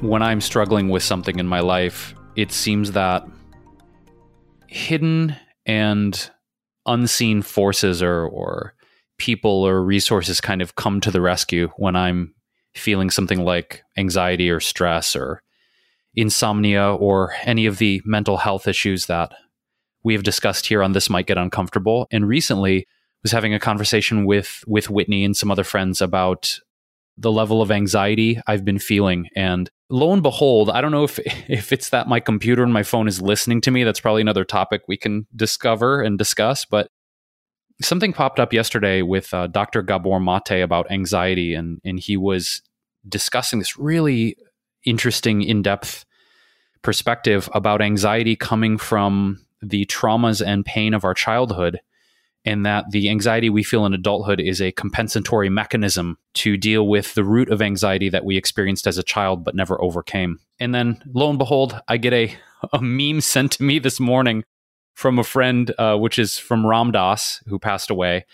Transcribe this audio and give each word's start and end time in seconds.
when 0.00 0.22
I'm 0.22 0.40
struggling 0.40 0.88
with 0.88 1.02
something 1.02 1.38
in 1.38 1.46
my 1.46 1.60
life, 1.60 2.14
it 2.36 2.52
seems 2.52 2.92
that 2.92 3.26
hidden 4.68 5.34
and 5.66 6.30
unseen 6.86 7.42
forces 7.42 8.02
or, 8.02 8.26
or 8.26 8.74
people 9.18 9.66
or 9.66 9.82
resources 9.82 10.40
kind 10.40 10.62
of 10.62 10.76
come 10.76 11.00
to 11.00 11.10
the 11.10 11.20
rescue 11.20 11.68
when 11.76 11.96
I'm 11.96 12.34
feeling 12.74 13.10
something 13.10 13.44
like 13.44 13.82
anxiety 13.96 14.50
or 14.50 14.60
stress 14.60 15.16
or 15.16 15.42
insomnia 16.14 16.94
or 16.94 17.34
any 17.42 17.66
of 17.66 17.78
the 17.78 18.00
mental 18.04 18.36
health 18.36 18.68
issues 18.68 19.06
that 19.06 19.32
we 20.04 20.14
have 20.14 20.22
discussed 20.22 20.66
here 20.66 20.82
on 20.82 20.92
this 20.92 21.10
might 21.10 21.26
get 21.26 21.38
uncomfortable. 21.38 22.06
And 22.10 22.28
recently 22.28 22.86
was 23.22 23.32
having 23.32 23.52
a 23.52 23.58
conversation 23.58 24.24
with 24.24 24.62
with 24.66 24.90
Whitney 24.90 25.24
and 25.24 25.36
some 25.36 25.50
other 25.50 25.64
friends 25.64 26.00
about 26.00 26.60
the 27.16 27.32
level 27.32 27.60
of 27.60 27.72
anxiety 27.72 28.40
I've 28.46 28.64
been 28.64 28.78
feeling 28.78 29.28
and 29.34 29.68
lo 29.90 30.12
and 30.12 30.22
behold, 30.22 30.70
I 30.70 30.80
don't 30.80 30.92
know 30.92 31.04
if 31.04 31.18
if 31.48 31.72
it's 31.72 31.90
that 31.90 32.08
my 32.08 32.20
computer 32.20 32.62
and 32.62 32.72
my 32.72 32.82
phone 32.82 33.08
is 33.08 33.20
listening 33.20 33.60
to 33.62 33.70
me. 33.70 33.84
That's 33.84 34.00
probably 34.00 34.22
another 34.22 34.44
topic 34.44 34.82
we 34.88 34.96
can 34.96 35.26
discover 35.34 36.02
and 36.02 36.18
discuss. 36.18 36.64
But 36.64 36.90
something 37.80 38.12
popped 38.12 38.40
up 38.40 38.52
yesterday 38.52 39.02
with 39.02 39.32
uh, 39.32 39.46
Dr. 39.46 39.82
Gabor 39.82 40.20
Mate 40.20 40.62
about 40.62 40.90
anxiety, 40.90 41.54
and 41.54 41.80
and 41.84 41.98
he 41.98 42.16
was 42.16 42.62
discussing 43.08 43.58
this 43.58 43.78
really 43.78 44.36
interesting, 44.84 45.42
in 45.42 45.62
depth 45.62 46.04
perspective 46.82 47.48
about 47.54 47.82
anxiety 47.82 48.36
coming 48.36 48.78
from 48.78 49.44
the 49.60 49.84
traumas 49.86 50.44
and 50.44 50.64
pain 50.64 50.94
of 50.94 51.04
our 51.04 51.14
childhood 51.14 51.80
and 52.48 52.64
that 52.64 52.90
the 52.92 53.10
anxiety 53.10 53.50
we 53.50 53.62
feel 53.62 53.84
in 53.84 53.92
adulthood 53.92 54.40
is 54.40 54.62
a 54.62 54.72
compensatory 54.72 55.50
mechanism 55.50 56.16
to 56.32 56.56
deal 56.56 56.88
with 56.88 57.12
the 57.12 57.22
root 57.22 57.50
of 57.50 57.60
anxiety 57.60 58.08
that 58.08 58.24
we 58.24 58.38
experienced 58.38 58.86
as 58.86 58.96
a 58.96 59.02
child 59.02 59.44
but 59.44 59.54
never 59.54 59.78
overcame. 59.82 60.38
And 60.58 60.74
then 60.74 61.02
lo 61.12 61.28
and 61.28 61.38
behold, 61.38 61.78
I 61.88 61.98
get 61.98 62.14
a, 62.14 62.34
a 62.72 62.80
meme 62.80 63.20
sent 63.20 63.52
to 63.52 63.62
me 63.62 63.78
this 63.78 64.00
morning 64.00 64.44
from 64.94 65.18
a 65.18 65.24
friend, 65.24 65.74
uh, 65.76 65.98
which 65.98 66.18
is 66.18 66.38
from 66.38 66.66
Ram 66.66 66.90
Dass, 66.90 67.42
who 67.48 67.58
passed 67.58 67.90
away. 67.90 68.24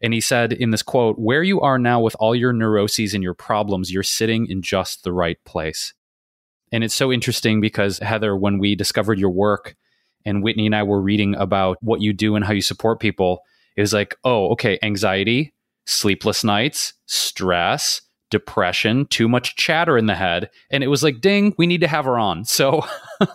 And 0.00 0.14
he 0.14 0.20
said 0.20 0.52
in 0.52 0.70
this 0.70 0.84
quote, 0.84 1.18
Where 1.18 1.42
you 1.42 1.60
are 1.60 1.78
now 1.78 1.98
with 1.98 2.14
all 2.20 2.36
your 2.36 2.52
neuroses 2.52 3.12
and 3.12 3.24
your 3.24 3.34
problems, 3.34 3.92
you're 3.92 4.04
sitting 4.04 4.46
in 4.46 4.62
just 4.62 5.02
the 5.02 5.12
right 5.12 5.38
place. 5.44 5.94
And 6.70 6.84
it's 6.84 6.94
so 6.94 7.10
interesting 7.10 7.60
because, 7.60 7.98
Heather, 7.98 8.36
when 8.36 8.58
we 8.58 8.76
discovered 8.76 9.18
your 9.18 9.30
work 9.30 9.74
and 10.24 10.44
Whitney 10.44 10.66
and 10.66 10.76
I 10.76 10.84
were 10.84 11.00
reading 11.00 11.34
about 11.34 11.78
what 11.80 12.00
you 12.00 12.12
do 12.12 12.36
and 12.36 12.44
how 12.44 12.52
you 12.52 12.62
support 12.62 13.00
people, 13.00 13.42
it 13.76 13.80
was 13.80 13.92
like, 13.92 14.16
oh, 14.24 14.50
okay, 14.52 14.78
anxiety, 14.82 15.52
sleepless 15.86 16.44
nights, 16.44 16.94
stress, 17.06 18.00
depression, 18.30 19.06
too 19.06 19.28
much 19.28 19.56
chatter 19.56 19.96
in 19.98 20.06
the 20.06 20.14
head. 20.14 20.50
And 20.70 20.82
it 20.82 20.88
was 20.88 21.02
like, 21.02 21.20
ding, 21.20 21.54
we 21.58 21.66
need 21.66 21.80
to 21.80 21.88
have 21.88 22.04
her 22.04 22.18
on. 22.18 22.44
So 22.44 22.84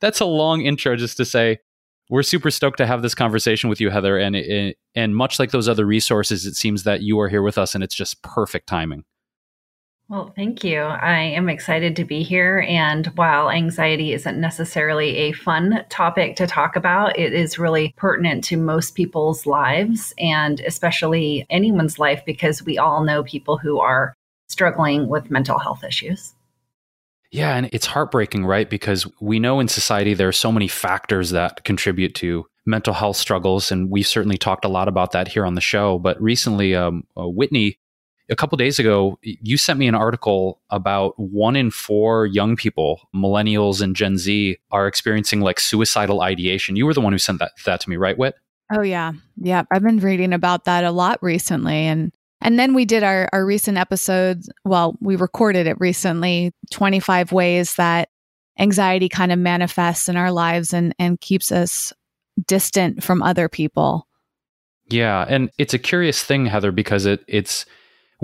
that's 0.00 0.20
a 0.20 0.26
long 0.26 0.62
intro 0.62 0.96
just 0.96 1.16
to 1.16 1.24
say, 1.24 1.58
we're 2.10 2.22
super 2.22 2.50
stoked 2.50 2.78
to 2.78 2.86
have 2.86 3.02
this 3.02 3.14
conversation 3.14 3.70
with 3.70 3.80
you, 3.80 3.90
Heather. 3.90 4.18
And, 4.18 4.74
and 4.94 5.16
much 5.16 5.38
like 5.38 5.52
those 5.52 5.68
other 5.68 5.86
resources, 5.86 6.44
it 6.44 6.54
seems 6.54 6.82
that 6.84 7.02
you 7.02 7.18
are 7.20 7.28
here 7.28 7.42
with 7.42 7.56
us 7.56 7.74
and 7.74 7.82
it's 7.82 7.94
just 7.94 8.22
perfect 8.22 8.66
timing. 8.66 9.04
Well, 10.10 10.32
thank 10.36 10.62
you. 10.62 10.80
I 10.80 11.18
am 11.18 11.48
excited 11.48 11.96
to 11.96 12.04
be 12.04 12.22
here. 12.22 12.64
And 12.68 13.06
while 13.14 13.50
anxiety 13.50 14.12
isn't 14.12 14.38
necessarily 14.38 15.16
a 15.16 15.32
fun 15.32 15.82
topic 15.88 16.36
to 16.36 16.46
talk 16.46 16.76
about, 16.76 17.18
it 17.18 17.32
is 17.32 17.58
really 17.58 17.94
pertinent 17.96 18.44
to 18.44 18.58
most 18.58 18.94
people's 18.94 19.46
lives 19.46 20.12
and 20.18 20.60
especially 20.60 21.46
anyone's 21.48 21.98
life 21.98 22.22
because 22.26 22.62
we 22.62 22.76
all 22.76 23.02
know 23.02 23.24
people 23.24 23.56
who 23.56 23.80
are 23.80 24.14
struggling 24.48 25.08
with 25.08 25.30
mental 25.30 25.58
health 25.58 25.82
issues. 25.82 26.34
Yeah, 27.32 27.56
and 27.56 27.70
it's 27.72 27.86
heartbreaking, 27.86 28.44
right? 28.44 28.68
Because 28.68 29.06
we 29.20 29.40
know 29.40 29.58
in 29.58 29.68
society 29.68 30.14
there 30.14 30.28
are 30.28 30.32
so 30.32 30.52
many 30.52 30.68
factors 30.68 31.30
that 31.30 31.64
contribute 31.64 32.14
to 32.16 32.46
mental 32.66 32.94
health 32.94 33.16
struggles. 33.16 33.72
And 33.72 33.90
we've 33.90 34.06
certainly 34.06 34.36
talked 34.36 34.64
a 34.64 34.68
lot 34.68 34.86
about 34.86 35.12
that 35.12 35.28
here 35.28 35.46
on 35.46 35.54
the 35.54 35.60
show. 35.60 35.98
But 35.98 36.20
recently, 36.22 36.74
um, 36.74 37.04
uh, 37.18 37.28
Whitney 37.28 37.78
a 38.30 38.36
couple 38.36 38.56
days 38.56 38.78
ago, 38.78 39.18
you 39.22 39.56
sent 39.56 39.78
me 39.78 39.86
an 39.86 39.94
article 39.94 40.60
about 40.70 41.18
one 41.18 41.56
in 41.56 41.70
four 41.70 42.26
young 42.26 42.56
people, 42.56 43.08
millennials 43.14 43.82
and 43.82 43.94
Gen 43.94 44.16
Z, 44.16 44.56
are 44.70 44.86
experiencing 44.86 45.40
like 45.40 45.60
suicidal 45.60 46.22
ideation. 46.22 46.76
You 46.76 46.86
were 46.86 46.94
the 46.94 47.00
one 47.00 47.12
who 47.12 47.18
sent 47.18 47.38
that, 47.40 47.52
that 47.66 47.80
to 47.80 47.90
me, 47.90 47.96
right, 47.96 48.16
Whit? 48.16 48.34
Oh 48.72 48.82
yeah. 48.82 49.12
Yeah. 49.36 49.64
I've 49.70 49.82
been 49.82 49.98
reading 49.98 50.32
about 50.32 50.64
that 50.64 50.84
a 50.84 50.90
lot 50.90 51.22
recently. 51.22 51.74
And 51.74 52.12
and 52.40 52.58
then 52.58 52.74
we 52.74 52.84
did 52.84 53.02
our, 53.02 53.28
our 53.32 53.44
recent 53.44 53.78
episode. 53.78 54.42
Well, 54.64 54.96
we 55.00 55.16
recorded 55.16 55.66
it 55.66 55.80
recently, 55.80 56.52
25 56.72 57.32
ways 57.32 57.76
that 57.76 58.10
anxiety 58.58 59.08
kind 59.08 59.32
of 59.32 59.38
manifests 59.38 60.08
in 60.08 60.16
our 60.16 60.30
lives 60.30 60.74
and, 60.74 60.94
and 60.98 61.20
keeps 61.20 61.50
us 61.50 61.92
distant 62.46 63.02
from 63.02 63.22
other 63.22 63.48
people. 63.48 64.06
Yeah. 64.90 65.24
And 65.26 65.50
it's 65.56 65.72
a 65.72 65.78
curious 65.78 66.22
thing, 66.22 66.44
Heather, 66.46 66.70
because 66.70 67.06
it 67.06 67.24
it's 67.26 67.64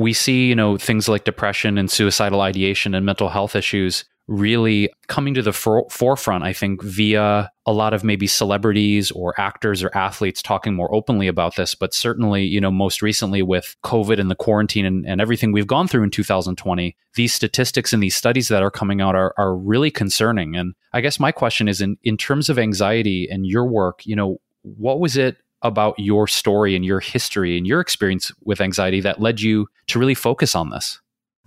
we 0.00 0.15
see, 0.15 0.47
you 0.47 0.55
know, 0.55 0.78
things 0.78 1.09
like 1.09 1.25
depression 1.25 1.77
and 1.77 1.91
suicidal 1.91 2.41
ideation 2.41 2.94
and 2.94 3.05
mental 3.05 3.28
health 3.28 3.55
issues 3.55 4.05
really 4.28 4.88
coming 5.09 5.34
to 5.34 5.43
the 5.43 5.53
for- 5.53 5.88
forefront, 5.91 6.44
I 6.44 6.53
think, 6.53 6.83
via 6.83 7.50
a 7.66 7.72
lot 7.72 7.93
of 7.93 8.05
maybe 8.05 8.28
celebrities 8.28 9.11
or 9.11 9.38
actors 9.38 9.83
or 9.83 9.94
athletes 9.94 10.41
talking 10.41 10.72
more 10.72 10.93
openly 10.94 11.27
about 11.27 11.56
this. 11.56 11.75
But 11.75 11.93
certainly, 11.93 12.44
you 12.44 12.61
know, 12.61 12.71
most 12.71 13.03
recently 13.03 13.43
with 13.43 13.77
COVID 13.84 14.21
and 14.21 14.31
the 14.31 14.37
quarantine 14.37 14.87
and, 14.87 15.05
and 15.05 15.21
everything 15.21 15.53
we've 15.53 15.66
gone 15.66 15.88
through 15.88 16.05
in 16.05 16.11
2020, 16.11 16.97
these 17.17 17.34
statistics 17.34 17.93
and 17.93 18.00
these 18.03 18.15
studies 18.15 18.49
that 18.49 18.62
are 18.62 18.71
coming 18.71 19.00
out 19.00 19.17
are, 19.17 19.34
are 19.37 19.55
really 19.55 19.91
concerning. 19.91 20.55
And 20.56 20.75
I 20.93 21.00
guess 21.00 21.19
my 21.19 21.32
question 21.32 21.67
is 21.67 21.81
in, 21.81 21.99
in 22.05 22.17
terms 22.17 22.49
of 22.49 22.59
anxiety 22.59 23.28
and 23.28 23.44
your 23.44 23.67
work, 23.67 24.06
you 24.06 24.15
know, 24.15 24.41
what 24.62 25.00
was 25.00 25.17
it 25.17 25.38
about 25.62 25.98
your 25.98 26.26
story 26.26 26.75
and 26.75 26.84
your 26.84 27.00
history 27.00 27.56
and 27.56 27.66
your 27.66 27.81
experience 27.81 28.32
with 28.44 28.60
anxiety 28.60 29.00
that 29.00 29.21
led 29.21 29.41
you 29.41 29.66
to 29.88 29.98
really 29.98 30.15
focus 30.15 30.54
on 30.54 30.71
this? 30.71 31.00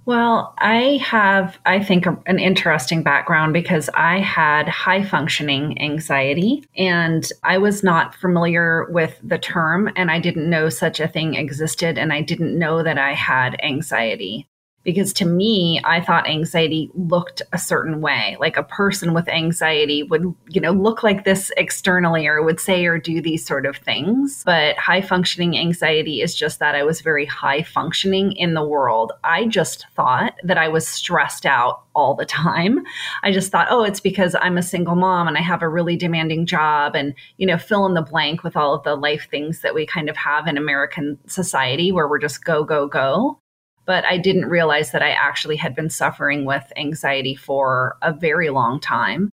Well, 0.06 0.53
I 0.57 1.00
have, 1.01 1.57
I 1.66 1.81
think, 1.81 2.06
an 2.06 2.38
interesting 2.38 3.03
background 3.03 3.53
because 3.53 3.90
I 3.94 4.19
had 4.19 4.68
high 4.68 5.03
functioning 5.03 5.81
anxiety 5.81 6.66
and 6.78 7.25
I 7.44 7.57
was 7.57 7.84
not 7.84 8.13
familiar 8.16 8.88
with 8.90 9.18
the 9.23 9.38
term 9.38 9.90
and 9.96 10.12
I 10.12 10.19
didn't 10.19 10.50
know 10.50 10.68
such 10.68 11.00
a 11.00 11.07
thing 11.07 11.35
existed 11.35 11.97
and 11.97 12.12
I 12.12 12.22
didn't 12.22 12.57
know 12.57 12.84
that 12.84 12.97
I 12.97 13.13
had 13.13 13.56
anxiety 13.63 14.50
because 14.84 15.14
to 15.14 15.26
me 15.26 15.80
i 15.84 16.02
thought 16.02 16.28
anxiety 16.28 16.92
looked 16.94 17.42
a 17.52 17.58
certain 17.58 18.02
way. 18.02 18.38
Like 18.40 18.58
a 18.58 18.64
person 18.64 19.14
with 19.14 19.28
anxiety 19.28 20.04
would 20.04 20.34
you 20.50 20.62
know 20.62 20.72
look 20.72 21.04
like 21.04 21.24
this 21.24 21.52
externally 21.58 22.28
or 22.28 22.42
would 22.44 22.59
say 22.59 22.85
or 22.85 22.97
do 22.97 23.22
these 23.22 23.46
sort 23.46 23.66
of 23.66 23.78
things. 23.78 24.44
But 24.46 24.78
high 24.78 25.02
functioning 25.02 25.58
anxiety 25.58 26.22
is 26.22 26.35
just 26.35 26.59
that 26.59 26.76
i 26.76 26.84
was 26.84 27.02
very 27.02 27.26
high 27.26 27.64
functioning 27.64 28.34
in 28.34 28.53
the 28.53 28.66
world. 28.66 29.12
I 29.24 29.47
just 29.47 29.85
thought 29.96 30.35
that 30.44 30.58
i 30.58 30.68
was 30.68 30.88
stressed 30.88 31.46
out 31.46 31.84
all 31.96 32.16
the 32.16 32.26
time. 32.26 32.84
I 33.24 33.32
just 33.32 33.52
thought 33.52 33.68
oh 33.70 33.84
it's 33.84 34.00
because 34.00 34.36
i'm 34.41 34.58
a 34.58 34.64
single 34.64 34.96
mom 34.96 35.28
and 35.28 35.38
i 35.38 35.41
have 35.41 35.62
a 35.62 35.70
really 35.70 35.96
demanding 35.96 36.46
job 36.46 36.96
and 36.96 37.14
you 37.38 37.47
know 37.47 37.58
fill 37.58 37.86
in 37.86 37.94
the 37.94 38.02
blank 38.02 38.44
with 38.44 38.58
all 38.58 38.74
of 38.74 38.84
the 38.84 38.96
life 38.96 39.28
things 39.29 39.62
that 39.62 39.76
we 39.76 39.86
kind 39.86 40.09
of 40.09 40.18
have 40.18 40.47
in 40.47 40.58
american 40.58 41.18
society 41.28 41.91
where 41.91 42.08
we're 42.08 42.20
just 42.20 42.44
go 42.44 42.64
go 42.64 42.88
go 42.88 43.40
but 43.85 44.06
I 44.06 44.18
didn't 44.18 44.50
realize 44.50 44.91
that 44.91 45.02
I 45.02 45.12
actually 45.12 45.58
had 45.58 45.76
been 45.76 45.90
suffering 45.90 46.46
with 46.46 46.64
anxiety 46.76 47.35
for 47.35 47.97
a 48.02 48.14
very 48.14 48.50
long 48.50 48.80
time. 48.80 49.30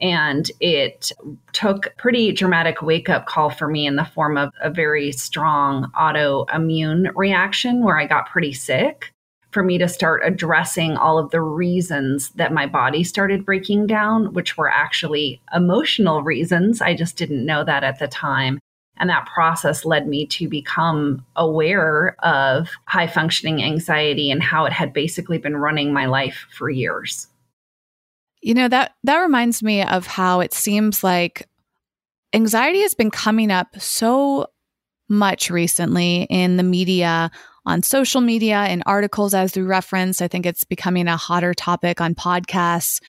And 0.00 0.50
it 0.60 1.12
took 1.52 1.96
pretty 1.96 2.32
dramatic 2.32 2.82
wake 2.82 3.08
up 3.08 3.26
call 3.26 3.50
for 3.50 3.68
me 3.68 3.86
in 3.86 3.96
the 3.96 4.04
form 4.04 4.36
of 4.36 4.50
a 4.60 4.68
very 4.68 5.12
strong 5.12 5.90
autoimmune 5.92 7.12
reaction 7.14 7.84
where 7.84 7.98
I 7.98 8.06
got 8.06 8.28
pretty 8.28 8.52
sick 8.52 9.12
for 9.52 9.62
me 9.62 9.78
to 9.78 9.88
start 9.88 10.22
addressing 10.24 10.96
all 10.96 11.16
of 11.16 11.30
the 11.30 11.40
reasons 11.40 12.30
that 12.30 12.52
my 12.52 12.66
body 12.66 13.04
started 13.04 13.46
breaking 13.46 13.86
down, 13.86 14.32
which 14.32 14.56
were 14.56 14.68
actually 14.68 15.40
emotional 15.54 16.24
reasons. 16.24 16.82
I 16.82 16.94
just 16.94 17.16
didn't 17.16 17.46
know 17.46 17.62
that 17.62 17.84
at 17.84 18.00
the 18.00 18.08
time. 18.08 18.58
And 18.96 19.10
that 19.10 19.26
process 19.26 19.84
led 19.84 20.06
me 20.06 20.26
to 20.26 20.48
become 20.48 21.24
aware 21.36 22.16
of 22.24 22.70
high 22.86 23.08
functioning 23.08 23.62
anxiety 23.62 24.30
and 24.30 24.42
how 24.42 24.66
it 24.66 24.72
had 24.72 24.92
basically 24.92 25.38
been 25.38 25.56
running 25.56 25.92
my 25.92 26.06
life 26.06 26.46
for 26.56 26.70
years. 26.70 27.26
You 28.40 28.54
know, 28.54 28.68
that 28.68 28.94
that 29.04 29.20
reminds 29.20 29.62
me 29.62 29.82
of 29.82 30.06
how 30.06 30.40
it 30.40 30.52
seems 30.52 31.02
like 31.02 31.48
anxiety 32.34 32.82
has 32.82 32.94
been 32.94 33.10
coming 33.10 33.50
up 33.50 33.80
so 33.80 34.46
much 35.08 35.50
recently 35.50 36.26
in 36.30 36.56
the 36.56 36.62
media, 36.62 37.30
on 37.66 37.82
social 37.82 38.20
media, 38.20 38.66
in 38.66 38.82
articles 38.86 39.34
as 39.34 39.56
we 39.56 39.62
referenced. 39.62 40.22
I 40.22 40.28
think 40.28 40.46
it's 40.46 40.64
becoming 40.64 41.08
a 41.08 41.16
hotter 41.16 41.54
topic 41.54 42.00
on 42.00 42.14
podcasts. 42.14 43.00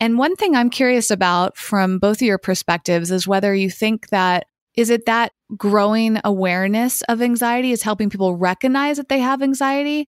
And 0.00 0.18
one 0.18 0.34
thing 0.34 0.56
I'm 0.56 0.70
curious 0.70 1.10
about 1.10 1.56
from 1.56 1.98
both 1.98 2.18
of 2.18 2.22
your 2.22 2.38
perspectives 2.38 3.10
is 3.12 3.28
whether 3.28 3.54
you 3.54 3.70
think 3.70 4.08
that 4.08 4.46
is 4.76 4.90
it 4.90 5.06
that 5.06 5.32
growing 5.56 6.18
awareness 6.24 7.02
of 7.02 7.20
anxiety 7.20 7.72
is 7.72 7.82
helping 7.82 8.10
people 8.10 8.36
recognize 8.36 8.96
that 8.96 9.08
they 9.08 9.20
have 9.20 9.42
anxiety? 9.42 10.06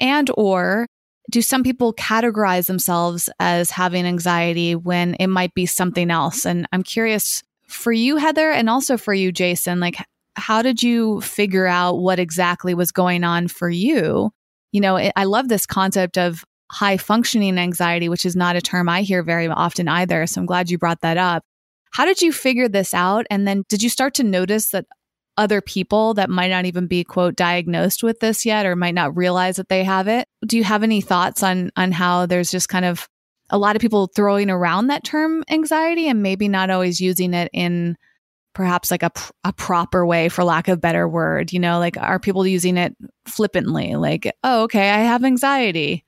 And 0.00 0.30
or 0.36 0.86
do 1.30 1.42
some 1.42 1.62
people 1.62 1.92
categorize 1.94 2.66
themselves 2.66 3.28
as 3.38 3.70
having 3.70 4.06
anxiety 4.06 4.74
when 4.74 5.14
it 5.14 5.28
might 5.28 5.54
be 5.54 5.66
something 5.66 6.10
else? 6.10 6.44
And 6.46 6.66
i'm 6.72 6.82
curious 6.82 7.42
for 7.68 7.92
you 7.92 8.16
heather 8.16 8.50
and 8.50 8.68
also 8.68 8.96
for 8.96 9.14
you 9.14 9.30
jason 9.30 9.78
like 9.78 9.96
how 10.36 10.62
did 10.62 10.82
you 10.82 11.20
figure 11.20 11.66
out 11.66 11.98
what 11.98 12.18
exactly 12.18 12.74
was 12.74 12.92
going 12.92 13.24
on 13.24 13.46
for 13.48 13.68
you? 13.68 14.30
You 14.72 14.80
know 14.80 14.96
i 14.96 15.24
love 15.24 15.48
this 15.48 15.66
concept 15.66 16.16
of 16.16 16.44
high 16.70 16.96
functioning 16.96 17.58
anxiety 17.58 18.08
which 18.08 18.24
is 18.24 18.36
not 18.36 18.54
a 18.54 18.60
term 18.60 18.88
i 18.88 19.02
hear 19.02 19.24
very 19.24 19.48
often 19.48 19.88
either 19.88 20.24
so 20.26 20.40
i'm 20.40 20.46
glad 20.46 20.70
you 20.70 20.78
brought 20.78 21.00
that 21.00 21.16
up 21.16 21.42
how 21.90 22.04
did 22.04 22.22
you 22.22 22.32
figure 22.32 22.68
this 22.68 22.94
out? 22.94 23.26
And 23.30 23.46
then 23.46 23.64
did 23.68 23.82
you 23.82 23.88
start 23.88 24.14
to 24.14 24.24
notice 24.24 24.70
that 24.70 24.86
other 25.36 25.60
people 25.60 26.14
that 26.14 26.30
might 26.30 26.50
not 26.50 26.66
even 26.66 26.86
be 26.86 27.04
quote 27.04 27.36
diagnosed 27.36 28.02
with 28.02 28.20
this 28.20 28.44
yet 28.44 28.66
or 28.66 28.76
might 28.76 28.94
not 28.94 29.16
realize 29.16 29.56
that 29.56 29.68
they 29.68 29.84
have 29.84 30.08
it? 30.08 30.28
Do 30.46 30.56
you 30.56 30.64
have 30.64 30.82
any 30.82 31.00
thoughts 31.00 31.42
on 31.42 31.70
on 31.76 31.92
how 31.92 32.26
there's 32.26 32.50
just 32.50 32.68
kind 32.68 32.84
of 32.84 33.08
a 33.50 33.58
lot 33.58 33.76
of 33.76 33.82
people 33.82 34.06
throwing 34.06 34.50
around 34.50 34.88
that 34.88 35.04
term 35.04 35.44
anxiety 35.50 36.08
and 36.08 36.22
maybe 36.22 36.48
not 36.48 36.70
always 36.70 37.00
using 37.00 37.34
it 37.34 37.50
in 37.52 37.96
perhaps 38.54 38.90
like 38.90 39.02
a, 39.02 39.10
a 39.44 39.52
proper 39.52 40.04
way 40.04 40.28
for 40.28 40.44
lack 40.44 40.68
of 40.68 40.80
better 40.80 41.08
word 41.08 41.52
you 41.52 41.58
know 41.58 41.78
like 41.78 41.96
are 41.96 42.18
people 42.18 42.46
using 42.46 42.76
it 42.76 42.96
flippantly 43.26 43.94
like 43.94 44.32
oh 44.42 44.64
okay 44.64 44.90
i 44.90 44.98
have 44.98 45.24
anxiety 45.24 46.04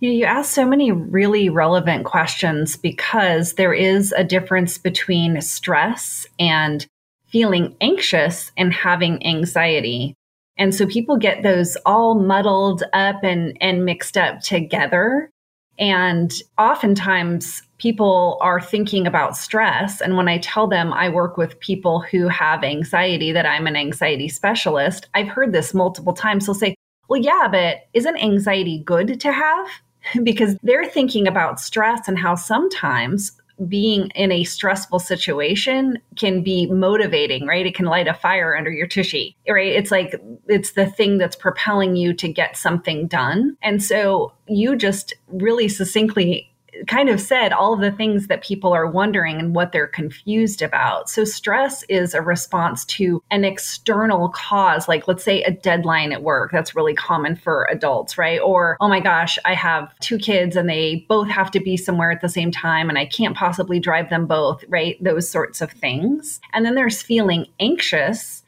you, 0.00 0.10
you 0.10 0.24
ask 0.24 0.50
so 0.50 0.66
many 0.66 0.90
really 0.90 1.48
relevant 1.48 2.04
questions 2.04 2.76
because 2.76 3.54
there 3.54 3.74
is 3.74 4.12
a 4.12 4.24
difference 4.24 4.78
between 4.78 5.40
stress 5.40 6.26
and 6.38 6.86
feeling 7.28 7.76
anxious 7.80 8.50
and 8.56 8.72
having 8.72 9.24
anxiety. 9.24 10.14
And 10.58 10.74
so 10.74 10.86
people 10.86 11.16
get 11.16 11.42
those 11.42 11.76
all 11.86 12.16
muddled 12.16 12.82
up 12.92 13.22
and, 13.22 13.56
and 13.60 13.84
mixed 13.84 14.16
up 14.16 14.40
together. 14.40 15.30
And 15.78 16.32
oftentimes 16.58 17.62
people 17.78 18.36
are 18.42 18.60
thinking 18.60 19.06
about 19.06 19.36
stress. 19.36 20.02
And 20.02 20.16
when 20.16 20.28
I 20.28 20.38
tell 20.38 20.66
them 20.66 20.92
I 20.92 21.08
work 21.08 21.38
with 21.38 21.58
people 21.60 22.00
who 22.00 22.28
have 22.28 22.62
anxiety, 22.62 23.32
that 23.32 23.46
I'm 23.46 23.66
an 23.66 23.76
anxiety 23.76 24.28
specialist, 24.28 25.08
I've 25.14 25.28
heard 25.28 25.52
this 25.52 25.72
multiple 25.72 26.12
times. 26.12 26.44
They'll 26.44 26.54
say, 26.54 26.74
well, 27.08 27.20
yeah, 27.20 27.48
but 27.50 27.78
isn't 27.94 28.16
anxiety 28.16 28.82
good 28.84 29.18
to 29.20 29.32
have? 29.32 29.66
because 30.22 30.56
they're 30.62 30.88
thinking 30.88 31.26
about 31.26 31.60
stress 31.60 32.08
and 32.08 32.18
how 32.18 32.34
sometimes 32.34 33.32
being 33.68 34.08
in 34.14 34.32
a 34.32 34.44
stressful 34.44 34.98
situation 34.98 35.98
can 36.16 36.42
be 36.42 36.66
motivating, 36.66 37.46
right? 37.46 37.66
It 37.66 37.74
can 37.74 37.86
light 37.86 38.08
a 38.08 38.14
fire 38.14 38.56
under 38.56 38.70
your 38.70 38.86
tushy, 38.86 39.36
right? 39.48 39.72
It's 39.72 39.90
like 39.90 40.14
it's 40.48 40.72
the 40.72 40.86
thing 40.86 41.18
that's 41.18 41.36
propelling 41.36 41.96
you 41.96 42.14
to 42.14 42.28
get 42.32 42.56
something 42.56 43.06
done. 43.06 43.56
And 43.62 43.82
so 43.82 44.32
you 44.48 44.76
just 44.76 45.12
really 45.28 45.68
succinctly 45.68 46.49
kind 46.86 47.08
of 47.08 47.20
said 47.20 47.52
all 47.52 47.72
of 47.72 47.80
the 47.80 47.92
things 47.92 48.26
that 48.26 48.42
people 48.42 48.72
are 48.72 48.90
wondering 48.90 49.38
and 49.38 49.54
what 49.54 49.72
they're 49.72 49.86
confused 49.86 50.62
about. 50.62 51.08
So, 51.08 51.24
stress 51.24 51.82
is 51.88 52.14
a 52.14 52.22
response 52.22 52.84
to 52.86 53.22
an 53.30 53.44
external 53.44 54.28
cause, 54.30 54.88
like 54.88 55.08
let's 55.08 55.24
say 55.24 55.42
a 55.42 55.50
deadline 55.50 56.12
at 56.12 56.22
work. 56.22 56.52
That's 56.52 56.76
really 56.76 56.94
common 56.94 57.36
for 57.36 57.66
adults, 57.70 58.18
right? 58.18 58.40
Or, 58.40 58.76
oh 58.80 58.88
my 58.88 59.00
gosh, 59.00 59.38
I 59.44 59.54
have 59.54 59.96
two 60.00 60.18
kids 60.18 60.56
and 60.56 60.68
they 60.68 61.06
both 61.08 61.28
have 61.28 61.50
to 61.52 61.60
be 61.60 61.76
somewhere 61.76 62.10
at 62.10 62.20
the 62.20 62.28
same 62.28 62.50
time 62.50 62.88
and 62.88 62.98
I 62.98 63.06
can't 63.06 63.36
possibly 63.36 63.80
drive 63.80 64.10
them 64.10 64.26
both, 64.26 64.64
right? 64.68 65.02
Those 65.02 65.28
sorts 65.28 65.60
of 65.60 65.70
things. 65.72 66.40
And 66.52 66.64
then 66.64 66.74
there's 66.74 67.02
feeling 67.02 67.46
anxious 67.58 68.42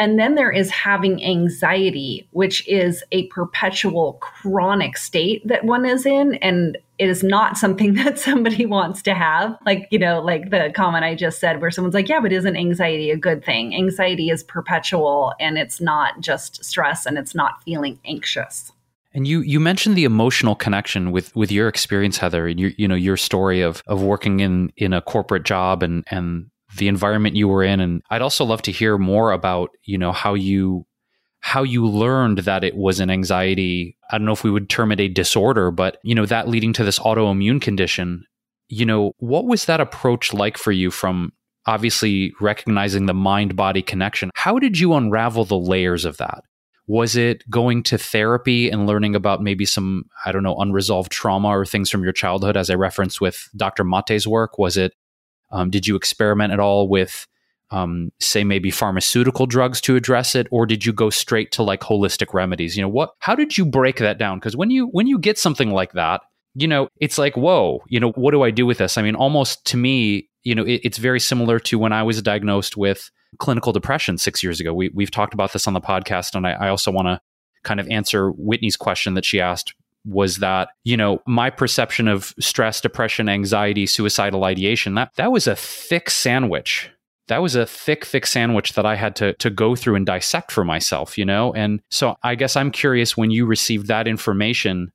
and 0.00 0.18
then 0.18 0.34
there 0.34 0.50
is 0.50 0.70
having 0.70 1.22
anxiety, 1.22 2.26
which 2.30 2.66
is 2.66 3.04
a 3.12 3.26
perpetual 3.26 4.14
chronic 4.14 4.96
state 4.96 5.46
that 5.46 5.66
one 5.66 5.84
is 5.84 6.06
in. 6.06 6.36
And 6.36 6.78
it 6.96 7.10
is 7.10 7.22
not 7.22 7.58
something 7.58 7.92
that 8.02 8.18
somebody 8.18 8.64
wants 8.64 9.02
to 9.02 9.12
have. 9.12 9.58
Like, 9.66 9.88
you 9.90 9.98
know, 9.98 10.22
like 10.22 10.48
the 10.48 10.72
comment 10.74 11.04
I 11.04 11.14
just 11.14 11.38
said, 11.38 11.60
where 11.60 11.70
someone's 11.70 11.92
like, 11.92 12.08
yeah, 12.08 12.18
but 12.18 12.32
isn't 12.32 12.56
anxiety 12.56 13.10
a 13.10 13.16
good 13.18 13.44
thing? 13.44 13.74
Anxiety 13.74 14.30
is 14.30 14.42
perpetual 14.42 15.34
and 15.38 15.58
it's 15.58 15.82
not 15.82 16.18
just 16.20 16.64
stress 16.64 17.04
and 17.04 17.18
it's 17.18 17.34
not 17.34 17.62
feeling 17.64 17.98
anxious. 18.06 18.72
And 19.12 19.26
you 19.26 19.40
you 19.40 19.60
mentioned 19.60 19.96
the 19.96 20.04
emotional 20.04 20.54
connection 20.54 21.10
with 21.10 21.34
with 21.36 21.52
your 21.52 21.68
experience, 21.68 22.16
Heather, 22.16 22.46
and 22.46 22.58
your 22.58 22.70
you 22.78 22.88
know 22.88 22.94
your 22.94 23.18
story 23.18 23.60
of 23.60 23.82
of 23.86 24.02
working 24.02 24.40
in 24.40 24.72
in 24.76 24.92
a 24.94 25.02
corporate 25.02 25.42
job 25.42 25.82
and 25.82 26.04
and 26.10 26.46
the 26.76 26.88
environment 26.88 27.36
you 27.36 27.48
were 27.48 27.62
in. 27.62 27.80
And 27.80 28.02
I'd 28.10 28.22
also 28.22 28.44
love 28.44 28.62
to 28.62 28.72
hear 28.72 28.98
more 28.98 29.32
about 29.32 29.70
you 29.84 29.98
know 29.98 30.12
how 30.12 30.34
you 30.34 30.86
how 31.40 31.62
you 31.62 31.86
learned 31.86 32.38
that 32.38 32.64
it 32.64 32.76
was 32.76 33.00
an 33.00 33.10
anxiety. 33.10 33.96
I 34.10 34.18
don't 34.18 34.26
know 34.26 34.32
if 34.32 34.44
we 34.44 34.50
would 34.50 34.68
term 34.68 34.92
it 34.92 35.00
a 35.00 35.08
disorder 35.08 35.70
but 35.70 35.98
you 36.02 36.14
know 36.14 36.26
that 36.26 36.48
leading 36.48 36.72
to 36.74 36.84
this 36.84 36.98
autoimmune 36.98 37.60
condition. 37.60 38.24
You 38.68 38.86
know 38.86 39.12
what 39.18 39.46
was 39.46 39.64
that 39.64 39.80
approach 39.80 40.32
like 40.32 40.56
for 40.56 40.72
you 40.72 40.90
from 40.90 41.32
obviously 41.66 42.32
recognizing 42.40 43.06
the 43.06 43.14
mind 43.14 43.56
body 43.56 43.82
connection? 43.82 44.30
How 44.34 44.58
did 44.58 44.78
you 44.78 44.94
unravel 44.94 45.44
the 45.44 45.58
layers 45.58 46.04
of 46.04 46.16
that? 46.18 46.42
Was 46.86 47.14
it 47.14 47.48
going 47.48 47.84
to 47.84 47.98
therapy 47.98 48.68
and 48.68 48.86
learning 48.86 49.14
about 49.14 49.42
maybe 49.42 49.64
some 49.64 50.04
i 50.24 50.32
don't 50.32 50.42
know 50.42 50.56
unresolved 50.56 51.12
trauma 51.12 51.48
or 51.48 51.64
things 51.64 51.88
from 51.88 52.02
your 52.02 52.12
childhood 52.12 52.56
as 52.56 52.68
i 52.68 52.74
referenced 52.74 53.20
with 53.20 53.48
dr 53.56 53.84
mate's 53.84 54.26
work? 54.26 54.58
Was 54.58 54.76
it 54.76 54.92
um, 55.50 55.70
did 55.70 55.86
you 55.86 55.96
experiment 55.96 56.52
at 56.52 56.60
all 56.60 56.88
with, 56.88 57.26
um, 57.70 58.10
say, 58.20 58.44
maybe 58.44 58.70
pharmaceutical 58.70 59.46
drugs 59.46 59.80
to 59.82 59.96
address 59.96 60.34
it, 60.34 60.46
or 60.50 60.66
did 60.66 60.84
you 60.84 60.92
go 60.92 61.10
straight 61.10 61.52
to 61.52 61.62
like 61.62 61.80
holistic 61.80 62.34
remedies? 62.34 62.76
You 62.76 62.82
know, 62.82 62.88
what? 62.88 63.14
How 63.18 63.34
did 63.34 63.56
you 63.56 63.64
break 63.64 63.98
that 63.98 64.18
down? 64.18 64.38
Because 64.38 64.56
when 64.56 64.70
you 64.70 64.86
when 64.86 65.06
you 65.06 65.18
get 65.18 65.38
something 65.38 65.70
like 65.70 65.92
that, 65.92 66.22
you 66.54 66.66
know, 66.66 66.88
it's 66.96 67.18
like, 67.18 67.36
whoa, 67.36 67.82
you 67.88 68.00
know, 68.00 68.10
what 68.12 68.32
do 68.32 68.42
I 68.42 68.50
do 68.50 68.66
with 68.66 68.78
this? 68.78 68.98
I 68.98 69.02
mean, 69.02 69.14
almost 69.14 69.64
to 69.66 69.76
me, 69.76 70.28
you 70.42 70.54
know, 70.54 70.64
it, 70.64 70.80
it's 70.84 70.98
very 70.98 71.20
similar 71.20 71.58
to 71.60 71.78
when 71.78 71.92
I 71.92 72.02
was 72.02 72.20
diagnosed 72.22 72.76
with 72.76 73.10
clinical 73.38 73.72
depression 73.72 74.18
six 74.18 74.42
years 74.42 74.60
ago. 74.60 74.74
We 74.74 74.90
we've 74.94 75.10
talked 75.10 75.34
about 75.34 75.52
this 75.52 75.66
on 75.66 75.74
the 75.74 75.80
podcast, 75.80 76.34
and 76.34 76.46
I, 76.46 76.52
I 76.52 76.68
also 76.68 76.90
want 76.90 77.06
to 77.06 77.20
kind 77.62 77.78
of 77.78 77.88
answer 77.88 78.30
Whitney's 78.30 78.76
question 78.76 79.14
that 79.14 79.24
she 79.24 79.40
asked 79.40 79.74
was 80.04 80.36
that 80.36 80.68
you 80.84 80.96
know 80.96 81.22
my 81.26 81.50
perception 81.50 82.08
of 82.08 82.34
stress 82.40 82.80
depression 82.80 83.28
anxiety 83.28 83.86
suicidal 83.86 84.44
ideation 84.44 84.94
that 84.94 85.10
that 85.16 85.32
was 85.32 85.46
a 85.46 85.56
thick 85.56 86.10
sandwich. 86.10 86.90
That 87.28 87.42
was 87.42 87.54
a 87.54 87.64
thick 87.64 88.04
thick 88.04 88.26
sandwich 88.26 88.72
that 88.72 88.86
i 88.86 88.96
had 88.96 89.14
to 89.16 89.34
to 89.34 89.50
go 89.50 89.76
through 89.76 89.94
and 89.94 90.06
dissect 90.06 90.50
for 90.50 90.64
myself 90.64 91.16
you 91.16 91.24
know? 91.24 91.52
And 91.52 91.80
so 91.90 92.16
i 92.22 92.34
guess 92.34 92.56
i'm 92.56 92.70
curious 92.70 93.16
when 93.16 93.30
you 93.30 93.46
received 93.46 93.86
that 93.88 94.08
information 94.08 94.90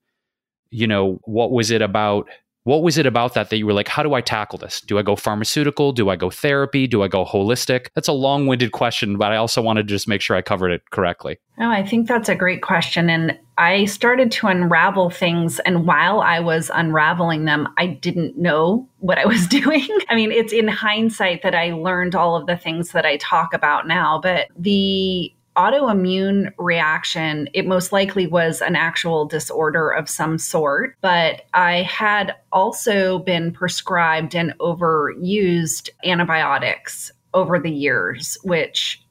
you 0.69 0.87
know 0.87 1.19
what 1.23 1.51
was 1.51 1.71
it 1.71 1.81
about 1.81 2.27
what 2.65 2.81
was 2.81 2.97
it 2.97 3.05
about 3.05 3.35
that 3.35 3.51
that 3.51 3.57
you 3.57 3.65
were 3.65 3.73
like 3.73 3.87
how 3.87 4.03
do 4.03 4.13
i 4.13 4.21
tackle 4.21 4.59
this? 4.59 4.81
Do 4.81 4.99
i 4.99 5.01
go 5.01 5.15
pharmaceutical? 5.15 5.93
Do 5.93 6.09
i 6.09 6.15
go 6.15 6.29
therapy? 6.29 6.87
Do 6.87 7.03
i 7.03 7.07
go 7.07 7.23
holistic? 7.23 7.87
That's 7.95 8.07
a 8.07 8.13
long-winded 8.13 8.73
question 8.73 9.17
but 9.17 9.31
i 9.31 9.37
also 9.37 9.61
wanted 9.61 9.87
to 9.87 9.93
just 9.93 10.07
make 10.07 10.21
sure 10.21 10.35
i 10.35 10.41
covered 10.41 10.71
it 10.71 10.89
correctly. 10.91 11.37
Oh 11.59 11.69
i 11.69 11.85
think 11.85 12.07
that's 12.07 12.27
a 12.27 12.35
great 12.35 12.61
question 12.61 13.09
and 13.09 13.37
i 13.57 13.85
started 13.85 14.31
to 14.33 14.47
unravel 14.47 15.09
things 15.09 15.59
and 15.59 15.87
while 15.87 16.19
i 16.19 16.39
was 16.39 16.69
unraveling 16.73 17.45
them 17.45 17.67
i 17.77 17.87
didn't 17.87 18.37
know 18.37 18.89
what 18.99 19.17
i 19.17 19.25
was 19.25 19.47
doing. 19.59 19.87
I 20.09 20.15
mean 20.15 20.31
it's 20.31 20.53
in 20.53 20.67
hindsight 20.67 21.43
that 21.43 21.55
i 21.55 21.71
learned 21.71 22.15
all 22.15 22.35
of 22.35 22.47
the 22.47 22.57
things 22.57 22.91
that 22.91 23.05
i 23.05 23.17
talk 23.17 23.53
about 23.53 23.87
now 23.87 24.19
but 24.21 24.47
the 24.57 25.31
autoimmune 25.55 26.51
reaction, 26.57 27.49
it 27.53 27.65
most 27.65 27.91
likely 27.91 28.27
was 28.27 28.61
an 28.61 28.75
actual 28.75 29.25
disorder 29.25 29.89
of 29.89 30.09
some 30.09 30.37
sort, 30.37 30.95
but 31.01 31.43
I 31.53 31.83
had 31.83 32.35
also 32.51 33.19
been 33.19 33.51
prescribed 33.51 34.35
and 34.35 34.53
overused 34.59 35.89
antibiotics 36.03 37.11
over 37.33 37.59
the 37.59 37.71
years, 37.71 38.37
which 38.43 39.01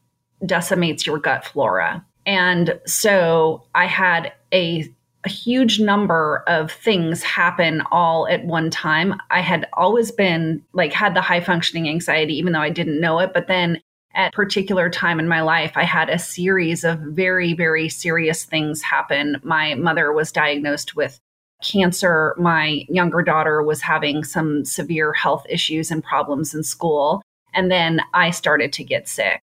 decimates 0.45 1.07
your 1.07 1.19
gut 1.19 1.45
flora. 1.45 2.05
And 2.27 2.79
so 2.87 3.65
I 3.75 3.87
had 3.87 4.33
a 4.53 4.89
a 5.25 5.29
huge 5.31 5.81
number 5.81 6.45
of 6.47 6.71
things 6.71 7.23
happen 7.23 7.83
all 7.91 8.29
at 8.29 8.45
one 8.45 8.71
time. 8.71 9.15
I 9.31 9.41
had 9.41 9.67
always 9.73 10.13
been 10.13 10.63
like 10.75 10.93
had 10.93 11.15
the 11.15 11.23
high 11.23 11.41
functioning 11.41 11.89
anxiety 11.89 12.37
even 12.37 12.53
though 12.53 12.61
I 12.61 12.71
didn't 12.71 13.01
know 13.01 13.19
it, 13.21 13.33
but 13.33 13.47
then 13.47 13.81
at 14.14 14.33
particular 14.33 14.88
time 14.88 15.18
in 15.18 15.28
my 15.28 15.40
life 15.40 15.73
i 15.76 15.85
had 15.85 16.09
a 16.09 16.18
series 16.18 16.85
of 16.85 16.99
very 17.00 17.54
very 17.54 17.88
serious 17.88 18.44
things 18.44 18.83
happen 18.83 19.40
my 19.42 19.75
mother 19.75 20.12
was 20.12 20.33
diagnosed 20.33 20.97
with 20.97 21.21
cancer. 21.64 22.35
My 22.38 22.85
younger 22.88 23.23
daughter 23.23 23.62
was 23.62 23.80
having 23.80 24.23
some 24.23 24.64
severe 24.64 25.12
health 25.12 25.44
issues 25.49 25.90
and 25.90 26.04
problems 26.04 26.54
in 26.54 26.62
school. 26.62 27.23
And 27.54 27.71
then 27.71 28.00
I 28.12 28.30
started 28.30 28.73
to 28.75 28.85
get 28.85 29.09
sick. 29.09 29.40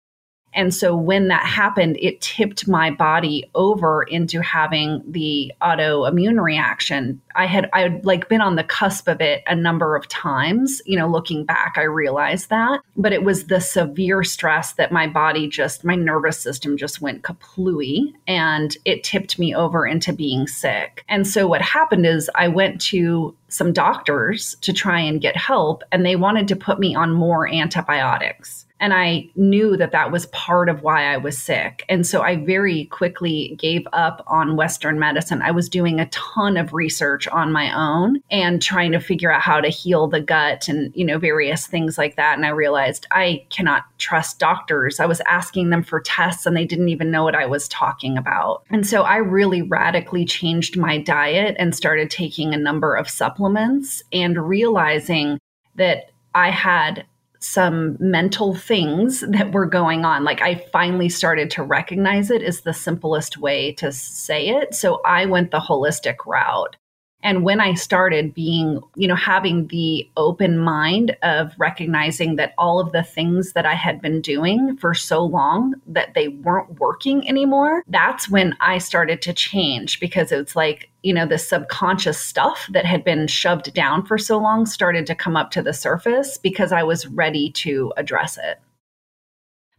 And 0.53 0.75
so 0.75 0.97
when 0.97 1.29
that 1.29 1.45
happened, 1.45 1.97
it 2.01 2.21
tipped 2.21 2.67
my 2.67 2.91
body 2.91 3.49
over 3.55 4.03
into 4.03 4.43
having 4.43 5.03
the 5.07 5.53
autoimmune 5.63 6.43
reaction. 6.43 7.21
I 7.35 7.47
had 7.47 7.71
I 7.73 7.83
had 7.83 8.05
like 8.05 8.29
been 8.29 8.41
on 8.41 8.57
the 8.57 8.65
cusp 8.65 9.09
of 9.09 9.21
it 9.21 9.43
a 9.47 9.55
number 9.55 9.95
of 9.95 10.09
times. 10.09 10.83
You 10.85 10.99
know, 10.99 11.09
looking 11.09 11.45
back, 11.45 11.75
I 11.77 11.83
realized 11.83 12.51
that. 12.51 12.81
But 12.97 13.13
it 13.13 13.23
was 13.23 13.47
the 13.47 13.61
severe 13.61 14.25
stress 14.25 14.73
that 14.75 14.93
my 14.93 15.07
body 15.07 15.49
just 15.49 15.85
my 15.85 15.95
nervous 15.95 16.39
system 16.39 16.77
just 16.77 17.01
went 17.01 17.23
kaplooey 17.23 18.13
and 18.27 18.77
it 18.85 19.05
tipped 19.05 19.39
me 19.39 19.55
over 19.55 19.87
into 19.87 20.13
being 20.13 20.47
sick. 20.47 21.05
And 21.09 21.27
so 21.27 21.47
what 21.47 21.63
happened 21.63 22.07
is 22.07 22.31
I 22.35 22.49
went 22.49 22.81
to 22.83 23.37
some 23.49 23.73
doctors 23.73 24.57
to 24.63 24.73
try 24.73 25.01
and 25.01 25.21
get 25.21 25.37
help 25.37 25.83
and 25.93 26.05
they 26.05 26.17
wanted 26.17 26.49
to 26.49 26.57
put 26.57 26.79
me 26.79 26.95
on 26.95 27.13
more 27.13 27.49
antibiotics. 27.49 28.67
And 28.81 28.95
I 28.95 29.29
knew 29.37 29.77
that 29.77 29.93
that 29.93 30.11
was 30.11 30.27
part 30.27 30.69
of 30.69 30.83
why 30.83 31.13
I 31.13 31.19
was 31.19 31.39
sick. 31.39 31.85
And 31.89 32.07
so 32.07 32.23
I 32.23 32.37
very 32.37 32.87
quickly 32.87 33.55
gave 33.59 33.87
up 33.93 34.25
on 34.27 34.57
Western 34.57 34.99
medicine. 34.99 35.43
I 35.43 35.51
was 35.51 35.69
doing 35.69 36.01
a 36.01 36.09
ton 36.09 36.57
of 36.57 36.73
research 36.73 37.29
on 37.29 37.53
my 37.53 37.73
own 37.73 38.21
and 38.31 38.63
trying 38.63 38.93
to 38.93 39.01
figure 39.01 39.31
out 39.31 39.43
how 39.43 39.61
to 39.61 39.69
heal 39.69 40.09
the 40.09 40.21
gut 40.21 40.69
and, 40.69 40.91
you 40.97 41.05
know, 41.05 41.19
various 41.19 41.67
things 41.67 41.99
like 41.99 42.17
that. 42.17 42.37
And 42.37 42.47
I 42.47 42.51
realized 42.51 43.07
I 43.11 43.45
cannot 43.51 43.85
trust 43.99 44.39
doctors. 44.39 44.99
I 44.99 45.07
was 45.07 45.21
asking 45.27 45.71
them 45.71 45.83
for 45.83 46.01
tests 46.01 46.47
and 46.47 46.57
they 46.57 46.65
didn't 46.65 46.89
even 46.89 47.11
know 47.11 47.25
what 47.25 47.35
I 47.35 47.47
was 47.47 47.69
talking 47.69 48.17
about. 48.17 48.65
And 48.71 48.87
so 48.87 49.03
I 49.03 49.17
really 49.17 49.63
radically 49.63 50.25
changed 50.25 50.79
my 50.79 50.99
diet 50.99 51.55
and 51.59 51.75
started 51.75 52.11
taking 52.11 52.55
a 52.55 52.59
number 52.59 52.95
of 52.95 53.09
supplements 53.09 54.03
and 54.13 54.49
realizing 54.49 55.39
that 55.77 56.11
I 56.35 56.51
had 56.51 57.05
some 57.41 57.97
mental 57.99 58.55
things 58.55 59.21
that 59.29 59.53
were 59.53 59.67
going 59.67 60.05
on. 60.05 60.25
Like 60.25 60.43
I 60.43 60.57
finally 60.73 61.09
started 61.09 61.51
to 61.53 61.63
recognize 61.63 62.31
it 62.31 62.43
is 62.43 62.61
the 62.61 62.75
simplest 62.75 63.39
way 63.39 63.73
to 63.73 63.91
say 63.93 64.49
it. 64.49 64.75
So 64.75 65.01
I 65.05 65.27
went 65.27 65.51
the 65.51 65.61
holistic 65.61 66.17
route. 66.27 66.77
And 67.23 67.45
when 67.45 67.61
I 67.61 67.75
started 67.75 68.35
being, 68.35 68.81
you 68.97 69.07
know, 69.07 69.15
having 69.15 69.67
the 69.67 70.09
open 70.17 70.59
mind 70.59 71.17
of 71.23 71.53
recognizing 71.59 72.37
that 72.37 72.55
all 72.57 72.81
of 72.81 72.93
the 72.93 73.03
things 73.03 73.53
that 73.53 73.67
I 73.67 73.75
had 73.75 74.01
been 74.01 74.21
doing 74.21 74.77
for 74.79 74.95
so 74.95 75.25
long 75.25 75.75
that 75.87 76.15
they 76.15 76.29
weren't 76.29 76.81
working 76.81 77.29
anymore, 77.29 77.83
that's 77.89 78.29
when 78.29 78.57
I 78.61 78.79
started 78.79 79.21
to 79.23 79.35
change 79.35 80.01
because 80.01 80.33
it's 80.33 80.57
like, 80.57 80.89
you 81.03 81.13
know, 81.13 81.27
the 81.27 81.39
subconscious 81.39 82.19
stuff 82.19 82.69
that 82.73 82.87
had 82.87 83.05
been 83.05 83.27
shoved 83.27 83.73
down 83.75 84.07
for 84.07 84.17
so 84.17 84.39
long 84.39 84.65
started 84.65 85.07
to 85.07 85.15
come 85.15 85.37
up 85.37 85.51
to 85.53 85.63
the 85.63 85.73
surface 85.73 86.39
because 86.39 86.73
I 86.73 86.83
was 86.83 87.07
ready 87.07 87.51
to 87.53 87.93
address 87.97 88.39
it. 88.39 88.61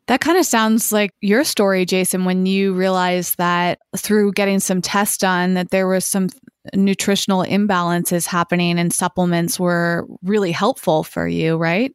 That 0.07 0.19
kind 0.19 0.37
of 0.37 0.45
sounds 0.45 0.91
like 0.91 1.11
your 1.21 1.43
story, 1.43 1.85
Jason, 1.85 2.25
when 2.25 2.45
you 2.45 2.73
realized 2.73 3.37
that 3.37 3.79
through 3.95 4.33
getting 4.33 4.59
some 4.59 4.81
tests 4.81 5.17
done 5.17 5.53
that 5.53 5.69
there 5.69 5.87
was 5.87 6.05
some 6.05 6.27
nutritional 6.75 7.43
imbalances 7.43 8.25
happening 8.25 8.79
and 8.79 8.93
supplements 8.93 9.59
were 9.59 10.07
really 10.23 10.51
helpful 10.51 11.03
for 11.03 11.27
you, 11.27 11.57
right? 11.57 11.93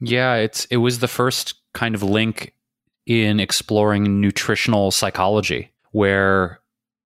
Yeah, 0.00 0.34
it's 0.34 0.64
it 0.66 0.76
was 0.78 0.98
the 0.98 1.08
first 1.08 1.54
kind 1.72 1.94
of 1.94 2.02
link 2.02 2.54
in 3.06 3.40
exploring 3.40 4.20
nutritional 4.20 4.90
psychology 4.90 5.70
where 5.92 6.60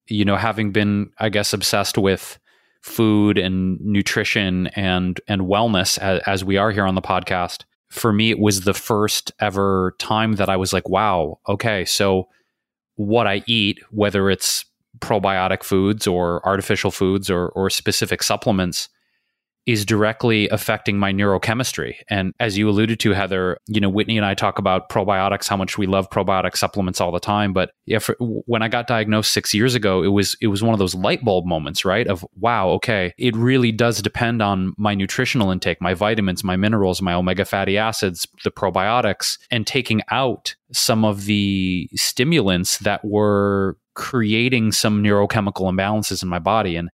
you 0.08 0.24
know 0.24 0.36
having 0.36 0.72
been 0.72 1.10
I 1.18 1.28
guess 1.28 1.52
obsessed 1.52 1.98
with 1.98 2.38
food 2.82 3.38
and 3.38 3.80
nutrition 3.80 4.68
and 4.68 5.20
and 5.28 5.42
wellness 5.42 5.98
as, 5.98 6.22
as 6.26 6.44
we 6.44 6.56
are 6.56 6.70
here 6.70 6.86
on 6.86 6.94
the 6.94 7.02
podcast 7.02 7.64
for 7.90 8.12
me 8.12 8.30
it 8.30 8.38
was 8.38 8.62
the 8.62 8.72
first 8.72 9.32
ever 9.38 9.94
time 9.98 10.34
that 10.34 10.48
I 10.48 10.56
was 10.56 10.72
like 10.72 10.88
wow 10.88 11.38
okay 11.46 11.84
so 11.84 12.28
what 12.96 13.26
I 13.26 13.42
eat 13.46 13.80
whether 13.90 14.30
it's 14.30 14.64
probiotic 15.00 15.62
foods 15.62 16.06
or 16.06 16.46
artificial 16.46 16.90
foods 16.90 17.30
or, 17.30 17.48
or 17.50 17.70
specific 17.70 18.22
supplements 18.22 18.88
is 19.66 19.84
directly 19.84 20.48
affecting 20.48 20.98
my 20.98 21.12
neurochemistry. 21.12 21.94
And 22.08 22.32
as 22.40 22.56
you 22.56 22.68
alluded 22.68 22.98
to, 23.00 23.12
Heather, 23.12 23.58
you 23.68 23.80
know, 23.80 23.90
Whitney 23.90 24.16
and 24.16 24.24
I 24.24 24.34
talk 24.34 24.58
about 24.58 24.88
probiotics, 24.88 25.48
how 25.48 25.56
much 25.56 25.76
we 25.76 25.86
love 25.86 26.08
probiotic 26.10 26.56
supplements 26.56 27.00
all 27.00 27.12
the 27.12 27.20
time. 27.20 27.52
But 27.52 27.70
when 28.18 28.62
I 28.62 28.68
got 28.68 28.86
diagnosed 28.86 29.32
six 29.32 29.52
years 29.52 29.74
ago, 29.74 30.02
it 30.02 30.08
was 30.08 30.34
it 30.40 30.46
was 30.46 30.62
one 30.62 30.72
of 30.72 30.78
those 30.78 30.94
light 30.94 31.24
bulb 31.24 31.44
moments, 31.44 31.84
right? 31.84 32.06
Of 32.06 32.24
wow, 32.36 32.70
okay, 32.70 33.12
it 33.18 33.36
really 33.36 33.70
does 33.70 34.00
depend 34.00 34.40
on 34.40 34.72
my 34.78 34.94
nutritional 34.94 35.50
intake, 35.50 35.80
my 35.80 35.94
vitamins, 35.94 36.42
my 36.42 36.56
minerals, 36.56 37.02
my 37.02 37.12
omega 37.12 37.44
fatty 37.44 37.76
acids, 37.76 38.26
the 38.44 38.50
probiotics, 38.50 39.38
and 39.50 39.66
taking 39.66 40.00
out 40.10 40.54
some 40.72 41.04
of 41.04 41.26
the 41.26 41.88
stimulants 41.94 42.78
that 42.78 43.04
were 43.04 43.76
creating 43.94 44.72
some 44.72 45.02
neurochemical 45.02 45.70
imbalances 45.70 46.22
in 46.22 46.28
my 46.28 46.38
body. 46.38 46.76
And 46.76 46.90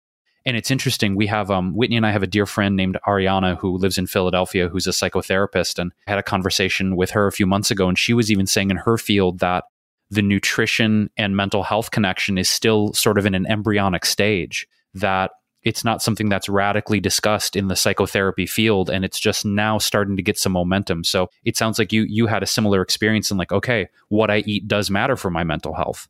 and 0.45 0.57
it's 0.57 0.71
interesting. 0.71 1.15
We 1.15 1.27
have 1.27 1.49
um, 1.49 1.73
Whitney 1.73 1.95
and 1.95 2.05
I 2.05 2.11
have 2.11 2.23
a 2.23 2.27
dear 2.27 2.45
friend 2.45 2.75
named 2.75 2.97
Ariana 3.07 3.57
who 3.57 3.77
lives 3.77 3.97
in 3.97 4.07
Philadelphia, 4.07 4.67
who's 4.67 4.87
a 4.87 4.91
psychotherapist, 4.91 5.79
and 5.79 5.93
had 6.05 6.19
a 6.19 6.23
conversation 6.23 6.97
with 6.97 7.11
her 7.11 7.27
a 7.27 7.31
few 7.31 7.47
months 7.47 7.71
ago, 7.71 7.87
and 7.87 7.97
she 7.97 8.13
was 8.13 8.29
even 8.29 8.45
saying 8.45 8.69
in 8.69 8.77
her 8.77 8.97
field 8.97 9.39
that 9.39 9.63
the 10.09 10.21
nutrition 10.21 11.09
and 11.17 11.35
mental 11.35 11.63
health 11.63 11.91
connection 11.91 12.37
is 12.37 12.49
still 12.49 12.91
sort 12.93 13.17
of 13.17 13.25
in 13.25 13.35
an 13.35 13.49
embryonic 13.49 14.05
stage. 14.05 14.67
That 14.93 15.31
it's 15.63 15.85
not 15.85 16.01
something 16.01 16.27
that's 16.27 16.49
radically 16.49 16.99
discussed 16.99 17.55
in 17.55 17.69
the 17.69 17.75
psychotherapy 17.77 18.45
field, 18.45 18.89
and 18.89 19.05
it's 19.05 19.19
just 19.19 19.45
now 19.45 19.77
starting 19.77 20.17
to 20.17 20.23
get 20.23 20.37
some 20.37 20.51
momentum. 20.51 21.05
So 21.05 21.29
it 21.45 21.55
sounds 21.55 21.79
like 21.79 21.93
you 21.93 22.03
you 22.03 22.27
had 22.27 22.43
a 22.43 22.47
similar 22.47 22.81
experience, 22.81 23.31
and 23.31 23.37
like, 23.37 23.53
okay, 23.53 23.87
what 24.09 24.29
I 24.29 24.39
eat 24.39 24.67
does 24.67 24.91
matter 24.91 25.15
for 25.15 25.29
my 25.29 25.45
mental 25.45 25.73
health. 25.73 26.09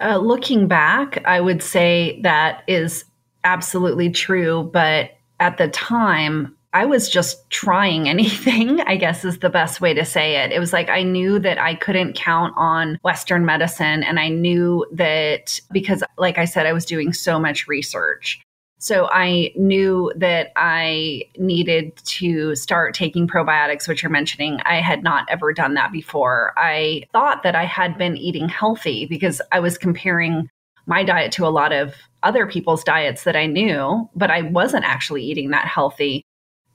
Uh, 0.00 0.18
looking 0.18 0.68
back, 0.68 1.22
I 1.24 1.40
would 1.40 1.62
say 1.62 2.20
that 2.22 2.62
is 2.68 3.04
absolutely 3.44 4.10
true. 4.10 4.70
But 4.72 5.10
at 5.40 5.58
the 5.58 5.68
time, 5.68 6.54
I 6.72 6.84
was 6.84 7.08
just 7.08 7.48
trying 7.50 8.08
anything, 8.08 8.80
I 8.82 8.96
guess 8.96 9.24
is 9.24 9.38
the 9.38 9.50
best 9.50 9.80
way 9.80 9.94
to 9.94 10.04
say 10.04 10.36
it. 10.36 10.52
It 10.52 10.60
was 10.60 10.72
like 10.72 10.88
I 10.88 11.02
knew 11.02 11.38
that 11.40 11.58
I 11.58 11.74
couldn't 11.74 12.14
count 12.14 12.54
on 12.56 12.98
Western 13.02 13.44
medicine. 13.44 14.02
And 14.02 14.20
I 14.20 14.28
knew 14.28 14.86
that 14.92 15.58
because, 15.72 16.02
like 16.16 16.38
I 16.38 16.44
said, 16.44 16.66
I 16.66 16.72
was 16.72 16.84
doing 16.84 17.12
so 17.12 17.38
much 17.38 17.66
research. 17.66 18.40
So 18.78 19.08
I 19.10 19.52
knew 19.56 20.12
that 20.16 20.52
I 20.54 21.24
needed 21.36 21.96
to 21.96 22.54
start 22.54 22.94
taking 22.94 23.26
probiotics, 23.26 23.88
which 23.88 24.02
you're 24.02 24.10
mentioning. 24.10 24.60
I 24.64 24.76
had 24.76 25.02
not 25.02 25.26
ever 25.28 25.52
done 25.52 25.74
that 25.74 25.90
before. 25.90 26.52
I 26.56 27.02
thought 27.12 27.42
that 27.42 27.56
I 27.56 27.64
had 27.64 27.98
been 27.98 28.16
eating 28.16 28.48
healthy 28.48 29.06
because 29.06 29.42
I 29.50 29.58
was 29.58 29.76
comparing 29.76 30.48
my 30.86 31.02
diet 31.02 31.32
to 31.32 31.46
a 31.46 31.50
lot 31.50 31.72
of 31.72 31.94
other 32.22 32.46
people's 32.46 32.84
diets 32.84 33.24
that 33.24 33.36
I 33.36 33.46
knew, 33.46 34.08
but 34.14 34.30
I 34.30 34.42
wasn't 34.42 34.84
actually 34.84 35.24
eating 35.24 35.50
that 35.50 35.66
healthy. 35.66 36.24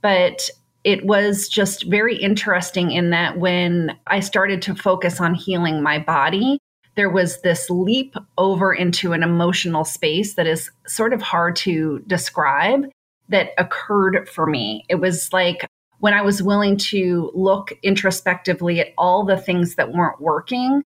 But 0.02 0.50
it 0.84 1.06
was 1.06 1.48
just 1.48 1.84
very 1.84 2.16
interesting 2.16 2.90
in 2.92 3.10
that 3.10 3.38
when 3.38 3.98
I 4.06 4.20
started 4.20 4.60
to 4.62 4.74
focus 4.74 5.20
on 5.20 5.34
healing 5.34 5.82
my 5.82 5.98
body, 5.98 6.58
there 6.96 7.10
was 7.10 7.40
this 7.42 7.68
leap 7.70 8.14
over 8.38 8.72
into 8.72 9.12
an 9.12 9.22
emotional 9.22 9.84
space 9.84 10.34
that 10.34 10.46
is 10.46 10.70
sort 10.86 11.12
of 11.12 11.22
hard 11.22 11.56
to 11.56 12.02
describe 12.06 12.86
that 13.28 13.50
occurred 13.58 14.28
for 14.28 14.46
me. 14.46 14.84
It 14.88 14.96
was 14.96 15.32
like 15.32 15.66
when 15.98 16.14
I 16.14 16.22
was 16.22 16.42
willing 16.42 16.76
to 16.76 17.30
look 17.34 17.72
introspectively 17.82 18.80
at 18.80 18.92
all 18.98 19.24
the 19.24 19.36
things 19.36 19.76
that 19.76 19.92
weren't 19.92 20.20
working, 20.20 20.82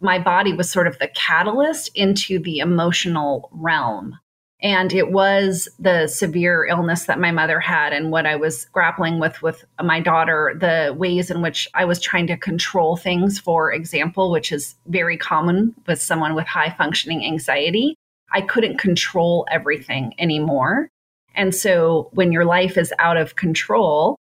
my 0.00 0.18
body 0.18 0.52
was 0.52 0.70
sort 0.70 0.86
of 0.86 0.98
the 0.98 1.08
catalyst 1.08 1.90
into 1.94 2.38
the 2.38 2.58
emotional 2.58 3.50
realm. 3.52 4.18
And 4.62 4.92
it 4.92 5.10
was 5.10 5.68
the 5.78 6.06
severe 6.06 6.66
illness 6.66 7.06
that 7.06 7.18
my 7.18 7.30
mother 7.30 7.60
had 7.60 7.94
and 7.94 8.10
what 8.10 8.26
I 8.26 8.36
was 8.36 8.66
grappling 8.66 9.18
with 9.18 9.40
with 9.40 9.64
my 9.82 10.00
daughter, 10.00 10.54
the 10.58 10.94
ways 10.96 11.30
in 11.30 11.40
which 11.40 11.66
I 11.72 11.86
was 11.86 12.00
trying 12.00 12.26
to 12.26 12.36
control 12.36 12.96
things, 12.96 13.38
for 13.38 13.72
example, 13.72 14.30
which 14.30 14.52
is 14.52 14.74
very 14.86 15.16
common 15.16 15.74
with 15.86 16.02
someone 16.02 16.34
with 16.34 16.46
high 16.46 16.70
functioning 16.70 17.24
anxiety. 17.24 17.94
I 18.32 18.42
couldn't 18.42 18.78
control 18.78 19.46
everything 19.50 20.14
anymore. 20.18 20.88
And 21.34 21.54
so 21.54 22.10
when 22.12 22.30
your 22.30 22.44
life 22.44 22.76
is 22.76 22.92
out 22.98 23.16
of 23.16 23.36
control, 23.36 24.16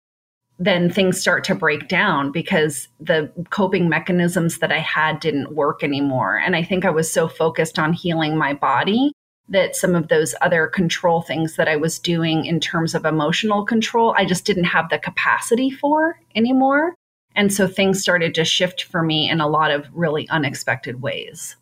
then 0.57 0.89
things 0.89 1.19
start 1.19 1.43
to 1.45 1.55
break 1.55 1.87
down 1.87 2.31
because 2.31 2.87
the 2.99 3.31
coping 3.49 3.89
mechanisms 3.89 4.59
that 4.59 4.71
I 4.71 4.79
had 4.79 5.19
didn't 5.19 5.55
work 5.55 5.83
anymore. 5.83 6.37
And 6.37 6.55
I 6.55 6.63
think 6.63 6.85
I 6.85 6.89
was 6.89 7.11
so 7.11 7.27
focused 7.27 7.79
on 7.79 7.93
healing 7.93 8.37
my 8.37 8.53
body 8.53 9.11
that 9.49 9.75
some 9.75 9.95
of 9.95 10.07
those 10.07 10.35
other 10.41 10.67
control 10.67 11.21
things 11.21 11.55
that 11.55 11.67
I 11.67 11.75
was 11.75 11.99
doing 11.99 12.45
in 12.45 12.59
terms 12.59 12.93
of 12.93 13.05
emotional 13.05 13.65
control, 13.65 14.13
I 14.17 14.25
just 14.25 14.45
didn't 14.45 14.65
have 14.65 14.89
the 14.89 14.99
capacity 14.99 15.69
for 15.69 16.19
anymore. 16.35 16.95
And 17.35 17.53
so 17.53 17.67
things 17.67 18.01
started 18.01 18.33
to 18.35 18.45
shift 18.45 18.83
for 18.83 19.01
me 19.01 19.29
in 19.29 19.41
a 19.41 19.47
lot 19.47 19.71
of 19.71 19.87
really 19.93 20.27
unexpected 20.29 21.01
ways. 21.01 21.55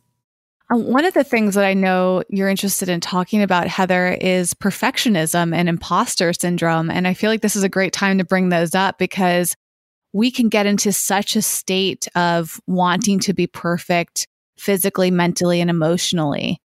Um, 0.69 0.91
one 0.91 1.05
of 1.05 1.13
the 1.13 1.23
things 1.23 1.55
that 1.55 1.63
I 1.63 1.73
know 1.73 2.23
you're 2.29 2.49
interested 2.49 2.89
in 2.89 2.99
talking 2.99 3.41
about, 3.41 3.67
Heather, 3.67 4.17
is 4.19 4.53
perfectionism 4.53 5.55
and 5.55 5.69
imposter 5.69 6.33
syndrome. 6.33 6.89
And 6.89 7.07
I 7.07 7.13
feel 7.13 7.29
like 7.29 7.41
this 7.41 7.55
is 7.55 7.63
a 7.63 7.69
great 7.69 7.93
time 7.93 8.17
to 8.17 8.25
bring 8.25 8.49
those 8.49 8.75
up 8.75 8.97
because 8.97 9.55
we 10.13 10.31
can 10.31 10.49
get 10.49 10.65
into 10.65 10.91
such 10.91 11.35
a 11.35 11.41
state 11.41 12.07
of 12.15 12.59
wanting 12.67 13.19
to 13.19 13.33
be 13.33 13.47
perfect 13.47 14.27
physically, 14.57 15.11
mentally, 15.11 15.61
and 15.61 15.69
emotionally. 15.69 16.57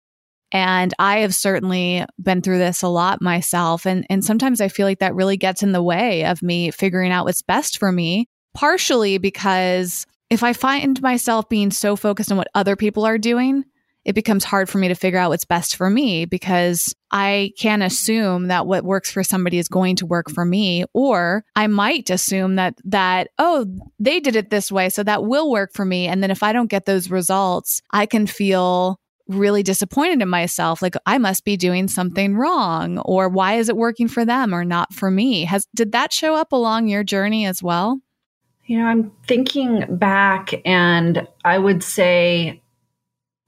And 0.52 0.92
I 0.98 1.18
have 1.18 1.34
certainly 1.34 2.04
been 2.22 2.42
through 2.42 2.58
this 2.58 2.82
a 2.82 2.88
lot 2.88 3.22
myself. 3.22 3.86
And, 3.86 4.06
and 4.10 4.24
sometimes 4.24 4.60
I 4.60 4.68
feel 4.68 4.86
like 4.86 4.98
that 4.98 5.14
really 5.14 5.36
gets 5.38 5.62
in 5.62 5.72
the 5.72 5.82
way 5.82 6.24
of 6.26 6.42
me 6.42 6.70
figuring 6.70 7.10
out 7.10 7.24
what's 7.24 7.42
best 7.42 7.78
for 7.78 7.90
me, 7.90 8.28
partially 8.54 9.18
because 9.18 10.06
if 10.28 10.42
I 10.42 10.52
find 10.52 11.00
myself 11.02 11.48
being 11.48 11.70
so 11.70 11.96
focused 11.96 12.30
on 12.30 12.38
what 12.38 12.48
other 12.54 12.76
people 12.76 13.04
are 13.04 13.18
doing, 13.18 13.64
it 14.04 14.14
becomes 14.14 14.44
hard 14.44 14.68
for 14.68 14.78
me 14.78 14.88
to 14.88 14.94
figure 14.94 15.18
out 15.18 15.30
what's 15.30 15.44
best 15.44 15.76
for 15.76 15.88
me 15.88 16.24
because 16.24 16.94
I 17.10 17.52
can 17.58 17.82
assume 17.82 18.48
that 18.48 18.66
what 18.66 18.84
works 18.84 19.10
for 19.10 19.22
somebody 19.22 19.58
is 19.58 19.68
going 19.68 19.96
to 19.96 20.06
work 20.06 20.30
for 20.30 20.44
me 20.44 20.84
or 20.92 21.44
I 21.54 21.66
might 21.66 22.10
assume 22.10 22.56
that 22.56 22.74
that 22.84 23.28
oh 23.38 23.66
they 23.98 24.20
did 24.20 24.36
it 24.36 24.50
this 24.50 24.72
way 24.72 24.88
so 24.88 25.02
that 25.04 25.24
will 25.24 25.50
work 25.50 25.72
for 25.72 25.84
me 25.84 26.08
and 26.08 26.22
then 26.22 26.30
if 26.30 26.42
I 26.42 26.52
don't 26.52 26.70
get 26.70 26.84
those 26.84 27.10
results 27.10 27.80
I 27.90 28.06
can 28.06 28.26
feel 28.26 28.98
really 29.28 29.62
disappointed 29.62 30.20
in 30.20 30.28
myself 30.28 30.82
like 30.82 30.94
I 31.06 31.18
must 31.18 31.44
be 31.44 31.56
doing 31.56 31.88
something 31.88 32.36
wrong 32.36 32.98
or 32.98 33.28
why 33.28 33.54
is 33.54 33.68
it 33.68 33.76
working 33.76 34.08
for 34.08 34.24
them 34.24 34.54
or 34.54 34.64
not 34.64 34.92
for 34.92 35.10
me 35.10 35.44
has 35.44 35.66
did 35.74 35.92
that 35.92 36.12
show 36.12 36.34
up 36.34 36.52
along 36.52 36.88
your 36.88 37.04
journey 37.04 37.46
as 37.46 37.62
well 37.62 38.00
you 38.64 38.78
know 38.78 38.86
I'm 38.86 39.12
thinking 39.26 39.84
back 39.96 40.50
and 40.64 41.26
I 41.44 41.58
would 41.58 41.82
say 41.82 42.62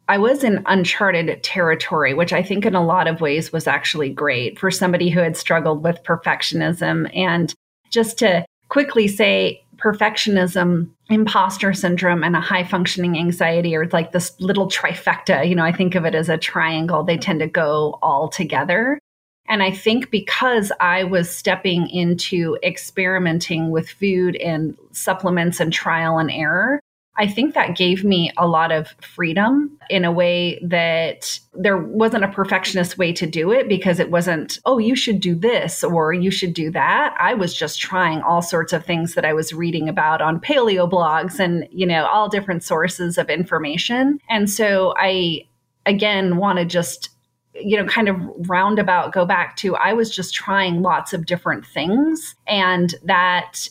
I 0.08 0.18
was 0.18 0.44
in 0.44 0.62
uncharted 0.66 1.42
territory, 1.42 2.12
which 2.12 2.32
I 2.32 2.42
think 2.42 2.66
in 2.66 2.74
a 2.74 2.84
lot 2.84 3.08
of 3.08 3.20
ways 3.20 3.52
was 3.52 3.66
actually 3.66 4.10
great 4.10 4.58
for 4.58 4.70
somebody 4.70 5.08
who 5.08 5.20
had 5.20 5.36
struggled 5.36 5.82
with 5.82 6.02
perfectionism. 6.02 7.10
And 7.16 7.54
just 7.90 8.18
to 8.18 8.44
quickly 8.68 9.08
say, 9.08 9.63
perfectionism, 9.76 10.90
imposter 11.10 11.72
syndrome, 11.72 12.22
and 12.24 12.36
a 12.36 12.40
high 12.40 12.64
functioning 12.64 13.18
anxiety 13.18 13.74
are 13.76 13.86
like 13.88 14.12
this 14.12 14.38
little 14.40 14.68
trifecta. 14.68 15.48
You 15.48 15.54
know, 15.54 15.64
I 15.64 15.72
think 15.72 15.94
of 15.94 16.04
it 16.04 16.14
as 16.14 16.28
a 16.28 16.38
triangle, 16.38 17.02
they 17.02 17.18
tend 17.18 17.40
to 17.40 17.46
go 17.46 17.98
all 18.02 18.28
together. 18.28 18.98
And 19.46 19.62
I 19.62 19.70
think 19.70 20.10
because 20.10 20.72
I 20.80 21.04
was 21.04 21.34
stepping 21.34 21.88
into 21.90 22.56
experimenting 22.62 23.70
with 23.70 23.90
food 23.90 24.36
and 24.36 24.76
supplements 24.92 25.60
and 25.60 25.72
trial 25.72 26.18
and 26.18 26.30
error, 26.30 26.80
I 27.16 27.28
think 27.28 27.54
that 27.54 27.76
gave 27.76 28.04
me 28.04 28.32
a 28.36 28.46
lot 28.46 28.72
of 28.72 28.88
freedom 29.00 29.78
in 29.88 30.04
a 30.04 30.10
way 30.10 30.58
that 30.62 31.38
there 31.52 31.78
wasn't 31.78 32.24
a 32.24 32.28
perfectionist 32.28 32.98
way 32.98 33.12
to 33.12 33.26
do 33.26 33.52
it 33.52 33.68
because 33.68 34.00
it 34.00 34.10
wasn't, 34.10 34.58
oh, 34.64 34.78
you 34.78 34.96
should 34.96 35.20
do 35.20 35.34
this 35.34 35.84
or 35.84 36.12
you 36.12 36.30
should 36.30 36.54
do 36.54 36.70
that. 36.72 37.14
I 37.20 37.34
was 37.34 37.54
just 37.54 37.80
trying 37.80 38.20
all 38.22 38.42
sorts 38.42 38.72
of 38.72 38.84
things 38.84 39.14
that 39.14 39.24
I 39.24 39.32
was 39.32 39.52
reading 39.52 39.88
about 39.88 40.20
on 40.20 40.40
paleo 40.40 40.90
blogs 40.90 41.38
and, 41.38 41.68
you 41.70 41.86
know, 41.86 42.06
all 42.06 42.28
different 42.28 42.64
sources 42.64 43.16
of 43.16 43.30
information. 43.30 44.18
And 44.28 44.50
so 44.50 44.94
I, 44.98 45.46
again, 45.86 46.36
want 46.36 46.58
to 46.58 46.64
just 46.64 47.10
you 47.56 47.76
know, 47.76 47.86
kind 47.86 48.08
of 48.08 48.16
roundabout 48.48 49.12
go 49.12 49.24
back 49.24 49.54
to 49.54 49.76
I 49.76 49.92
was 49.92 50.14
just 50.14 50.34
trying 50.34 50.82
lots 50.82 51.12
of 51.12 51.24
different 51.24 51.64
things. 51.64 52.34
And 52.48 52.94
that 53.04 53.68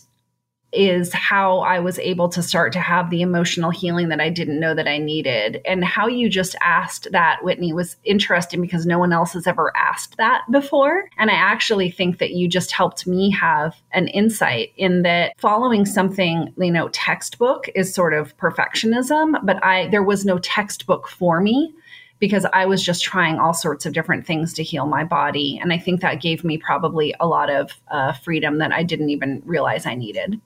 is 0.74 1.14
how 1.14 1.60
I 1.60 1.80
was 1.80 2.00
able 2.00 2.30
to 2.30 2.42
start 2.42 2.74
to 2.74 2.80
have 2.80 3.10
the 3.10 3.22
emotional 3.22 3.70
healing 3.70 4.10
that 4.10 4.20
I 4.20 4.30
didn't 4.30 4.60
know 4.60 4.74
that 4.74 4.88
I 4.88 4.98
needed. 4.98 5.62
And 5.66 5.84
how 5.84 6.08
you 6.08 6.30
just 6.30 6.56
asked 6.62 7.08
that, 7.12 7.44
Whitney, 7.44 7.74
was 7.74 7.98
interesting 8.04 8.62
because 8.62 8.86
no 8.86 9.00
one 9.00 9.14
else 9.14 9.34
has 9.34 9.48
ever 9.48 9.76
asked 9.78 10.18
that 10.18 10.44
before. 10.52 11.10
And 11.18 11.30
I 11.30 11.36
actually 11.36 11.92
think 11.92 12.18
that 12.18 12.32
you 12.32 12.48
just 12.48 12.72
helped 12.72 13.06
me 13.06 13.32
have 13.32 13.76
an 13.92 14.08
insight 14.10 14.74
in 14.78 15.04
that 15.04 15.34
following 15.40 15.86
something, 15.86 16.54
you 16.58 16.72
know, 16.72 16.90
textbook 16.90 17.70
is 17.76 17.94
sort 17.94 18.14
of 18.14 18.36
perfectionism, 18.38 19.36
but 19.44 19.64
I 19.64 19.88
there 19.90 20.04
was 20.04 20.26
no 20.26 20.40
textbook 20.40 21.08
for 21.08 21.40
me 21.40 21.74
because 22.20 22.46
I 22.54 22.66
was 22.66 22.82
just 22.82 23.04
trying 23.04 23.38
all 23.38 23.54
sorts 23.54 23.86
of 23.86 23.94
different 23.94 24.26
things 24.26 24.54
to 24.54 24.64
heal 24.64 24.86
my 24.86 25.04
body. 25.04 25.60
And 25.62 25.74
I 25.74 25.78
think 25.78 26.00
that 26.00 26.22
gave 26.22 26.46
me 26.46 26.58
probably 26.58 27.14
a 27.20 27.28
lot 27.28 27.50
of 27.50 27.72
uh, 27.90 28.14
freedom 28.14 28.60
that 28.60 28.72
I 28.72 28.82
didn't 28.84 29.10
even 29.10 29.42
realize 29.46 29.86
I 29.86 29.96
needed. 29.96 30.40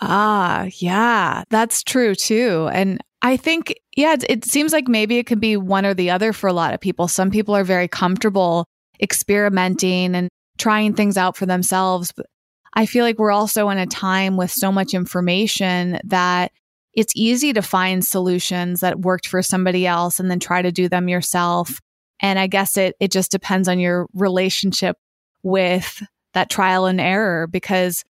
Ah, 0.00 0.66
yeah, 0.78 1.44
that's 1.50 1.82
true 1.82 2.14
too. 2.14 2.68
And 2.72 3.00
I 3.22 3.36
think, 3.36 3.74
yeah, 3.96 4.14
it, 4.14 4.24
it 4.28 4.44
seems 4.44 4.72
like 4.72 4.88
maybe 4.88 5.18
it 5.18 5.26
could 5.26 5.40
be 5.40 5.56
one 5.56 5.84
or 5.84 5.92
the 5.92 6.10
other 6.10 6.32
for 6.32 6.46
a 6.48 6.54
lot 6.54 6.72
of 6.72 6.80
people. 6.80 7.06
Some 7.06 7.30
people 7.30 7.54
are 7.54 7.64
very 7.64 7.88
comfortable 7.88 8.66
experimenting 9.02 10.14
and 10.14 10.28
trying 10.58 10.94
things 10.94 11.16
out 11.16 11.36
for 11.36 11.46
themselves. 11.46 12.12
But 12.16 12.26
I 12.74 12.86
feel 12.86 13.04
like 13.04 13.18
we're 13.18 13.30
also 13.30 13.68
in 13.68 13.78
a 13.78 13.86
time 13.86 14.36
with 14.36 14.50
so 14.50 14.72
much 14.72 14.94
information 14.94 15.98
that 16.04 16.52
it's 16.94 17.12
easy 17.14 17.52
to 17.52 17.62
find 17.62 18.04
solutions 18.04 18.80
that 18.80 19.00
worked 19.00 19.26
for 19.26 19.42
somebody 19.42 19.86
else 19.86 20.18
and 20.18 20.30
then 20.30 20.40
try 20.40 20.62
to 20.62 20.72
do 20.72 20.88
them 20.88 21.08
yourself. 21.08 21.80
And 22.20 22.38
I 22.38 22.46
guess 22.46 22.76
it 22.76 22.96
it 23.00 23.10
just 23.10 23.30
depends 23.30 23.68
on 23.68 23.78
your 23.78 24.06
relationship 24.14 24.96
with 25.42 26.02
that 26.34 26.50
trial 26.50 26.86
and 26.86 27.00
error 27.00 27.46
because 27.46 28.04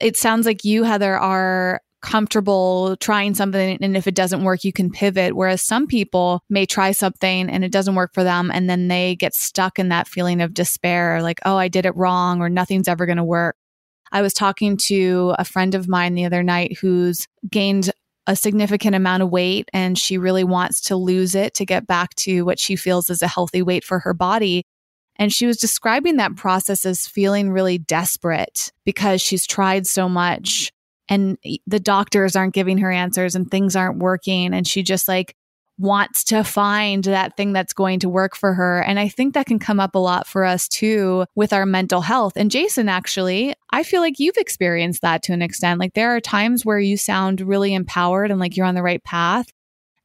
it 0.00 0.16
sounds 0.16 0.46
like 0.46 0.64
you, 0.64 0.84
Heather, 0.84 1.16
are 1.16 1.80
comfortable 2.04 2.96
trying 2.98 3.34
something 3.34 3.78
and 3.80 3.96
if 3.96 4.06
it 4.06 4.14
doesn't 4.14 4.44
work 4.44 4.62
you 4.62 4.74
can 4.74 4.90
pivot 4.90 5.34
whereas 5.34 5.62
some 5.62 5.86
people 5.86 6.42
may 6.50 6.66
try 6.66 6.92
something 6.92 7.48
and 7.48 7.64
it 7.64 7.72
doesn't 7.72 7.94
work 7.94 8.12
for 8.12 8.22
them 8.22 8.50
and 8.52 8.68
then 8.68 8.88
they 8.88 9.16
get 9.16 9.34
stuck 9.34 9.78
in 9.78 9.88
that 9.88 10.06
feeling 10.06 10.42
of 10.42 10.52
despair 10.52 11.22
like 11.22 11.40
oh 11.46 11.56
I 11.56 11.68
did 11.68 11.86
it 11.86 11.96
wrong 11.96 12.42
or 12.42 12.50
nothing's 12.50 12.88
ever 12.88 13.06
going 13.06 13.16
to 13.16 13.24
work. 13.24 13.56
I 14.12 14.20
was 14.20 14.34
talking 14.34 14.76
to 14.88 15.34
a 15.38 15.46
friend 15.46 15.74
of 15.74 15.88
mine 15.88 16.14
the 16.14 16.26
other 16.26 16.42
night 16.42 16.76
who's 16.78 17.26
gained 17.50 17.90
a 18.26 18.36
significant 18.36 18.94
amount 18.94 19.22
of 19.22 19.30
weight 19.30 19.70
and 19.72 19.98
she 19.98 20.18
really 20.18 20.44
wants 20.44 20.82
to 20.82 20.96
lose 20.96 21.34
it 21.34 21.54
to 21.54 21.64
get 21.64 21.86
back 21.86 22.14
to 22.16 22.42
what 22.42 22.58
she 22.58 22.76
feels 22.76 23.08
is 23.08 23.22
a 23.22 23.28
healthy 23.28 23.62
weight 23.62 23.82
for 23.82 23.98
her 23.98 24.12
body 24.12 24.66
and 25.16 25.32
she 25.32 25.46
was 25.46 25.56
describing 25.56 26.16
that 26.16 26.36
process 26.36 26.84
as 26.84 27.06
feeling 27.06 27.50
really 27.50 27.78
desperate 27.78 28.72
because 28.84 29.20
she's 29.20 29.46
tried 29.46 29.86
so 29.86 30.08
much 30.08 30.72
and 31.08 31.38
the 31.66 31.80
doctors 31.80 32.36
aren't 32.36 32.54
giving 32.54 32.78
her 32.78 32.90
answers 32.90 33.34
and 33.34 33.50
things 33.50 33.76
aren't 33.76 33.98
working. 33.98 34.54
And 34.54 34.66
she 34.66 34.82
just 34.82 35.06
like 35.06 35.36
wants 35.76 36.24
to 36.24 36.44
find 36.44 37.04
that 37.04 37.36
thing 37.36 37.52
that's 37.52 37.72
going 37.72 37.98
to 38.00 38.08
work 38.08 38.36
for 38.36 38.54
her. 38.54 38.80
And 38.80 38.98
I 38.98 39.08
think 39.08 39.34
that 39.34 39.46
can 39.46 39.58
come 39.58 39.80
up 39.80 39.94
a 39.94 39.98
lot 39.98 40.26
for 40.26 40.44
us 40.44 40.68
too 40.68 41.26
with 41.34 41.52
our 41.52 41.66
mental 41.66 42.00
health. 42.00 42.34
And 42.36 42.50
Jason, 42.50 42.88
actually, 42.88 43.54
I 43.70 43.82
feel 43.82 44.00
like 44.00 44.18
you've 44.18 44.36
experienced 44.36 45.02
that 45.02 45.22
to 45.24 45.32
an 45.32 45.42
extent. 45.42 45.80
Like 45.80 45.94
there 45.94 46.14
are 46.14 46.20
times 46.20 46.64
where 46.64 46.78
you 46.78 46.96
sound 46.96 47.40
really 47.40 47.74
empowered 47.74 48.30
and 48.30 48.38
like 48.38 48.56
you're 48.56 48.66
on 48.66 48.76
the 48.76 48.82
right 48.82 49.02
path. 49.02 49.46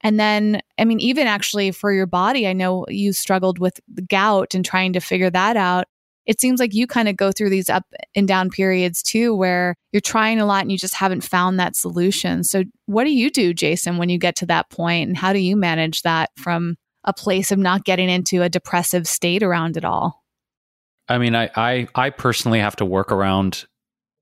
And 0.02 0.20
then, 0.20 0.62
I 0.78 0.86
mean, 0.86 1.00
even 1.00 1.28
actually 1.28 1.72
for 1.72 1.92
your 1.92 2.06
body, 2.06 2.48
I 2.48 2.54
know 2.54 2.86
you 2.88 3.14
struggled 3.14 3.60
with 3.60 3.80
gout 4.08 4.56
and 4.56 4.64
trying 4.64 4.94
to 4.94 5.00
figure 5.00 5.30
that 5.30 5.58
out. 5.58 5.88
It 6.26 6.40
seems 6.40 6.60
like 6.60 6.74
you 6.74 6.86
kind 6.86 7.10
of 7.10 7.18
go 7.18 7.32
through 7.32 7.50
these 7.50 7.70
up 7.70 7.86
and 8.16 8.28
down 8.28 8.50
periods 8.50 9.02
too, 9.02 9.36
where 9.36 9.76
you're 9.92 10.00
trying 10.00 10.40
a 10.40 10.46
lot 10.46 10.62
and 10.62 10.72
you 10.72 10.78
just 10.78 10.94
haven't 10.94 11.24
found 11.24 11.60
that 11.60 11.76
solution. 11.76 12.44
So, 12.44 12.64
what 12.86 13.06
do 13.06 13.12
you 13.12 13.32
do, 13.32 13.54
Jason, 13.54 13.98
when 13.98 14.10
you 14.10 14.20
get 14.20 14.36
to 14.38 14.46
that 14.46 14.70
point, 14.70 15.08
and 15.08 15.18
how 15.18 15.34
do 15.34 15.40
you 15.40 15.56
manage 15.56 16.04
that 16.04 16.30
from 16.38 16.78
a 17.04 17.14
place 17.14 17.52
of 17.52 17.58
not 17.58 17.84
getting 17.84 18.10
into 18.10 18.44
a 18.44 18.50
depressive 18.50 19.08
state 19.08 19.42
around 19.42 19.76
it 19.76 19.84
all? 19.84 20.24
I 21.08 21.18
mean, 21.18 21.36
I, 21.36 21.50
I, 21.56 21.88
I 21.96 22.10
personally 22.12 22.60
have 22.60 22.76
to 22.76 22.86
work 22.86 23.12
around 23.12 23.66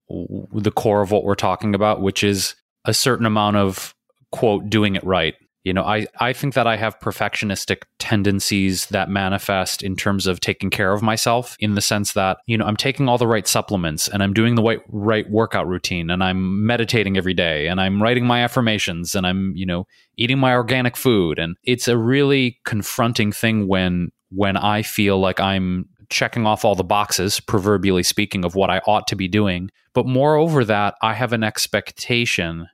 the 0.10 0.72
core 0.72 1.02
of 1.02 1.12
what 1.12 1.26
we're 1.26 1.36
talking 1.36 1.76
about, 1.76 2.02
which 2.02 2.24
is 2.24 2.56
a 2.86 2.94
certain 2.94 3.26
amount 3.26 3.58
of 3.58 3.94
quote 4.32 4.70
doing 4.70 4.96
it 4.96 5.04
right 5.04 5.36
you 5.68 5.74
know 5.74 5.84
i 5.84 6.08
i 6.20 6.34
think 6.34 6.54
that 6.54 6.66
i 6.66 6.76
have 6.76 7.00
perfectionistic 7.00 7.84
tendencies 8.00 8.88
that 8.88 9.10
manifest 9.10 9.84
in 9.84 9.96
terms 9.96 10.26
of 10.26 10.40
taking 10.40 10.70
care 10.70 10.94
of 10.94 11.02
myself 11.02 11.56
in 11.60 11.76
the 11.76 11.82
sense 11.82 12.14
that 12.14 12.38
you 12.48 12.58
know 12.58 12.66
i'm 12.66 12.78
taking 12.78 13.08
all 13.08 13.18
the 13.18 13.28
right 13.28 13.48
supplements 13.48 14.08
and 14.08 14.24
i'm 14.24 14.34
doing 14.34 14.56
the 14.56 14.64
right 14.64 14.80
right 14.90 15.30
workout 15.30 15.68
routine 15.68 16.10
and 16.10 16.24
i'm 16.24 16.66
meditating 16.66 17.18
every 17.18 17.34
day 17.34 17.68
and 17.68 17.80
i'm 17.80 18.02
writing 18.02 18.26
my 18.26 18.44
affirmations 18.44 19.14
and 19.14 19.28
i'm 19.28 19.54
you 19.56 19.66
know 19.66 19.86
eating 20.18 20.40
my 20.40 20.54
organic 20.54 20.98
food. 20.98 21.40
And 21.40 21.56
it's 21.64 21.88
a 21.88 21.98
really 21.98 22.60
confronting 22.66 23.32
thing 23.32 23.68
when 23.68 24.10
when 24.30 24.58
i 24.58 24.82
feel 24.82 25.18
like 25.20 25.40
i'm 25.40 25.88
checking 26.10 26.46
off 26.46 26.66
all 26.66 26.76
the 26.76 26.84
boxes 26.84 27.40
proverbially 27.40 28.04
speaking 28.04 28.44
of 28.44 28.56
what 28.56 28.70
i 28.70 28.80
ought 28.80 29.08
to 29.08 29.16
be 29.16 29.28
doing. 29.28 29.70
But 29.94 30.06
moreover 30.06 30.66
that 30.66 30.96
i 31.02 31.14
have 31.14 31.32
an 31.32 31.44
expectation 31.44 32.68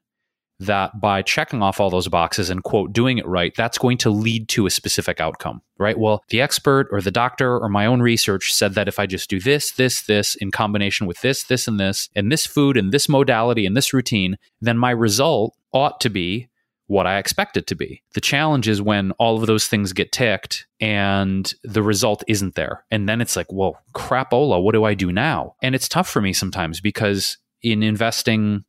that 0.63 0.99
by 0.99 1.21
checking 1.21 1.61
off 1.61 1.79
all 1.79 1.89
those 1.89 2.07
boxes 2.07 2.49
and 2.49 2.63
quote 2.63 2.93
doing 2.93 3.17
it 3.17 3.25
right 3.25 3.53
that's 3.55 3.77
going 3.77 3.97
to 3.97 4.09
lead 4.09 4.47
to 4.49 4.65
a 4.65 4.69
specific 4.69 5.19
outcome 5.19 5.61
right 5.77 5.97
well 5.97 6.23
the 6.29 6.41
expert 6.41 6.87
or 6.91 7.01
the 7.01 7.11
doctor 7.11 7.57
or 7.57 7.69
my 7.69 7.85
own 7.85 8.01
research 8.01 8.53
said 8.53 8.73
that 8.73 8.87
if 8.87 8.99
i 8.99 9.05
just 9.05 9.29
do 9.29 9.39
this 9.39 9.71
this 9.71 10.03
this 10.03 10.35
in 10.35 10.51
combination 10.51 11.07
with 11.07 11.21
this 11.21 11.43
this 11.43 11.67
and 11.67 11.79
this 11.79 12.09
and 12.15 12.31
this 12.31 12.45
food 12.45 12.77
and 12.77 12.91
this 12.91 13.07
modality 13.07 13.65
and 13.65 13.77
this 13.77 13.93
routine 13.93 14.37
then 14.61 14.77
my 14.77 14.91
result 14.91 15.55
ought 15.73 15.99
to 15.99 16.09
be 16.09 16.47
what 16.87 17.07
I 17.07 17.17
expect 17.17 17.57
it 17.57 17.65
to 17.67 17.75
be. 17.75 18.03
The 18.13 18.21
challenge 18.21 18.67
is 18.67 18.81
when 18.81 19.11
all 19.13 19.39
of 19.39 19.47
those 19.47 19.67
things 19.67 19.93
get 19.93 20.11
ticked 20.11 20.67
and 20.79 21.51
the 21.63 21.81
result 21.81 22.23
isn't 22.27 22.55
there. 22.55 22.85
And 22.91 23.07
then 23.07 23.21
it's 23.21 23.35
like, 23.35 23.51
well, 23.51 23.79
crapola, 23.93 24.61
what 24.61 24.73
do 24.73 24.83
I 24.83 24.93
do 24.93 25.11
now? 25.11 25.55
And 25.61 25.75
it's 25.75 25.87
tough 25.87 26.09
for 26.09 26.21
me 26.21 26.33
sometimes 26.33 26.81
because 26.81 27.37
in 27.61 27.81
investing 27.83 28.65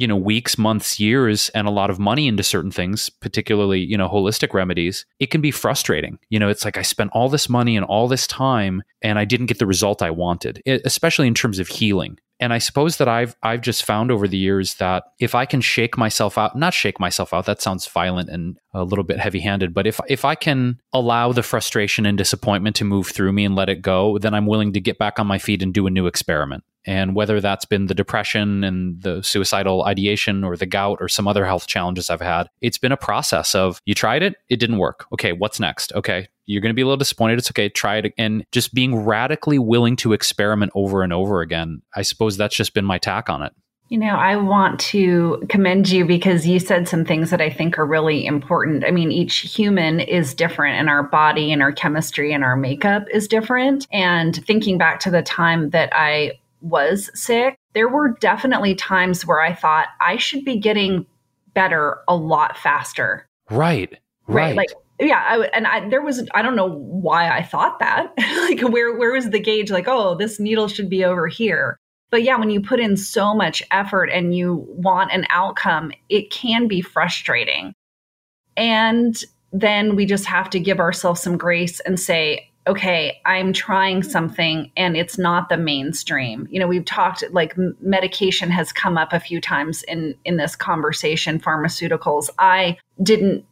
you 0.00 0.06
know 0.06 0.16
weeks 0.16 0.56
months 0.56 0.98
years 0.98 1.50
and 1.50 1.68
a 1.68 1.70
lot 1.70 1.90
of 1.90 1.98
money 1.98 2.26
into 2.26 2.42
certain 2.42 2.70
things 2.70 3.10
particularly 3.10 3.80
you 3.80 3.98
know 3.98 4.08
holistic 4.08 4.54
remedies 4.54 5.04
it 5.18 5.30
can 5.30 5.42
be 5.42 5.50
frustrating. 5.50 6.18
You 6.30 6.38
know 6.38 6.48
it's 6.48 6.64
like 6.64 6.78
i 6.78 6.82
spent 6.82 7.10
all 7.12 7.28
this 7.28 7.48
money 7.48 7.76
and 7.76 7.84
all 7.84 8.08
this 8.08 8.26
time 8.26 8.82
and 9.02 9.18
i 9.18 9.24
didn't 9.24 9.46
get 9.46 9.58
the 9.58 9.66
result 9.66 10.02
i 10.02 10.10
wanted 10.10 10.62
especially 10.66 11.28
in 11.28 11.34
terms 11.34 11.58
of 11.58 11.68
healing. 11.68 12.18
And 12.42 12.54
i 12.54 12.58
suppose 12.58 12.96
that 12.96 13.08
i've 13.08 13.36
i've 13.42 13.60
just 13.60 13.84
found 13.84 14.10
over 14.10 14.26
the 14.26 14.38
years 14.38 14.74
that 14.76 15.04
if 15.18 15.34
i 15.34 15.44
can 15.44 15.60
shake 15.60 15.98
myself 15.98 16.38
out 16.38 16.56
not 16.56 16.72
shake 16.72 16.98
myself 16.98 17.34
out 17.34 17.44
that 17.44 17.60
sounds 17.60 17.86
violent 17.86 18.30
and 18.30 18.56
a 18.72 18.84
little 18.84 19.04
bit 19.04 19.20
heavy-handed 19.20 19.74
but 19.74 19.86
if 19.86 20.00
if 20.08 20.24
i 20.24 20.34
can 20.34 20.80
allow 20.94 21.32
the 21.32 21.42
frustration 21.42 22.06
and 22.06 22.16
disappointment 22.16 22.76
to 22.76 22.84
move 22.84 23.08
through 23.08 23.32
me 23.32 23.44
and 23.44 23.56
let 23.56 23.68
it 23.68 23.82
go 23.82 24.16
then 24.16 24.32
i'm 24.32 24.46
willing 24.46 24.72
to 24.72 24.80
get 24.80 24.96
back 24.96 25.18
on 25.18 25.26
my 25.26 25.38
feet 25.38 25.62
and 25.62 25.74
do 25.74 25.86
a 25.86 25.90
new 25.90 26.06
experiment 26.06 26.64
and 26.86 27.14
whether 27.14 27.40
that's 27.40 27.64
been 27.64 27.86
the 27.86 27.94
depression 27.94 28.64
and 28.64 29.00
the 29.02 29.22
suicidal 29.22 29.84
ideation 29.84 30.44
or 30.44 30.56
the 30.56 30.66
gout 30.66 30.98
or 31.00 31.08
some 31.08 31.28
other 31.28 31.44
health 31.44 31.66
challenges 31.66 32.10
I've 32.10 32.20
had, 32.20 32.48
it's 32.60 32.78
been 32.78 32.92
a 32.92 32.96
process 32.96 33.54
of 33.54 33.80
you 33.84 33.94
tried 33.94 34.22
it, 34.22 34.36
it 34.48 34.56
didn't 34.56 34.78
work. 34.78 35.06
Okay, 35.12 35.32
what's 35.32 35.60
next? 35.60 35.92
Okay, 35.92 36.28
you're 36.46 36.60
going 36.60 36.70
to 36.70 36.74
be 36.74 36.82
a 36.82 36.86
little 36.86 36.96
disappointed. 36.96 37.38
It's 37.38 37.50
okay. 37.50 37.68
Try 37.68 37.98
it. 37.98 38.14
And 38.18 38.44
just 38.50 38.74
being 38.74 39.04
radically 39.04 39.58
willing 39.58 39.96
to 39.96 40.12
experiment 40.12 40.72
over 40.74 41.02
and 41.02 41.12
over 41.12 41.42
again. 41.42 41.82
I 41.94 42.02
suppose 42.02 42.36
that's 42.36 42.56
just 42.56 42.74
been 42.74 42.84
my 42.84 42.98
tack 42.98 43.28
on 43.28 43.42
it. 43.42 43.52
You 43.88 43.98
know, 43.98 44.14
I 44.14 44.36
want 44.36 44.78
to 44.80 45.42
commend 45.48 45.90
you 45.90 46.04
because 46.04 46.46
you 46.46 46.60
said 46.60 46.86
some 46.86 47.04
things 47.04 47.30
that 47.30 47.40
I 47.40 47.50
think 47.50 47.76
are 47.76 47.84
really 47.84 48.24
important. 48.24 48.84
I 48.84 48.92
mean, 48.92 49.10
each 49.10 49.38
human 49.40 49.98
is 49.98 50.32
different, 50.32 50.78
and 50.78 50.88
our 50.88 51.02
body 51.02 51.52
and 51.52 51.60
our 51.60 51.72
chemistry 51.72 52.32
and 52.32 52.44
our 52.44 52.56
makeup 52.56 53.06
is 53.12 53.26
different. 53.26 53.88
And 53.92 54.36
thinking 54.46 54.78
back 54.78 55.00
to 55.00 55.10
the 55.10 55.22
time 55.22 55.70
that 55.70 55.90
I 55.92 56.38
was 56.60 57.10
sick, 57.14 57.56
there 57.74 57.88
were 57.88 58.16
definitely 58.20 58.74
times 58.74 59.26
where 59.26 59.40
I 59.40 59.54
thought 59.54 59.88
I 60.00 60.16
should 60.16 60.44
be 60.44 60.58
getting 60.58 61.06
better 61.54 61.98
a 62.08 62.16
lot 62.16 62.56
faster. 62.56 63.26
Right. 63.50 63.98
Right. 64.26 64.56
right? 64.56 64.56
Like 64.56 64.70
yeah, 65.00 65.24
I, 65.26 65.38
and 65.54 65.66
I, 65.66 65.88
there 65.88 66.02
was 66.02 66.28
I 66.34 66.42
don't 66.42 66.56
know 66.56 66.68
why 66.70 67.30
I 67.30 67.42
thought 67.42 67.78
that. 67.78 68.12
like 68.18 68.60
where 68.60 68.96
where 68.96 69.12
was 69.12 69.30
the 69.30 69.40
gauge 69.40 69.70
like, 69.70 69.88
oh, 69.88 70.14
this 70.14 70.38
needle 70.38 70.68
should 70.68 70.90
be 70.90 71.04
over 71.04 71.26
here. 71.26 71.78
But 72.10 72.22
yeah, 72.22 72.36
when 72.36 72.50
you 72.50 72.60
put 72.60 72.80
in 72.80 72.96
so 72.96 73.34
much 73.34 73.62
effort 73.70 74.06
and 74.06 74.34
you 74.34 74.66
want 74.68 75.12
an 75.12 75.26
outcome, 75.30 75.92
it 76.08 76.30
can 76.30 76.66
be 76.66 76.80
frustrating. 76.80 77.72
And 78.56 79.16
then 79.52 79.96
we 79.96 80.06
just 80.06 80.26
have 80.26 80.50
to 80.50 80.60
give 80.60 80.80
ourselves 80.80 81.22
some 81.22 81.38
grace 81.38 81.80
and 81.80 81.98
say, 81.98 82.49
okay, 82.66 83.20
I'm 83.24 83.52
trying 83.52 84.02
something 84.02 84.70
and 84.76 84.96
it's 84.96 85.18
not 85.18 85.48
the 85.48 85.56
mainstream. 85.56 86.46
You 86.50 86.60
know, 86.60 86.66
we've 86.66 86.84
talked 86.84 87.24
like 87.32 87.56
medication 87.80 88.50
has 88.50 88.72
come 88.72 88.98
up 88.98 89.12
a 89.12 89.20
few 89.20 89.40
times 89.40 89.82
in 89.84 90.14
in 90.24 90.36
this 90.36 90.56
conversation, 90.56 91.40
pharmaceuticals. 91.40 92.28
I 92.38 92.76
didn't 93.02 93.44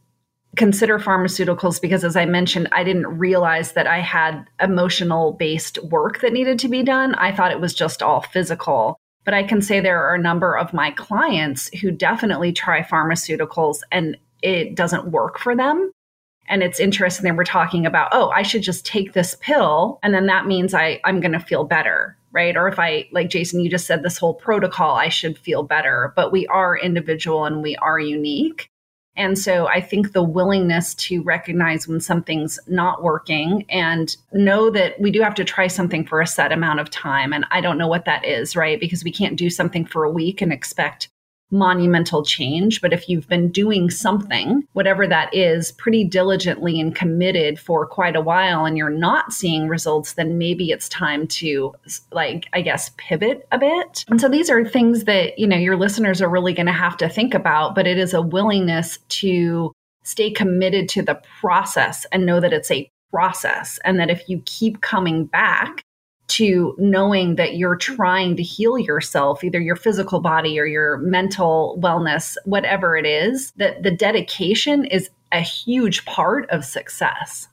consider 0.57 0.99
pharmaceuticals 0.99 1.81
because 1.81 2.05
as 2.05 2.17
I 2.17 2.27
mentioned, 2.27 2.69
I 2.73 2.85
didn't 2.85 3.19
realize 3.19 3.73
that 3.73 3.87
I 3.87 4.01
had 4.01 4.45
emotional 4.61 5.33
based 5.33 5.79
work 5.85 6.21
that 6.21 6.33
needed 6.33 6.59
to 6.61 6.69
be 6.69 6.83
done. 6.83 7.15
I 7.15 7.35
thought 7.35 7.53
it 7.53 7.61
was 7.61 7.75
just 7.75 8.03
all 8.03 8.23
physical. 8.23 8.99
But 9.25 9.35
I 9.35 9.43
can 9.43 9.61
say 9.61 9.81
there 9.81 10.03
are 10.03 10.15
a 10.15 10.23
number 10.23 10.57
of 10.57 10.73
my 10.73 10.91
clients 10.93 11.69
who 11.81 11.91
definitely 11.91 12.53
try 12.53 12.83
pharmaceuticals 12.83 13.81
and 13.93 14.17
it 14.43 14.75
doesn't 14.75 15.11
work 15.11 15.39
for 15.39 15.55
them 15.55 15.91
and 16.49 16.63
it's 16.63 16.81
interesting 16.81 17.25
that 17.25 17.37
we're 17.37 17.45
talking 17.45 17.87
about 17.87 18.09
oh 18.13 18.31
i 18.31 18.43
should 18.43 18.63
just 18.63 18.87
take 18.87 19.13
this 19.13 19.37
pill 19.41 19.99
and 20.03 20.15
then 20.15 20.27
that 20.27 20.47
means 20.47 20.75
i 20.75 21.01
i'm 21.05 21.21
going 21.21 21.33
to 21.33 21.41
feel 21.41 21.65
better 21.65 22.17
right 22.33 22.57
or 22.57 22.69
if 22.69 22.79
i 22.79 23.09
like 23.13 23.31
jason 23.31 23.61
you 23.61 23.71
just 23.71 23.87
said 23.87 24.03
this 24.03 24.19
whole 24.19 24.35
protocol 24.35 24.97
i 24.97 25.09
should 25.09 25.39
feel 25.39 25.63
better 25.63 26.13
but 26.17 26.33
we 26.33 26.47
are 26.49 26.77
individual 26.77 27.45
and 27.45 27.63
we 27.63 27.77
are 27.77 27.99
unique 27.99 28.71
and 29.19 29.37
so 29.37 29.67
I 29.67 29.81
think 29.81 30.13
the 30.13 30.23
willingness 30.23 30.95
to 30.95 31.23
recognize 31.25 31.89
when 31.89 32.01
something's 32.01 32.57
not 32.69 33.03
working 33.03 33.67
and 33.69 34.17
know 34.33 34.71
that 34.71 34.99
we 35.01 35.11
do 35.11 35.21
have 35.23 35.35
to 35.35 35.45
try 35.45 35.67
something 35.67 36.07
for 36.07 36.21
a 36.21 36.27
set 36.27 36.53
amount 36.53 36.79
of 36.79 36.89
time. 36.89 37.33
And 37.33 37.45
I 37.51 37.61
don't 37.61 37.79
know 37.79 37.89
what 37.89 38.05
that 38.05 38.25
is, 38.25 38.55
right? 38.55 38.79
Because 38.79 39.03
we 39.03 39.11
can't 39.11 39.37
do 39.37 39.51
something 39.51 39.85
for 39.85 40.05
a 40.05 40.11
week 40.11 40.41
and 40.41 40.53
expect 40.53 41.09
monumental 41.51 42.25
change, 42.25 42.81
but 42.81 42.93
if 42.93 43.09
you've 43.09 43.29
been 43.29 43.51
doing 43.51 43.91
something, 43.91 44.63
whatever 44.73 45.07
that 45.07 45.35
is, 45.35 45.73
pretty 45.73 46.05
diligently 46.05 46.81
and 46.81 46.95
committed 46.95 47.59
for 47.59 47.87
quite 47.87 48.17
a 48.17 48.21
while 48.21 48.65
and 48.65 48.77
you're 48.77 48.91
not 48.91 49.33
seeing 49.33 49.69
results, 49.69 50.15
then 50.15 50.39
maybe 50.39 50.71
it's 50.71 50.89
time 50.89 51.27
to, 51.27 51.75
like, 52.13 52.47
I 52.53 52.61
guess, 52.61 52.91
pivot 52.97 53.47
a 53.51 53.59
bit. 53.59 54.05
And 54.09 54.21
so 54.21 54.29
these 54.29 54.51
are 54.51 54.65
things 54.65 55.05
that, 55.05 55.39
you 55.39 55.47
know, 55.47 55.57
your 55.57 55.77
listeners 55.77 56.21
are 56.21 56.29
really 56.29 56.53
going 56.53 56.67
to 56.67 56.73
have 56.73 56.97
to 56.99 57.09
think 57.09 57.35
about, 57.35 57.75
but 57.75 57.87
it 57.87 57.99
is 57.99 58.13
a 58.13 58.23
willingness 58.23 58.99
to 59.09 59.73
stay 60.03 60.31
committed 60.31 60.89
to 60.91 61.03
the 61.03 61.21
process 61.41 62.07
and 62.13 62.27
know 62.27 62.41
that 62.41 62.53
it's 62.53 62.71
a 62.71 62.91
process 63.11 63.79
and 63.85 63.99
that 63.99 64.11
if 64.11 64.29
you 64.29 64.43
keep 64.45 64.81
coming 64.81 65.25
back 65.25 65.83
to 66.29 66.75
knowing 66.79 67.37
that 67.37 67.57
you're 67.57 67.77
trying 67.77 68.37
to 68.37 68.43
heal 68.43 68.79
yourself, 68.79 69.43
either 69.43 69.61
your 69.61 69.77
physical 69.77 70.21
body 70.21 70.59
or 70.59 70.67
your 70.67 70.99
mental 70.99 71.79
wellness, 71.83 72.37
whatever 72.45 72.97
it 72.97 73.07
is, 73.07 73.53
that 73.53 73.83
the 73.83 73.91
dedication 73.91 74.85
is 74.85 75.11
a 75.33 75.41
huge 75.41 76.05
part 76.05 76.49
of 76.51 76.65
success. 76.65 77.49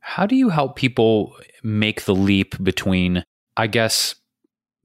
How 0.00 0.26
do 0.26 0.36
you 0.36 0.50
help 0.50 0.76
people 0.76 1.34
make 1.62 2.04
the 2.04 2.14
leap 2.14 2.62
between, 2.62 3.24
I 3.56 3.66
guess, 3.66 4.14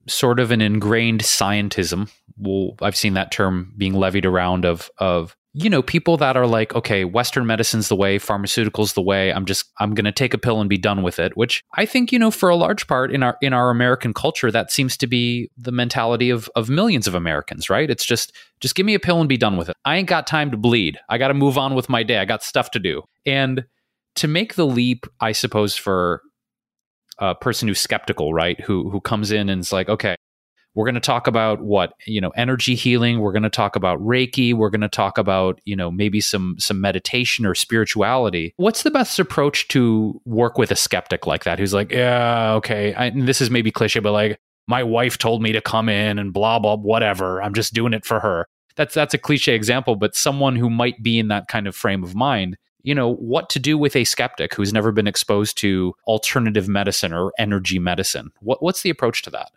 sort 0.07 0.39
of 0.39 0.51
an 0.51 0.61
ingrained 0.61 1.21
scientism? 1.21 2.11
Well, 2.37 2.75
I've 2.81 2.95
seen 2.95 3.13
that 3.13 3.31
term 3.31 3.73
being 3.77 3.93
levied 3.93 4.25
around 4.25 4.65
of 4.65 4.89
of 4.97 5.35
you 5.53 5.69
know, 5.69 5.81
people 5.81 6.15
that 6.17 6.37
are 6.37 6.47
like, 6.47 6.73
okay, 6.75 7.03
Western 7.03 7.45
medicine's 7.45 7.89
the 7.89 7.95
way, 7.95 8.17
pharmaceuticals 8.17 8.93
the 8.93 9.01
way. 9.01 9.33
I'm 9.33 9.45
just, 9.45 9.65
I'm 9.79 9.93
going 9.93 10.05
to 10.05 10.11
take 10.11 10.33
a 10.33 10.37
pill 10.37 10.61
and 10.61 10.69
be 10.69 10.77
done 10.77 11.03
with 11.03 11.19
it. 11.19 11.35
Which 11.35 11.61
I 11.75 11.85
think, 11.85 12.13
you 12.13 12.19
know, 12.19 12.31
for 12.31 12.47
a 12.47 12.55
large 12.55 12.87
part 12.87 13.11
in 13.11 13.21
our 13.21 13.37
in 13.41 13.51
our 13.51 13.69
American 13.69 14.13
culture, 14.13 14.49
that 14.49 14.71
seems 14.71 14.95
to 14.97 15.07
be 15.07 15.51
the 15.57 15.73
mentality 15.73 16.29
of 16.29 16.49
of 16.55 16.69
millions 16.69 17.05
of 17.05 17.15
Americans, 17.15 17.69
right? 17.69 17.89
It's 17.89 18.05
just, 18.05 18.33
just 18.61 18.75
give 18.75 18.85
me 18.85 18.93
a 18.93 18.99
pill 18.99 19.19
and 19.19 19.27
be 19.27 19.37
done 19.37 19.57
with 19.57 19.67
it. 19.67 19.75
I 19.83 19.97
ain't 19.97 20.07
got 20.07 20.25
time 20.25 20.51
to 20.51 20.57
bleed. 20.57 20.97
I 21.09 21.17
got 21.17 21.27
to 21.27 21.33
move 21.33 21.57
on 21.57 21.75
with 21.75 21.89
my 21.89 22.03
day. 22.03 22.19
I 22.19 22.25
got 22.25 22.43
stuff 22.43 22.71
to 22.71 22.79
do. 22.79 23.03
And 23.25 23.65
to 24.15 24.27
make 24.27 24.55
the 24.55 24.65
leap, 24.65 25.05
I 25.19 25.33
suppose, 25.33 25.75
for 25.75 26.21
a 27.17 27.35
person 27.35 27.67
who's 27.67 27.79
skeptical, 27.81 28.33
right, 28.33 28.59
who 28.61 28.89
who 28.89 29.01
comes 29.01 29.31
in 29.31 29.49
and 29.49 29.61
is 29.61 29.71
like, 29.71 29.89
okay, 29.89 30.15
we're 30.73 30.85
going 30.85 30.95
to 30.95 31.01
talk 31.01 31.27
about 31.27 31.61
what 31.61 31.93
you 32.05 32.21
know 32.21 32.29
energy 32.29 32.75
healing. 32.75 33.19
We're 33.19 33.31
going 33.31 33.43
to 33.43 33.49
talk 33.49 33.75
about 33.75 33.99
reiki. 33.99 34.53
We're 34.53 34.69
going 34.69 34.81
to 34.81 34.89
talk 34.89 35.17
about 35.17 35.59
you 35.65 35.75
know 35.75 35.91
maybe 35.91 36.21
some 36.21 36.55
some 36.59 36.79
meditation 36.79 37.45
or 37.45 37.55
spirituality. 37.55 38.53
What's 38.57 38.83
the 38.83 38.91
best 38.91 39.19
approach 39.19 39.67
to 39.69 40.21
work 40.25 40.57
with 40.57 40.71
a 40.71 40.75
skeptic 40.75 41.27
like 41.27 41.43
that 41.43 41.59
who's 41.59 41.73
like 41.73 41.91
yeah 41.91 42.53
okay 42.53 42.93
I, 42.93 43.09
this 43.09 43.41
is 43.41 43.49
maybe 43.49 43.71
cliche 43.71 43.99
but 43.99 44.11
like 44.11 44.39
my 44.67 44.83
wife 44.83 45.17
told 45.17 45.41
me 45.41 45.51
to 45.51 45.61
come 45.61 45.89
in 45.89 46.19
and 46.19 46.33
blah 46.33 46.59
blah 46.59 46.77
whatever. 46.77 47.41
I'm 47.41 47.53
just 47.53 47.73
doing 47.73 47.93
it 47.93 48.05
for 48.05 48.19
her. 48.19 48.47
That's 48.75 48.93
that's 48.93 49.13
a 49.13 49.17
cliche 49.17 49.53
example 49.53 49.95
but 49.95 50.15
someone 50.15 50.55
who 50.55 50.69
might 50.69 51.03
be 51.03 51.19
in 51.19 51.27
that 51.27 51.47
kind 51.47 51.67
of 51.67 51.75
frame 51.75 52.03
of 52.03 52.15
mind 52.15 52.57
you 52.83 52.95
know 52.95 53.13
what 53.13 53.49
to 53.49 53.59
do 53.59 53.77
with 53.77 53.95
a 53.95 54.05
skeptic 54.05 54.55
who's 54.55 54.73
never 54.73 54.91
been 54.91 55.05
exposed 55.05 55.55
to 55.57 55.93
alternative 56.07 56.67
medicine 56.67 57.13
or 57.13 57.31
energy 57.37 57.77
medicine. 57.77 58.31
What, 58.39 58.63
what's 58.63 58.81
the 58.81 58.89
approach 58.89 59.21
to 59.23 59.29
that 59.31 59.51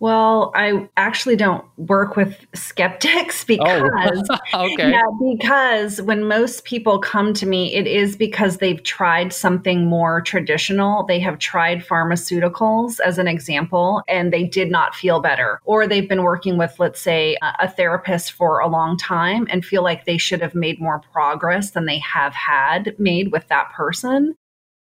well, 0.00 0.50
I 0.54 0.88
actually 0.96 1.36
don't 1.36 1.62
work 1.76 2.16
with 2.16 2.34
skeptics 2.54 3.42
oh, 3.44 3.46
because 3.46 4.28
oh. 4.54 4.64
okay. 4.72 4.90
yeah, 4.90 5.02
because 5.22 6.00
when 6.02 6.26
most 6.26 6.64
people 6.64 6.98
come 6.98 7.34
to 7.34 7.46
me, 7.46 7.74
it 7.74 7.86
is 7.86 8.16
because 8.16 8.56
they've 8.56 8.82
tried 8.82 9.32
something 9.32 9.84
more 9.84 10.22
traditional. 10.22 11.04
They 11.04 11.20
have 11.20 11.38
tried 11.38 11.86
pharmaceuticals 11.86 12.98
as 13.00 13.18
an 13.18 13.28
example 13.28 14.02
and 14.08 14.32
they 14.32 14.44
did 14.44 14.70
not 14.70 14.94
feel 14.94 15.20
better. 15.20 15.60
Or 15.64 15.86
they've 15.86 16.08
been 16.08 16.22
working 16.22 16.56
with, 16.56 16.74
let's 16.78 17.00
say, 17.00 17.36
a 17.42 17.68
therapist 17.68 18.32
for 18.32 18.60
a 18.60 18.68
long 18.68 18.96
time 18.96 19.46
and 19.50 19.64
feel 19.64 19.84
like 19.84 20.06
they 20.06 20.18
should 20.18 20.40
have 20.40 20.54
made 20.54 20.80
more 20.80 21.00
progress 21.12 21.72
than 21.72 21.84
they 21.84 21.98
have 21.98 22.32
had 22.32 22.94
made 22.98 23.32
with 23.32 23.46
that 23.48 23.70
person. 23.72 24.34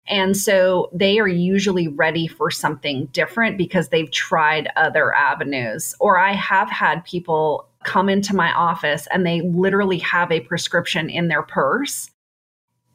And 0.07 0.37
so 0.37 0.89
they 0.93 1.19
are 1.19 1.27
usually 1.27 1.87
ready 1.87 2.27
for 2.27 2.51
something 2.51 3.07
different 3.07 3.57
because 3.57 3.89
they've 3.89 4.11
tried 4.11 4.69
other 4.75 5.13
avenues. 5.13 5.95
Or 5.99 6.19
I 6.19 6.33
have 6.33 6.69
had 6.69 7.03
people 7.05 7.67
come 7.83 8.09
into 8.09 8.35
my 8.35 8.51
office 8.53 9.07
and 9.11 9.25
they 9.25 9.41
literally 9.41 9.99
have 9.99 10.31
a 10.31 10.41
prescription 10.41 11.09
in 11.09 11.27
their 11.27 11.43
purse 11.43 12.11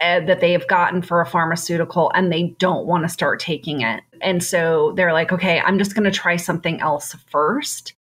uh, 0.01 0.21
that 0.21 0.41
they 0.41 0.53
have 0.53 0.67
gotten 0.67 1.03
for 1.03 1.21
a 1.21 1.27
pharmaceutical 1.27 2.11
and 2.15 2.33
they 2.33 2.55
don't 2.59 2.87
want 2.87 3.05
to 3.05 3.09
start 3.09 3.41
taking 3.41 3.83
it. 3.83 4.03
And 4.21 4.43
so 4.43 4.93
they're 4.97 5.13
like, 5.13 5.33
okay, 5.33 5.61
I'm 5.61 5.79
just 5.79 5.95
going 5.95 6.11
to 6.11 6.11
try 6.11 6.37
something 6.37 6.81
else 6.81 7.15
first. 7.29 7.95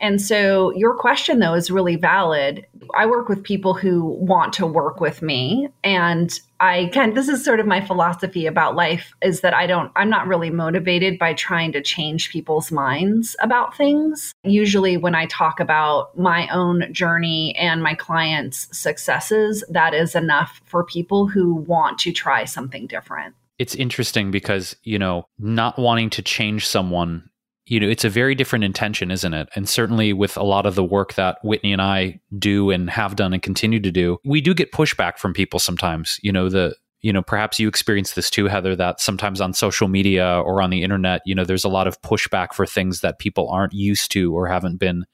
And 0.00 0.20
so 0.20 0.72
your 0.72 0.94
question 0.94 1.38
though 1.38 1.54
is 1.54 1.70
really 1.70 1.96
valid. 1.96 2.66
I 2.96 3.06
work 3.06 3.28
with 3.28 3.42
people 3.42 3.74
who 3.74 4.04
want 4.04 4.52
to 4.54 4.66
work 4.66 5.00
with 5.00 5.22
me 5.22 5.68
and 5.84 6.32
I 6.58 6.90
can 6.92 7.14
this 7.14 7.28
is 7.28 7.44
sort 7.44 7.60
of 7.60 7.66
my 7.66 7.80
philosophy 7.84 8.46
about 8.46 8.74
life 8.74 9.12
is 9.22 9.40
that 9.40 9.54
I 9.54 9.66
don't 9.66 9.92
I'm 9.96 10.10
not 10.10 10.26
really 10.26 10.50
motivated 10.50 11.18
by 11.18 11.34
trying 11.34 11.72
to 11.72 11.82
change 11.82 12.30
people's 12.30 12.72
minds 12.72 13.36
about 13.40 13.76
things. 13.76 14.32
Usually 14.42 14.96
when 14.96 15.14
I 15.14 15.26
talk 15.26 15.60
about 15.60 16.16
my 16.18 16.48
own 16.48 16.92
journey 16.92 17.54
and 17.56 17.82
my 17.82 17.94
clients' 17.94 18.68
successes, 18.76 19.64
that 19.68 19.94
is 19.94 20.14
enough 20.14 20.60
for 20.64 20.84
people 20.84 21.28
who 21.28 21.54
want 21.54 21.98
to 22.00 22.12
try 22.12 22.44
something 22.44 22.86
different. 22.86 23.34
It's 23.58 23.74
interesting 23.74 24.30
because, 24.30 24.74
you 24.84 24.98
know, 24.98 25.26
not 25.38 25.78
wanting 25.78 26.08
to 26.10 26.22
change 26.22 26.66
someone 26.66 27.29
you 27.70 27.78
know, 27.78 27.88
it's 27.88 28.04
a 28.04 28.10
very 28.10 28.34
different 28.34 28.64
intention, 28.64 29.12
isn't 29.12 29.32
it? 29.32 29.48
And 29.54 29.68
certainly 29.68 30.12
with 30.12 30.36
a 30.36 30.42
lot 30.42 30.66
of 30.66 30.74
the 30.74 30.82
work 30.82 31.14
that 31.14 31.38
Whitney 31.44 31.72
and 31.72 31.80
I 31.80 32.20
do 32.36 32.70
and 32.70 32.90
have 32.90 33.14
done 33.14 33.32
and 33.32 33.40
continue 33.40 33.78
to 33.78 33.92
do, 33.92 34.18
we 34.24 34.40
do 34.40 34.54
get 34.54 34.72
pushback 34.72 35.18
from 35.18 35.32
people 35.32 35.60
sometimes. 35.60 36.18
You 36.20 36.32
know, 36.32 36.48
the 36.48 36.74
you 37.00 37.12
know, 37.12 37.22
perhaps 37.22 37.60
you 37.60 37.68
experience 37.68 38.12
this 38.14 38.28
too, 38.28 38.46
Heather, 38.46 38.74
that 38.74 39.00
sometimes 39.00 39.40
on 39.40 39.54
social 39.54 39.86
media 39.86 40.42
or 40.44 40.60
on 40.60 40.70
the 40.70 40.82
internet, 40.82 41.22
you 41.24 41.34
know, 41.34 41.44
there's 41.44 41.64
a 41.64 41.68
lot 41.68 41.86
of 41.86 42.02
pushback 42.02 42.52
for 42.54 42.66
things 42.66 43.02
that 43.02 43.20
people 43.20 43.48
aren't 43.48 43.72
used 43.72 44.10
to 44.10 44.34
or 44.34 44.48
haven't 44.48 44.78
been 44.78 45.06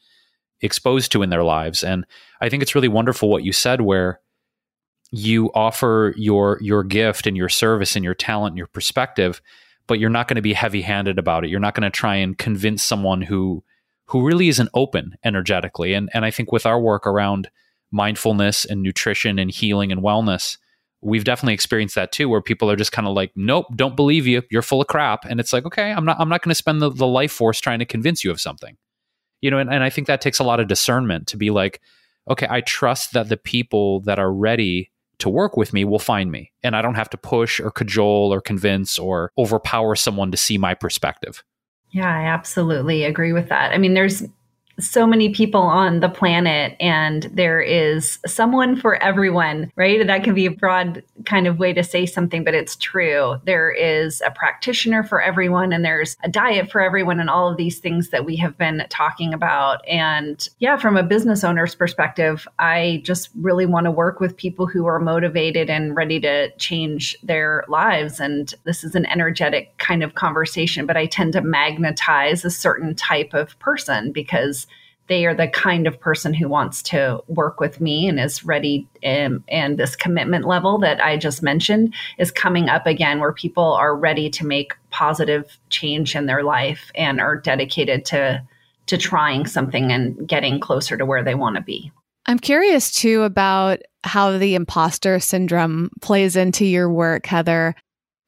exposed 0.62 1.12
to 1.12 1.22
in 1.22 1.28
their 1.28 1.44
lives. 1.44 1.84
And 1.84 2.06
I 2.40 2.48
think 2.48 2.62
it's 2.62 2.74
really 2.74 2.88
wonderful 2.88 3.28
what 3.28 3.44
you 3.44 3.52
said 3.52 3.82
where 3.82 4.20
you 5.12 5.50
offer 5.54 6.14
your 6.16 6.58
your 6.62 6.82
gift 6.82 7.26
and 7.26 7.36
your 7.36 7.50
service 7.50 7.96
and 7.96 8.04
your 8.04 8.14
talent 8.14 8.52
and 8.52 8.58
your 8.58 8.66
perspective 8.66 9.42
but 9.86 9.98
you're 9.98 10.10
not 10.10 10.28
going 10.28 10.36
to 10.36 10.42
be 10.42 10.52
heavy-handed 10.52 11.18
about 11.18 11.44
it. 11.44 11.50
You're 11.50 11.60
not 11.60 11.74
going 11.74 11.90
to 11.90 11.90
try 11.90 12.16
and 12.16 12.36
convince 12.36 12.82
someone 12.82 13.22
who 13.22 13.62
who 14.08 14.24
really 14.24 14.48
isn't 14.48 14.70
open 14.74 15.16
energetically. 15.24 15.94
And 15.94 16.10
and 16.14 16.24
I 16.24 16.30
think 16.30 16.52
with 16.52 16.66
our 16.66 16.80
work 16.80 17.06
around 17.06 17.50
mindfulness 17.90 18.64
and 18.64 18.82
nutrition 18.82 19.38
and 19.38 19.50
healing 19.50 19.92
and 19.92 20.02
wellness, 20.02 20.58
we've 21.00 21.24
definitely 21.24 21.54
experienced 21.54 21.94
that 21.94 22.12
too, 22.12 22.28
where 22.28 22.42
people 22.42 22.70
are 22.70 22.76
just 22.76 22.92
kind 22.92 23.06
of 23.06 23.14
like, 23.14 23.32
nope, 23.36 23.66
don't 23.74 23.96
believe 23.96 24.26
you. 24.26 24.42
You're 24.50 24.62
full 24.62 24.80
of 24.80 24.88
crap. 24.88 25.24
And 25.24 25.40
it's 25.40 25.52
like, 25.52 25.64
okay, 25.66 25.92
I'm 25.92 26.04
not 26.04 26.18
I'm 26.20 26.28
not 26.28 26.42
going 26.42 26.50
to 26.50 26.54
spend 26.54 26.80
the, 26.80 26.90
the 26.90 27.06
life 27.06 27.32
force 27.32 27.60
trying 27.60 27.78
to 27.80 27.84
convince 27.84 28.24
you 28.24 28.30
of 28.30 28.40
something. 28.40 28.76
You 29.40 29.50
know, 29.50 29.58
and, 29.58 29.72
and 29.72 29.84
I 29.84 29.90
think 29.90 30.06
that 30.06 30.20
takes 30.20 30.38
a 30.38 30.44
lot 30.44 30.60
of 30.60 30.68
discernment 30.68 31.26
to 31.28 31.36
be 31.36 31.50
like, 31.50 31.80
okay, 32.28 32.46
I 32.48 32.62
trust 32.62 33.12
that 33.12 33.28
the 33.28 33.36
people 33.36 34.00
that 34.00 34.18
are 34.18 34.32
ready 34.32 34.90
to 35.18 35.28
work 35.28 35.56
with 35.56 35.72
me 35.72 35.84
will 35.84 35.98
find 35.98 36.30
me. 36.30 36.52
And 36.62 36.76
I 36.76 36.82
don't 36.82 36.94
have 36.94 37.10
to 37.10 37.16
push 37.16 37.60
or 37.60 37.70
cajole 37.70 38.32
or 38.32 38.40
convince 38.40 38.98
or 38.98 39.30
overpower 39.38 39.96
someone 39.96 40.30
to 40.30 40.36
see 40.36 40.58
my 40.58 40.74
perspective. 40.74 41.42
Yeah, 41.90 42.08
I 42.08 42.26
absolutely 42.26 43.04
agree 43.04 43.32
with 43.32 43.48
that. 43.48 43.72
I 43.72 43.78
mean, 43.78 43.94
there's 43.94 44.24
so 44.78 45.06
many 45.06 45.30
people 45.30 45.60
on 45.60 46.00
the 46.00 46.08
planet 46.08 46.76
and 46.80 47.24
there 47.32 47.60
is 47.60 48.18
someone 48.26 48.76
for 48.76 49.02
everyone, 49.02 49.72
right? 49.76 50.06
That 50.06 50.24
can 50.24 50.34
be 50.34 50.46
a 50.46 50.50
broad 50.50 51.02
kind 51.24 51.46
of 51.46 51.58
way 51.58 51.72
to 51.72 51.82
say 51.82 52.04
something, 52.04 52.44
but 52.44 52.54
it's 52.54 52.76
true. 52.76 53.40
There 53.44 53.70
is 53.70 54.22
a 54.26 54.30
practitioner 54.30 55.02
for 55.02 55.22
everyone 55.22 55.72
and 55.72 55.84
there's 55.84 56.16
a 56.22 56.28
diet 56.28 56.70
for 56.70 56.80
everyone 56.80 57.20
and 57.20 57.30
all 57.30 57.50
of 57.50 57.56
these 57.56 57.78
things 57.78 58.10
that 58.10 58.24
we 58.24 58.36
have 58.36 58.58
been 58.58 58.84
talking 58.90 59.32
about. 59.32 59.86
And 59.88 60.46
yeah, 60.58 60.76
from 60.76 60.96
a 60.96 61.02
business 61.02 61.42
owner's 61.42 61.74
perspective, 61.74 62.46
I 62.58 63.00
just 63.04 63.30
really 63.40 63.66
want 63.66 63.84
to 63.84 63.90
work 63.90 64.20
with 64.20 64.36
people 64.36 64.66
who 64.66 64.86
are 64.86 64.98
motivated 64.98 65.70
and 65.70 65.96
ready 65.96 66.20
to 66.20 66.50
change 66.56 67.16
their 67.22 67.64
lives. 67.68 68.20
And 68.20 68.54
this 68.64 68.84
is 68.84 68.94
an 68.94 69.06
energetic 69.06 69.76
kind 69.78 70.02
of 70.02 70.14
conversation, 70.14 70.86
but 70.86 70.96
I 70.96 71.06
tend 71.06 71.32
to 71.32 71.40
magnetize 71.40 72.44
a 72.44 72.50
certain 72.50 72.94
type 72.94 73.32
of 73.32 73.58
person 73.58 74.12
because 74.12 74.65
they 75.08 75.24
are 75.26 75.34
the 75.34 75.48
kind 75.48 75.86
of 75.86 76.00
person 76.00 76.34
who 76.34 76.48
wants 76.48 76.82
to 76.82 77.22
work 77.28 77.60
with 77.60 77.80
me 77.80 78.08
and 78.08 78.18
is 78.18 78.44
ready 78.44 78.86
and, 79.02 79.42
and 79.48 79.78
this 79.78 79.96
commitment 79.96 80.44
level 80.46 80.78
that 80.78 81.02
i 81.02 81.16
just 81.16 81.42
mentioned 81.42 81.94
is 82.18 82.30
coming 82.30 82.68
up 82.68 82.86
again 82.86 83.20
where 83.20 83.32
people 83.32 83.72
are 83.72 83.96
ready 83.96 84.28
to 84.30 84.46
make 84.46 84.74
positive 84.90 85.58
change 85.70 86.16
in 86.16 86.26
their 86.26 86.42
life 86.42 86.90
and 86.94 87.20
are 87.20 87.36
dedicated 87.36 88.04
to 88.04 88.42
to 88.86 88.96
trying 88.96 89.46
something 89.46 89.92
and 89.92 90.26
getting 90.26 90.60
closer 90.60 90.96
to 90.96 91.04
where 91.04 91.22
they 91.22 91.34
want 91.34 91.56
to 91.56 91.62
be. 91.62 91.90
I'm 92.26 92.38
curious 92.38 92.90
too 92.90 93.22
about 93.22 93.80
how 94.04 94.38
the 94.38 94.54
imposter 94.54 95.20
syndrome 95.20 95.90
plays 96.00 96.36
into 96.36 96.64
your 96.64 96.90
work 96.90 97.26
heather 97.26 97.74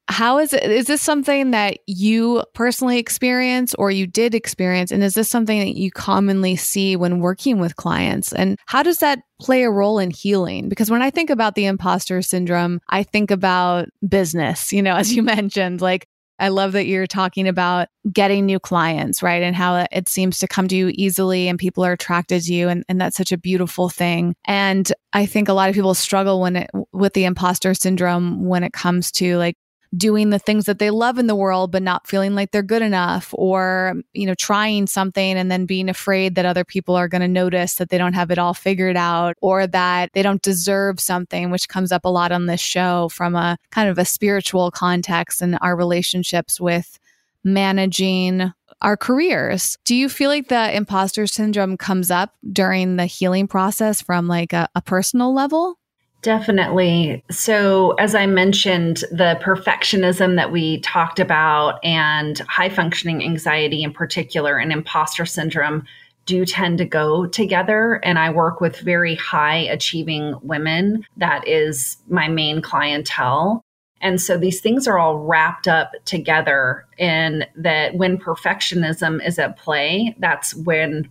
how 0.09 0.39
is 0.39 0.53
it 0.53 0.63
is 0.63 0.87
this 0.87 1.01
something 1.01 1.51
that 1.51 1.77
you 1.85 2.43
personally 2.53 2.97
experience 2.97 3.75
or 3.75 3.91
you 3.91 4.07
did 4.07 4.33
experience 4.33 4.91
and 4.91 5.03
is 5.03 5.13
this 5.13 5.29
something 5.29 5.59
that 5.59 5.77
you 5.77 5.91
commonly 5.91 6.55
see 6.55 6.95
when 6.95 7.19
working 7.19 7.59
with 7.59 7.75
clients 7.75 8.33
and 8.33 8.57
how 8.65 8.81
does 8.81 8.97
that 8.97 9.19
play 9.39 9.63
a 9.63 9.69
role 9.69 9.99
in 9.99 10.09
healing 10.09 10.67
because 10.67 10.89
when 10.89 11.01
i 11.01 11.09
think 11.09 11.29
about 11.29 11.55
the 11.55 11.65
imposter 11.65 12.21
syndrome 12.21 12.79
i 12.89 13.03
think 13.03 13.29
about 13.29 13.87
business 14.07 14.73
you 14.73 14.81
know 14.81 14.95
as 14.97 15.15
you 15.15 15.23
mentioned 15.23 15.79
like 15.79 16.07
I 16.41 16.47
love 16.47 16.71
that 16.71 16.85
you're 16.85 17.05
talking 17.05 17.49
about 17.49 17.89
getting 18.13 18.45
new 18.45 18.59
clients, 18.59 19.21
right? 19.21 19.43
And 19.43 19.57
how 19.57 19.85
it 19.91 20.07
seems 20.07 20.39
to 20.39 20.47
come 20.47 20.69
to 20.69 20.75
you 20.75 20.89
easily 20.93 21.49
and 21.49 21.59
people 21.59 21.83
are 21.83 21.91
attracted 21.91 22.43
to 22.43 22.53
you. 22.53 22.69
And, 22.69 22.85
and 22.87 22.99
that's 22.99 23.17
such 23.17 23.33
a 23.33 23.37
beautiful 23.37 23.89
thing. 23.89 24.35
And 24.45 24.89
I 25.11 25.25
think 25.25 25.49
a 25.49 25.53
lot 25.53 25.67
of 25.67 25.75
people 25.75 25.93
struggle 25.93 26.39
when 26.39 26.55
it, 26.55 26.69
with 26.93 27.13
the 27.13 27.25
imposter 27.25 27.73
syndrome 27.73 28.45
when 28.45 28.63
it 28.63 28.71
comes 28.71 29.11
to 29.13 29.35
like 29.35 29.55
doing 29.95 30.29
the 30.29 30.39
things 30.39 30.65
that 30.65 30.79
they 30.79 30.91
love 30.91 31.17
in 31.17 31.27
the 31.27 31.35
world 31.35 31.71
but 31.71 31.81
not 31.81 32.07
feeling 32.07 32.35
like 32.35 32.51
they're 32.51 32.61
good 32.61 32.81
enough 32.81 33.33
or 33.33 33.95
you 34.13 34.25
know 34.25 34.35
trying 34.35 34.85
something 34.85 35.37
and 35.37 35.51
then 35.51 35.65
being 35.65 35.89
afraid 35.89 36.35
that 36.35 36.45
other 36.45 36.63
people 36.63 36.95
are 36.95 37.07
going 37.07 37.21
to 37.21 37.27
notice 37.27 37.75
that 37.75 37.89
they 37.89 37.97
don't 37.97 38.13
have 38.13 38.29
it 38.29 38.37
all 38.37 38.53
figured 38.53 38.95
out 38.97 39.35
or 39.41 39.65
that 39.65 40.11
they 40.13 40.21
don't 40.21 40.41
deserve 40.43 40.99
something 40.99 41.49
which 41.49 41.69
comes 41.69 41.91
up 41.91 42.05
a 42.05 42.09
lot 42.09 42.31
on 42.31 42.45
this 42.45 42.61
show 42.61 43.09
from 43.09 43.35
a 43.35 43.57
kind 43.71 43.89
of 43.89 43.97
a 43.97 44.05
spiritual 44.05 44.69
context 44.69 45.41
and 45.41 45.57
our 45.61 45.75
relationships 45.75 46.59
with 46.59 46.99
managing 47.43 48.51
our 48.81 48.95
careers. 48.95 49.77
Do 49.85 49.95
you 49.95 50.09
feel 50.09 50.29
like 50.29 50.47
the 50.47 50.75
imposter 50.75 51.27
syndrome 51.27 51.77
comes 51.77 52.11
up 52.11 52.35
during 52.51 52.95
the 52.95 53.05
healing 53.05 53.47
process 53.47 54.01
from 54.01 54.27
like 54.27 54.53
a, 54.53 54.69
a 54.75 54.81
personal 54.81 55.33
level? 55.33 55.78
Definitely. 56.21 57.23
So, 57.31 57.91
as 57.93 58.13
I 58.13 58.25
mentioned, 58.25 59.05
the 59.11 59.39
perfectionism 59.41 60.35
that 60.35 60.51
we 60.51 60.79
talked 60.81 61.19
about 61.19 61.79
and 61.83 62.37
high 62.39 62.69
functioning 62.69 63.23
anxiety 63.23 63.83
in 63.83 63.93
particular 63.93 64.57
and 64.57 64.73
imposter 64.73 65.25
syndrome 65.25 65.85
do 66.25 66.45
tend 66.45 66.77
to 66.79 66.85
go 66.85 67.25
together. 67.25 68.01
And 68.03 68.19
I 68.19 68.31
work 68.31 68.59
with 68.59 68.79
very 68.79 69.15
high 69.15 69.59
achieving 69.59 70.35
women. 70.41 71.05
That 71.17 71.47
is 71.47 71.97
my 72.09 72.27
main 72.27 72.61
clientele. 72.61 73.63
And 74.01 74.21
so 74.21 74.37
these 74.37 74.61
things 74.61 74.87
are 74.87 74.97
all 74.97 75.17
wrapped 75.17 75.67
up 75.67 75.91
together 76.05 76.85
in 76.97 77.45
that 77.55 77.95
when 77.95 78.17
perfectionism 78.17 79.25
is 79.25 79.39
at 79.39 79.57
play, 79.57 80.15
that's 80.19 80.55
when 80.55 81.09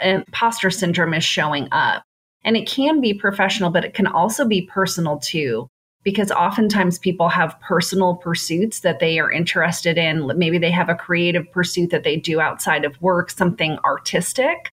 imposter 0.00 0.70
syndrome 0.70 1.14
is 1.14 1.24
showing 1.24 1.68
up. 1.72 2.02
And 2.44 2.56
it 2.56 2.68
can 2.68 3.00
be 3.00 3.14
professional, 3.14 3.70
but 3.70 3.84
it 3.84 3.94
can 3.94 4.06
also 4.06 4.46
be 4.46 4.62
personal 4.62 5.18
too. 5.18 5.68
Because 6.02 6.30
oftentimes 6.30 6.98
people 6.98 7.28
have 7.28 7.60
personal 7.60 8.16
pursuits 8.16 8.80
that 8.80 9.00
they 9.00 9.18
are 9.18 9.30
interested 9.30 9.98
in. 9.98 10.30
Maybe 10.36 10.56
they 10.56 10.70
have 10.70 10.88
a 10.88 10.94
creative 10.94 11.50
pursuit 11.52 11.90
that 11.90 12.04
they 12.04 12.16
do 12.16 12.40
outside 12.40 12.86
of 12.86 13.00
work, 13.02 13.30
something 13.30 13.78
artistic 13.84 14.70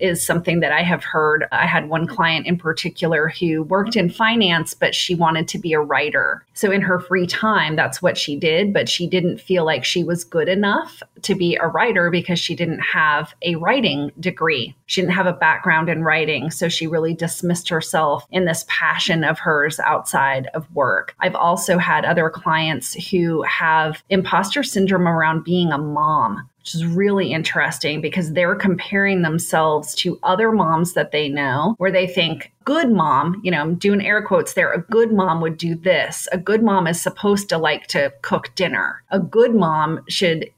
is 0.00 0.24
something 0.24 0.60
that 0.60 0.72
I 0.72 0.82
have 0.82 1.04
heard. 1.04 1.46
I 1.52 1.66
had 1.66 1.88
one 1.88 2.06
mm-hmm. 2.06 2.14
client 2.14 2.46
in 2.46 2.56
particular 2.56 3.28
who 3.28 3.62
worked 3.64 3.96
in 3.96 4.10
finance, 4.10 4.74
but 4.74 4.94
she 4.94 5.14
wanted 5.14 5.48
to 5.48 5.58
be 5.58 5.72
a 5.72 5.80
writer. 5.80 6.44
So 6.54 6.70
in 6.70 6.80
her 6.82 6.98
free 6.98 7.26
time, 7.26 7.76
that's 7.76 8.02
what 8.02 8.18
she 8.18 8.36
did, 8.36 8.72
but 8.72 8.88
she 8.88 9.06
didn't 9.06 9.40
feel 9.40 9.64
like 9.64 9.84
she 9.84 10.02
was 10.02 10.24
good 10.24 10.48
enough 10.48 11.02
to 11.22 11.34
be 11.34 11.56
a 11.56 11.68
writer 11.68 12.10
because 12.10 12.38
she 12.38 12.54
didn't 12.54 12.80
have 12.80 13.34
a 13.42 13.54
writing 13.56 14.10
degree. 14.18 14.74
She 14.86 15.00
didn't 15.00 15.14
have 15.14 15.26
a 15.26 15.32
background 15.32 15.88
in 15.88 16.02
writing. 16.02 16.50
So 16.50 16.68
she 16.68 16.86
really 16.86 17.14
dismissed 17.14 17.68
herself 17.68 18.26
in 18.30 18.44
this 18.44 18.64
passion 18.68 19.24
of 19.24 19.38
hers 19.38 19.78
outside 19.80 20.48
of 20.54 20.72
work. 20.74 21.14
I've 21.20 21.34
also 21.34 21.78
had 21.78 22.04
other 22.04 22.30
clients 22.30 22.94
who 23.10 23.42
have 23.42 24.02
imposter 24.10 24.62
syndrome 24.62 25.06
around 25.06 25.44
being 25.44 25.72
a 25.72 25.78
mom 25.78 26.48
which 26.68 26.74
is 26.74 26.86
really 26.86 27.32
interesting 27.32 28.02
because 28.02 28.34
they're 28.34 28.54
comparing 28.54 29.22
themselves 29.22 29.94
to 29.94 30.18
other 30.22 30.52
moms 30.52 30.92
that 30.92 31.12
they 31.12 31.26
know 31.26 31.74
where 31.78 31.90
they 31.90 32.06
think 32.06 32.52
good 32.68 32.92
mom, 32.92 33.40
you 33.42 33.50
know, 33.50 33.62
I'm 33.62 33.76
doing 33.76 34.04
air 34.04 34.20
quotes 34.20 34.52
there, 34.52 34.70
a 34.74 34.82
good 34.82 35.10
mom 35.10 35.40
would 35.40 35.56
do 35.56 35.74
this. 35.74 36.28
A 36.32 36.36
good 36.36 36.62
mom 36.62 36.86
is 36.86 37.00
supposed 37.00 37.48
to 37.48 37.56
like 37.56 37.86
to 37.86 38.12
cook 38.20 38.54
dinner. 38.56 39.02
A 39.10 39.18
good 39.18 39.54
mom 39.54 40.00
should 40.10 40.50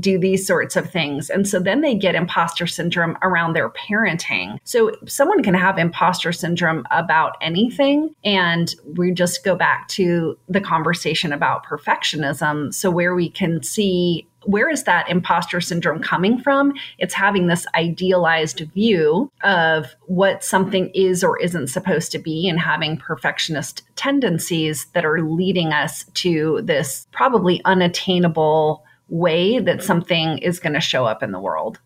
do 0.00 0.18
these 0.18 0.46
sorts 0.46 0.76
of 0.76 0.90
things. 0.90 1.28
And 1.28 1.46
so 1.46 1.60
then 1.60 1.82
they 1.82 1.94
get 1.94 2.14
imposter 2.14 2.66
syndrome 2.66 3.18
around 3.20 3.52
their 3.52 3.68
parenting. 3.68 4.58
So 4.64 4.92
someone 5.06 5.42
can 5.42 5.52
have 5.52 5.76
imposter 5.76 6.32
syndrome 6.32 6.86
about 6.90 7.36
anything. 7.42 8.14
And 8.24 8.74
we 8.96 9.12
just 9.12 9.44
go 9.44 9.54
back 9.54 9.88
to 9.88 10.38
the 10.48 10.62
conversation 10.62 11.34
about 11.34 11.66
perfectionism. 11.66 12.72
So 12.72 12.90
where 12.90 13.14
we 13.14 13.28
can 13.28 13.62
see 13.62 14.26
where 14.48 14.70
is 14.70 14.84
that 14.84 15.10
imposter 15.10 15.60
syndrome 15.60 16.00
coming 16.00 16.40
from? 16.40 16.72
It's 16.96 17.12
having 17.12 17.48
this 17.48 17.66
idealized 17.74 18.60
view 18.72 19.30
of 19.42 19.94
what 20.06 20.42
something 20.42 20.90
is 20.94 21.22
or 21.22 21.38
isn't 21.38 21.66
supposed 21.66 22.10
to 22.12 22.18
be 22.18 22.48
and 22.48 22.58
having 22.58 22.96
perfectionist 22.96 23.82
tendencies 23.96 24.86
that 24.94 25.04
are 25.04 25.20
leading 25.20 25.74
us 25.74 26.04
to 26.14 26.62
this 26.64 27.06
probably 27.12 27.60
unattainable 27.66 28.82
way 29.10 29.58
that 29.58 29.82
something 29.82 30.38
is 30.38 30.58
going 30.58 30.72
to 30.72 30.80
show 30.80 31.04
up 31.04 31.22
in 31.22 31.32
the 31.32 31.40
world. 31.40 31.78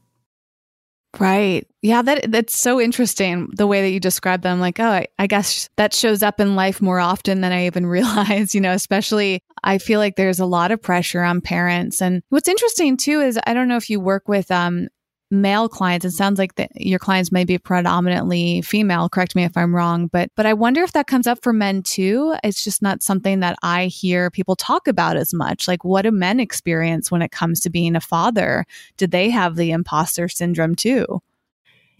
Right. 1.20 1.66
Yeah, 1.82 2.00
that 2.02 2.30
that's 2.32 2.56
so 2.58 2.80
interesting 2.80 3.50
the 3.54 3.66
way 3.66 3.82
that 3.82 3.90
you 3.90 4.00
describe 4.00 4.40
them. 4.40 4.60
Like, 4.60 4.80
oh, 4.80 4.88
I, 4.88 5.06
I, 5.18 5.26
guess 5.26 5.68
that 5.76 5.92
shows 5.92 6.22
up 6.22 6.40
in 6.40 6.56
life 6.56 6.80
more 6.80 7.00
often 7.00 7.42
than 7.42 7.52
I 7.52 7.66
even 7.66 7.86
realize, 7.98 8.54
you 8.54 8.60
know, 8.62 8.72
especially 8.72 9.42
I 9.62 9.78
feel 9.78 10.00
like 10.00 10.16
there's 10.16 10.40
a 10.40 10.46
lot 10.46 10.70
of 10.70 10.80
pressure 10.80 11.22
on 11.22 11.42
parents. 11.42 12.00
And 12.00 12.22
what's 12.30 12.48
interesting 12.48 12.96
too 12.96 13.20
is 13.20 13.38
I 13.46 13.52
don't 13.52 13.68
know 13.68 13.76
if 13.76 13.90
you 13.90 14.00
work 14.00 14.26
with 14.26 14.50
um 14.50 14.88
male 15.32 15.68
clients. 15.68 16.04
It 16.04 16.12
sounds 16.12 16.38
like 16.38 16.54
the, 16.54 16.68
your 16.74 16.98
clients 16.98 17.32
may 17.32 17.44
be 17.44 17.58
predominantly 17.58 18.60
female. 18.62 19.08
Correct 19.08 19.34
me 19.34 19.44
if 19.44 19.56
I'm 19.56 19.74
wrong, 19.74 20.06
but 20.06 20.30
but 20.36 20.46
I 20.46 20.52
wonder 20.52 20.82
if 20.82 20.92
that 20.92 21.06
comes 21.06 21.26
up 21.26 21.42
for 21.42 21.52
men 21.52 21.82
too. 21.82 22.36
It's 22.44 22.62
just 22.62 22.82
not 22.82 23.02
something 23.02 23.40
that 23.40 23.56
I 23.62 23.86
hear 23.86 24.30
people 24.30 24.54
talk 24.54 24.86
about 24.86 25.16
as 25.16 25.32
much. 25.32 25.66
Like, 25.66 25.84
what 25.84 26.02
do 26.02 26.10
men 26.10 26.38
experience 26.38 27.10
when 27.10 27.22
it 27.22 27.32
comes 27.32 27.58
to 27.60 27.70
being 27.70 27.96
a 27.96 28.00
father? 28.00 28.66
Did 28.98 29.10
they 29.10 29.30
have 29.30 29.56
the 29.56 29.72
imposter 29.72 30.28
syndrome 30.28 30.74
too? 30.74 31.22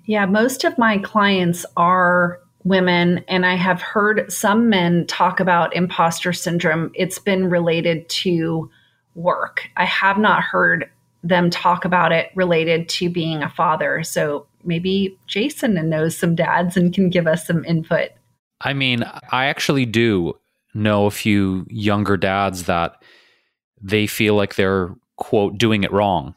Yeah, 0.04 0.26
most 0.26 0.64
of 0.64 0.76
my 0.78 0.98
clients 0.98 1.64
are 1.76 2.40
women, 2.64 3.24
and 3.28 3.46
I 3.46 3.54
have 3.54 3.80
heard 3.80 4.30
some 4.30 4.68
men 4.68 5.06
talk 5.06 5.40
about 5.40 5.74
imposter 5.74 6.32
syndrome. 6.32 6.90
It's 6.94 7.18
been 7.18 7.48
related 7.48 8.08
to 8.08 8.70
work. 9.14 9.68
I 9.76 9.84
have 9.84 10.18
not 10.18 10.42
heard 10.42 10.90
them 11.22 11.50
talk 11.50 11.84
about 11.84 12.12
it 12.12 12.30
related 12.34 12.88
to 12.88 13.08
being 13.08 13.42
a 13.42 13.48
father. 13.48 14.02
So 14.02 14.46
maybe 14.64 15.16
Jason 15.26 15.74
knows 15.88 16.16
some 16.16 16.34
dads 16.34 16.76
and 16.76 16.92
can 16.92 17.10
give 17.10 17.26
us 17.26 17.46
some 17.46 17.64
input. 17.64 18.10
I 18.60 18.72
mean, 18.72 19.04
I 19.30 19.46
actually 19.46 19.86
do 19.86 20.34
know 20.74 21.06
a 21.06 21.10
few 21.10 21.66
younger 21.68 22.16
dads 22.16 22.64
that 22.64 23.02
they 23.80 24.06
feel 24.06 24.34
like 24.34 24.54
they're, 24.54 24.94
quote, 25.16 25.58
doing 25.58 25.84
it 25.84 25.92
wrong. 25.92 26.34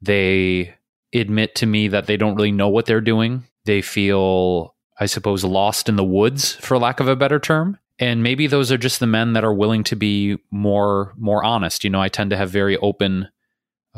They 0.00 0.74
admit 1.12 1.54
to 1.56 1.66
me 1.66 1.88
that 1.88 2.06
they 2.06 2.16
don't 2.16 2.36
really 2.36 2.52
know 2.52 2.68
what 2.68 2.86
they're 2.86 3.00
doing. 3.00 3.44
They 3.64 3.82
feel, 3.82 4.74
I 5.00 5.06
suppose, 5.06 5.44
lost 5.44 5.88
in 5.88 5.96
the 5.96 6.04
woods, 6.04 6.54
for 6.54 6.78
lack 6.78 7.00
of 7.00 7.08
a 7.08 7.16
better 7.16 7.38
term. 7.38 7.78
And 7.98 8.22
maybe 8.22 8.46
those 8.46 8.70
are 8.70 8.78
just 8.78 9.00
the 9.00 9.06
men 9.06 9.32
that 9.32 9.44
are 9.44 9.52
willing 9.52 9.82
to 9.84 9.96
be 9.96 10.38
more 10.52 11.12
more 11.16 11.42
honest. 11.42 11.82
You 11.82 11.90
know, 11.90 12.00
I 12.00 12.08
tend 12.08 12.30
to 12.30 12.36
have 12.36 12.50
very 12.50 12.76
open 12.76 13.28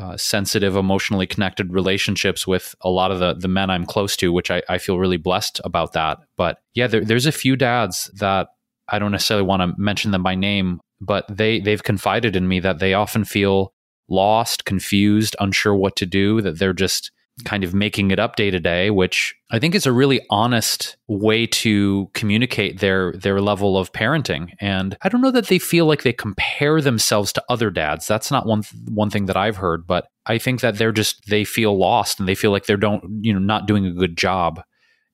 uh, 0.01 0.17
sensitive, 0.17 0.75
emotionally 0.75 1.27
connected 1.27 1.71
relationships 1.71 2.47
with 2.47 2.75
a 2.81 2.89
lot 2.89 3.11
of 3.11 3.19
the 3.19 3.33
the 3.33 3.47
men 3.47 3.69
I'm 3.69 3.85
close 3.85 4.15
to, 4.17 4.33
which 4.33 4.51
I, 4.51 4.61
I 4.67 4.77
feel 4.77 4.99
really 4.99 5.17
blessed 5.17 5.61
about 5.63 5.93
that. 5.93 6.17
But 6.35 6.57
yeah, 6.73 6.87
there, 6.87 7.05
there's 7.05 7.27
a 7.27 7.31
few 7.31 7.55
dads 7.55 8.09
that 8.15 8.47
I 8.89 8.99
don't 8.99 9.11
necessarily 9.11 9.45
want 9.45 9.61
to 9.61 9.79
mention 9.81 10.11
them 10.11 10.23
by 10.23 10.35
name, 10.35 10.81
but 10.99 11.25
they 11.29 11.59
they've 11.59 11.83
confided 11.83 12.35
in 12.35 12.47
me 12.47 12.59
that 12.59 12.79
they 12.79 12.93
often 12.93 13.23
feel 13.23 13.73
lost, 14.09 14.65
confused, 14.65 15.35
unsure 15.39 15.75
what 15.75 15.95
to 15.97 16.05
do. 16.05 16.41
That 16.41 16.59
they're 16.59 16.73
just 16.73 17.11
kind 17.41 17.63
of 17.63 17.73
making 17.73 18.11
it 18.11 18.19
up 18.19 18.35
day 18.35 18.49
to 18.51 18.59
day, 18.59 18.89
which 18.89 19.33
I 19.49 19.59
think 19.59 19.75
is 19.75 19.85
a 19.85 19.91
really 19.91 20.21
honest 20.29 20.97
way 21.07 21.45
to 21.47 22.09
communicate 22.13 22.79
their 22.79 23.13
their 23.13 23.41
level 23.41 23.77
of 23.77 23.91
parenting. 23.91 24.51
And 24.59 24.97
I 25.01 25.09
don't 25.09 25.21
know 25.21 25.31
that 25.31 25.47
they 25.47 25.59
feel 25.59 25.85
like 25.85 26.03
they 26.03 26.13
compare 26.13 26.81
themselves 26.81 27.33
to 27.33 27.43
other 27.49 27.69
dads. 27.69 28.07
That's 28.07 28.31
not 28.31 28.45
one 28.45 28.63
th- 28.63 28.81
one 28.89 29.09
thing 29.09 29.25
that 29.25 29.37
I've 29.37 29.57
heard, 29.57 29.85
but 29.85 30.07
I 30.25 30.37
think 30.37 30.61
that 30.61 30.77
they're 30.77 30.91
just 30.91 31.27
they 31.27 31.43
feel 31.43 31.77
lost 31.77 32.19
and 32.19 32.27
they 32.27 32.35
feel 32.35 32.51
like 32.51 32.65
they're 32.65 32.77
don't 32.77 33.23
you 33.23 33.33
know 33.33 33.39
not 33.39 33.67
doing 33.67 33.85
a 33.85 33.93
good 33.93 34.17
job. 34.17 34.61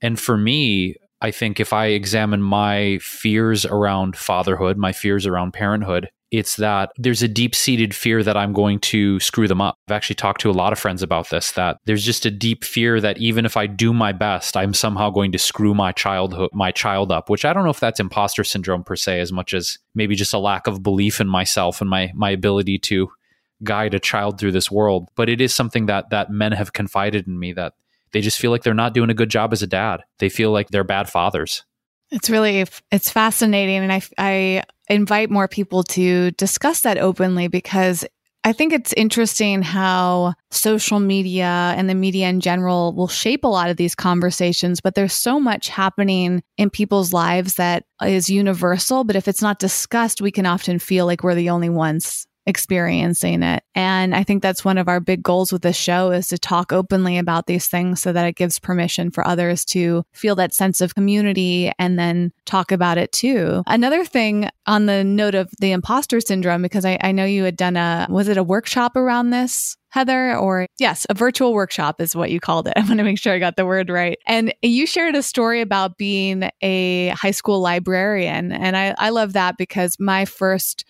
And 0.01 0.19
for 0.19 0.37
me, 0.37 0.95
I 1.21 1.31
think 1.31 1.59
if 1.59 1.73
I 1.73 1.87
examine 1.87 2.41
my 2.41 2.99
fears 3.01 3.65
around 3.65 4.15
fatherhood, 4.15 4.77
my 4.77 4.91
fears 4.91 5.25
around 5.25 5.53
parenthood, 5.53 6.09
it's 6.31 6.57
that 6.57 6.91
there's 6.97 7.23
a 7.23 7.27
deep 7.27 7.55
seated 7.55 7.95
fear 7.95 8.21
that 8.21 8.35
I'm 8.35 8.51
going 8.51 8.79
to 8.79 9.19
screw 9.19 9.47
them 9.47 9.61
up. 9.61 9.77
I've 9.87 9.95
actually 9.95 10.15
talked 10.15 10.41
to 10.41 10.49
a 10.49 10.51
lot 10.51 10.73
of 10.73 10.79
friends 10.79 11.01
about 11.01 11.29
this 11.29 11.53
that 11.53 11.77
there's 11.85 12.03
just 12.03 12.25
a 12.25 12.31
deep 12.31 12.63
fear 12.63 12.99
that 12.99 13.17
even 13.17 13.45
if 13.45 13.55
I 13.55 13.67
do 13.67 13.93
my 13.93 14.11
best, 14.11 14.57
I'm 14.57 14.73
somehow 14.73 15.09
going 15.09 15.31
to 15.31 15.37
screw 15.37 15.73
my 15.73 15.91
childhood 15.91 16.49
my 16.53 16.71
child 16.71 17.11
up, 17.11 17.29
which 17.29 17.45
I 17.45 17.53
don't 17.53 17.63
know 17.63 17.69
if 17.69 17.79
that's 17.79 17.99
imposter 17.99 18.43
syndrome 18.43 18.83
per 18.83 18.95
se 18.95 19.19
as 19.19 19.31
much 19.31 19.53
as 19.53 19.77
maybe 19.95 20.15
just 20.15 20.33
a 20.33 20.39
lack 20.39 20.67
of 20.67 20.83
belief 20.83 21.21
in 21.21 21.27
myself 21.27 21.79
and 21.81 21.89
my 21.89 22.11
my 22.13 22.31
ability 22.31 22.79
to 22.79 23.09
guide 23.63 23.93
a 23.93 23.99
child 23.99 24.39
through 24.39 24.51
this 24.51 24.69
world. 24.69 25.09
But 25.15 25.29
it 25.29 25.39
is 25.39 25.53
something 25.53 25.85
that 25.85 26.09
that 26.09 26.29
men 26.29 26.51
have 26.51 26.73
confided 26.73 27.27
in 27.27 27.39
me 27.39 27.53
that 27.53 27.73
they 28.11 28.21
just 28.21 28.39
feel 28.39 28.51
like 28.51 28.63
they're 28.63 28.73
not 28.73 28.93
doing 28.93 29.09
a 29.09 29.15
good 29.15 29.29
job 29.29 29.53
as 29.53 29.61
a 29.61 29.67
dad. 29.67 30.03
They 30.19 30.29
feel 30.29 30.51
like 30.51 30.69
they're 30.69 30.83
bad 30.83 31.09
fathers. 31.09 31.63
It's 32.09 32.29
really 32.29 32.65
it's 32.91 33.09
fascinating 33.09 33.77
and 33.77 33.91
I 33.91 34.01
I 34.17 34.63
invite 34.89 35.29
more 35.29 35.47
people 35.47 35.83
to 35.83 36.31
discuss 36.31 36.81
that 36.81 36.97
openly 36.97 37.47
because 37.47 38.05
I 38.43 38.53
think 38.53 38.71
it's 38.71 38.93
interesting 38.93 39.61
how 39.61 40.33
social 40.51 41.01
media 41.01 41.73
and 41.75 41.89
the 41.89 41.95
media 41.95 42.29
in 42.29 42.39
general 42.39 42.93
will 42.93 43.09
shape 43.09 43.43
a 43.43 43.49
lot 43.49 43.69
of 43.69 43.75
these 43.75 43.93
conversations, 43.93 44.79
but 44.79 44.95
there's 44.95 45.11
so 45.11 45.37
much 45.37 45.67
happening 45.67 46.41
in 46.57 46.69
people's 46.69 47.11
lives 47.11 47.55
that 47.55 47.83
is 48.05 48.29
universal. 48.29 49.03
But 49.03 49.17
if 49.17 49.27
it's 49.27 49.41
not 49.41 49.59
discussed, 49.59 50.21
we 50.21 50.31
can 50.31 50.45
often 50.45 50.79
feel 50.79 51.05
like 51.05 51.23
we're 51.23 51.35
the 51.35 51.49
only 51.49 51.67
ones 51.67 52.25
experiencing 52.47 53.43
it. 53.43 53.61
And 53.75 54.15
I 54.15 54.23
think 54.23 54.41
that's 54.41 54.65
one 54.65 54.77
of 54.77 54.87
our 54.87 54.99
big 54.99 55.21
goals 55.21 55.51
with 55.51 55.61
this 55.61 55.75
show 55.75 56.11
is 56.11 56.27
to 56.29 56.37
talk 56.37 56.71
openly 56.71 57.17
about 57.17 57.45
these 57.45 57.67
things 57.67 58.01
so 58.01 58.13
that 58.13 58.25
it 58.25 58.35
gives 58.35 58.57
permission 58.57 59.11
for 59.11 59.27
others 59.27 59.65
to 59.65 60.03
feel 60.13 60.35
that 60.35 60.53
sense 60.53 60.79
of 60.79 60.95
community 60.95 61.71
and 61.77 61.99
then 61.99 62.31
talk 62.45 62.71
about 62.71 62.97
it 62.97 63.11
too. 63.11 63.63
Another 63.67 64.05
thing 64.05 64.49
on 64.65 64.85
the 64.85 65.03
note 65.03 65.35
of 65.35 65.51
the 65.59 65.73
imposter 65.73 66.21
syndrome, 66.21 66.61
because 66.61 66.85
I, 66.85 66.97
I 67.01 67.11
know 67.11 67.25
you 67.25 67.43
had 67.43 67.57
done 67.57 67.75
a, 67.75 68.07
was 68.09 68.29
it 68.29 68.37
a 68.37 68.43
workshop 68.43 68.95
around 68.95 69.29
this? 69.29 69.77
Heather, 69.89 70.35
or 70.35 70.67
yes, 70.77 71.07
a 71.09 71.13
virtual 71.13 71.53
workshop 71.53 72.01
is 72.01 72.15
what 72.15 72.29
you 72.29 72.39
called 72.39 72.67
it. 72.67 72.73
I 72.77 72.81
want 72.81 72.97
to 72.97 73.03
make 73.03 73.19
sure 73.19 73.33
I 73.33 73.39
got 73.39 73.55
the 73.55 73.65
word 73.65 73.89
right. 73.89 74.17
And 74.25 74.53
you 74.61 74.85
shared 74.85 75.15
a 75.15 75.23
story 75.23 75.61
about 75.61 75.97
being 75.97 76.49
a 76.61 77.09
high 77.09 77.31
school 77.31 77.61
librarian. 77.61 78.51
And 78.51 78.77
I, 78.77 78.95
I 78.97 79.09
love 79.09 79.33
that 79.33 79.57
because 79.57 79.97
my 79.99 80.25
first 80.25 80.85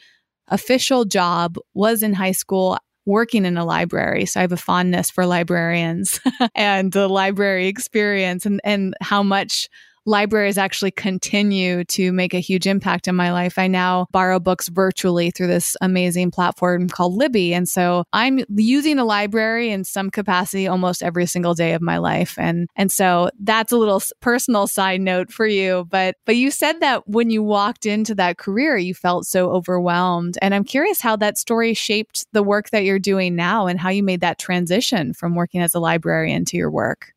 official 0.47 1.05
job 1.05 1.57
was 1.73 2.03
in 2.03 2.13
high 2.13 2.31
school 2.31 2.77
working 3.05 3.45
in 3.45 3.57
a 3.57 3.65
library. 3.65 4.25
So 4.25 4.39
I 4.39 4.41
have 4.41 4.51
a 4.51 4.57
fondness 4.57 5.09
for 5.09 5.25
librarians 5.25 6.19
and 6.55 6.91
the 6.91 7.07
library 7.07 7.67
experience 7.67 8.45
and, 8.45 8.59
and 8.63 8.95
how 9.01 9.23
much 9.23 9.69
libraries 10.07 10.57
actually 10.57 10.91
continue 10.91 11.83
to 11.83 12.11
make 12.11 12.33
a 12.33 12.39
huge 12.39 12.65
impact 12.65 13.07
in 13.07 13.15
my 13.15 13.31
life. 13.31 13.59
I 13.59 13.67
now 13.67 14.07
borrow 14.11 14.39
books 14.39 14.69
virtually 14.69 15.29
through 15.31 15.47
this 15.47 15.75
amazing 15.81 16.31
platform 16.31 16.87
called 16.87 17.13
Libby. 17.13 17.53
And 17.53 17.67
so 17.67 18.05
I'm 18.13 18.39
using 18.55 18.97
a 18.97 19.05
library 19.05 19.69
in 19.69 19.83
some 19.83 20.09
capacity 20.09 20.65
almost 20.65 21.03
every 21.03 21.25
single 21.25 21.53
day 21.53 21.73
of 21.73 21.81
my 21.81 21.97
life. 21.97 22.35
And, 22.39 22.69
and 22.77 22.91
so 22.91 23.29
that's 23.41 23.71
a 23.71 23.77
little 23.77 24.01
personal 24.21 24.65
side 24.65 25.01
note 25.01 25.31
for 25.31 25.45
you. 25.45 25.85
But, 25.89 26.15
but 26.25 26.37
you 26.37 26.51
said 26.51 26.79
that 26.79 27.07
when 27.07 27.29
you 27.29 27.43
walked 27.43 27.85
into 27.85 28.15
that 28.15 28.37
career, 28.37 28.77
you 28.77 28.93
felt 28.93 29.25
so 29.25 29.51
overwhelmed. 29.51 30.37
And 30.41 30.55
I'm 30.55 30.63
curious 30.63 31.01
how 31.01 31.17
that 31.17 31.37
story 31.37 31.73
shaped 31.73 32.25
the 32.31 32.43
work 32.43 32.69
that 32.69 32.85
you're 32.85 32.97
doing 32.97 33.35
now 33.35 33.67
and 33.67 33.77
how 33.79 33.89
you 33.89 34.03
made 34.03 34.21
that 34.21 34.39
transition 34.39 35.13
from 35.13 35.35
working 35.35 35.61
as 35.61 35.75
a 35.75 35.79
librarian 35.79 36.45
to 36.45 36.57
your 36.57 36.71
work. 36.71 37.13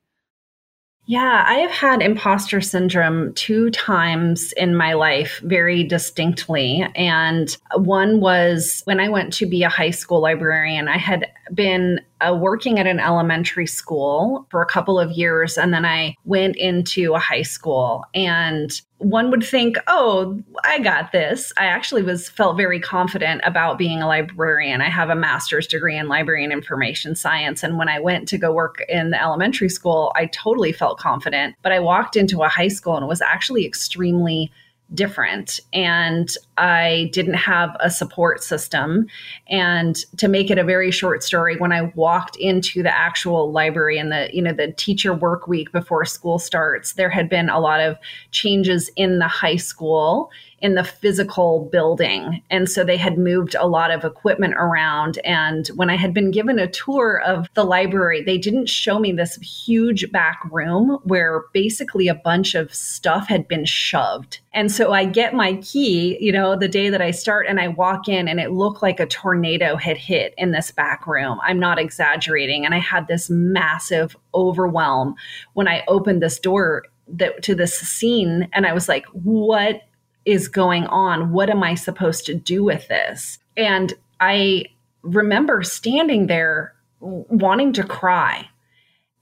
Yeah, 1.10 1.42
I 1.44 1.54
have 1.54 1.72
had 1.72 2.02
imposter 2.02 2.60
syndrome 2.60 3.34
two 3.34 3.70
times 3.70 4.52
in 4.52 4.76
my 4.76 4.92
life 4.92 5.40
very 5.42 5.82
distinctly. 5.82 6.86
And 6.94 7.56
one 7.74 8.20
was 8.20 8.82
when 8.84 9.00
I 9.00 9.08
went 9.08 9.32
to 9.32 9.46
be 9.46 9.64
a 9.64 9.68
high 9.68 9.90
school 9.90 10.20
librarian. 10.20 10.86
I 10.86 10.98
had 10.98 11.26
been 11.52 11.98
uh, 12.20 12.34
working 12.34 12.78
at 12.78 12.86
an 12.86 13.00
elementary 13.00 13.66
school 13.66 14.46
for 14.50 14.62
a 14.62 14.66
couple 14.66 14.98
of 14.98 15.10
years, 15.12 15.56
and 15.56 15.72
then 15.72 15.84
I 15.84 16.14
went 16.24 16.56
into 16.56 17.14
a 17.14 17.18
high 17.18 17.42
school. 17.42 18.04
And 18.14 18.70
one 18.98 19.30
would 19.30 19.42
think, 19.42 19.76
"Oh, 19.86 20.42
I 20.64 20.78
got 20.80 21.12
this." 21.12 21.52
I 21.56 21.66
actually 21.66 22.02
was 22.02 22.28
felt 22.28 22.56
very 22.56 22.80
confident 22.80 23.40
about 23.44 23.78
being 23.78 24.02
a 24.02 24.06
librarian. 24.06 24.80
I 24.80 24.90
have 24.90 25.10
a 25.10 25.14
master's 25.14 25.66
degree 25.66 25.96
in 25.96 26.08
library 26.08 26.44
and 26.44 26.52
information 26.52 27.14
science, 27.14 27.62
and 27.62 27.78
when 27.78 27.88
I 27.88 27.98
went 28.00 28.28
to 28.28 28.38
go 28.38 28.52
work 28.52 28.84
in 28.88 29.10
the 29.10 29.20
elementary 29.20 29.70
school, 29.70 30.12
I 30.14 30.26
totally 30.26 30.72
felt 30.72 30.98
confident. 30.98 31.56
But 31.62 31.72
I 31.72 31.80
walked 31.80 32.16
into 32.16 32.42
a 32.42 32.48
high 32.48 32.68
school 32.68 32.96
and 32.96 33.08
was 33.08 33.22
actually 33.22 33.66
extremely 33.66 34.52
different 34.94 35.60
and 35.72 36.34
I 36.58 37.10
didn't 37.12 37.34
have 37.34 37.76
a 37.80 37.90
support 37.90 38.42
system. 38.42 39.06
And 39.48 39.96
to 40.16 40.28
make 40.28 40.50
it 40.50 40.58
a 40.58 40.64
very 40.64 40.90
short 40.90 41.22
story, 41.22 41.56
when 41.56 41.72
I 41.72 41.92
walked 41.94 42.36
into 42.36 42.82
the 42.82 42.96
actual 42.96 43.52
library 43.52 43.98
and 43.98 44.10
the, 44.10 44.28
you 44.32 44.42
know, 44.42 44.52
the 44.52 44.72
teacher 44.72 45.14
work 45.14 45.46
week 45.46 45.72
before 45.72 46.04
school 46.04 46.38
starts, 46.38 46.94
there 46.94 47.10
had 47.10 47.28
been 47.28 47.48
a 47.48 47.60
lot 47.60 47.80
of 47.80 47.96
changes 48.30 48.90
in 48.96 49.18
the 49.18 49.28
high 49.28 49.56
school 49.56 50.30
in 50.60 50.74
the 50.74 50.84
physical 50.84 51.68
building. 51.72 52.42
And 52.50 52.68
so 52.68 52.84
they 52.84 52.96
had 52.96 53.18
moved 53.18 53.54
a 53.54 53.66
lot 53.66 53.90
of 53.90 54.04
equipment 54.04 54.54
around. 54.56 55.18
And 55.24 55.68
when 55.68 55.88
I 55.88 55.96
had 55.96 56.12
been 56.12 56.30
given 56.30 56.58
a 56.58 56.70
tour 56.70 57.20
of 57.24 57.48
the 57.54 57.64
library, 57.64 58.22
they 58.22 58.36
didn't 58.36 58.68
show 58.68 58.98
me 58.98 59.12
this 59.12 59.36
huge 59.36 60.10
back 60.12 60.40
room 60.50 60.98
where 61.04 61.44
basically 61.52 62.08
a 62.08 62.14
bunch 62.14 62.54
of 62.54 62.74
stuff 62.74 63.26
had 63.26 63.48
been 63.48 63.64
shoved. 63.64 64.40
And 64.52 64.70
so 64.70 64.92
I 64.92 65.04
get 65.04 65.32
my 65.32 65.54
key, 65.56 66.18
you 66.20 66.32
know, 66.32 66.56
the 66.56 66.68
day 66.68 66.90
that 66.90 67.00
I 67.00 67.12
start 67.12 67.46
and 67.48 67.60
I 67.60 67.68
walk 67.68 68.08
in 68.08 68.28
and 68.28 68.40
it 68.40 68.50
looked 68.50 68.82
like 68.82 69.00
a 69.00 69.06
tornado 69.06 69.76
had 69.76 69.96
hit 69.96 70.34
in 70.36 70.50
this 70.50 70.70
back 70.70 71.06
room. 71.06 71.40
I'm 71.42 71.60
not 71.60 71.78
exaggerating. 71.78 72.64
And 72.64 72.74
I 72.74 72.78
had 72.78 73.06
this 73.06 73.30
massive 73.30 74.16
overwhelm 74.34 75.14
when 75.54 75.68
I 75.68 75.84
opened 75.88 76.22
this 76.22 76.38
door 76.38 76.84
that, 77.08 77.42
to 77.44 77.54
this 77.54 77.74
scene 77.74 78.48
and 78.52 78.66
I 78.66 78.72
was 78.72 78.88
like, 78.88 79.06
what 79.06 79.82
is 80.24 80.48
going 80.48 80.86
on? 80.86 81.32
What 81.32 81.50
am 81.50 81.62
I 81.62 81.74
supposed 81.74 82.26
to 82.26 82.34
do 82.34 82.62
with 82.62 82.88
this? 82.88 83.38
And 83.56 83.92
I 84.20 84.66
remember 85.02 85.62
standing 85.62 86.26
there 86.26 86.74
wanting 87.00 87.72
to 87.72 87.82
cry 87.82 88.46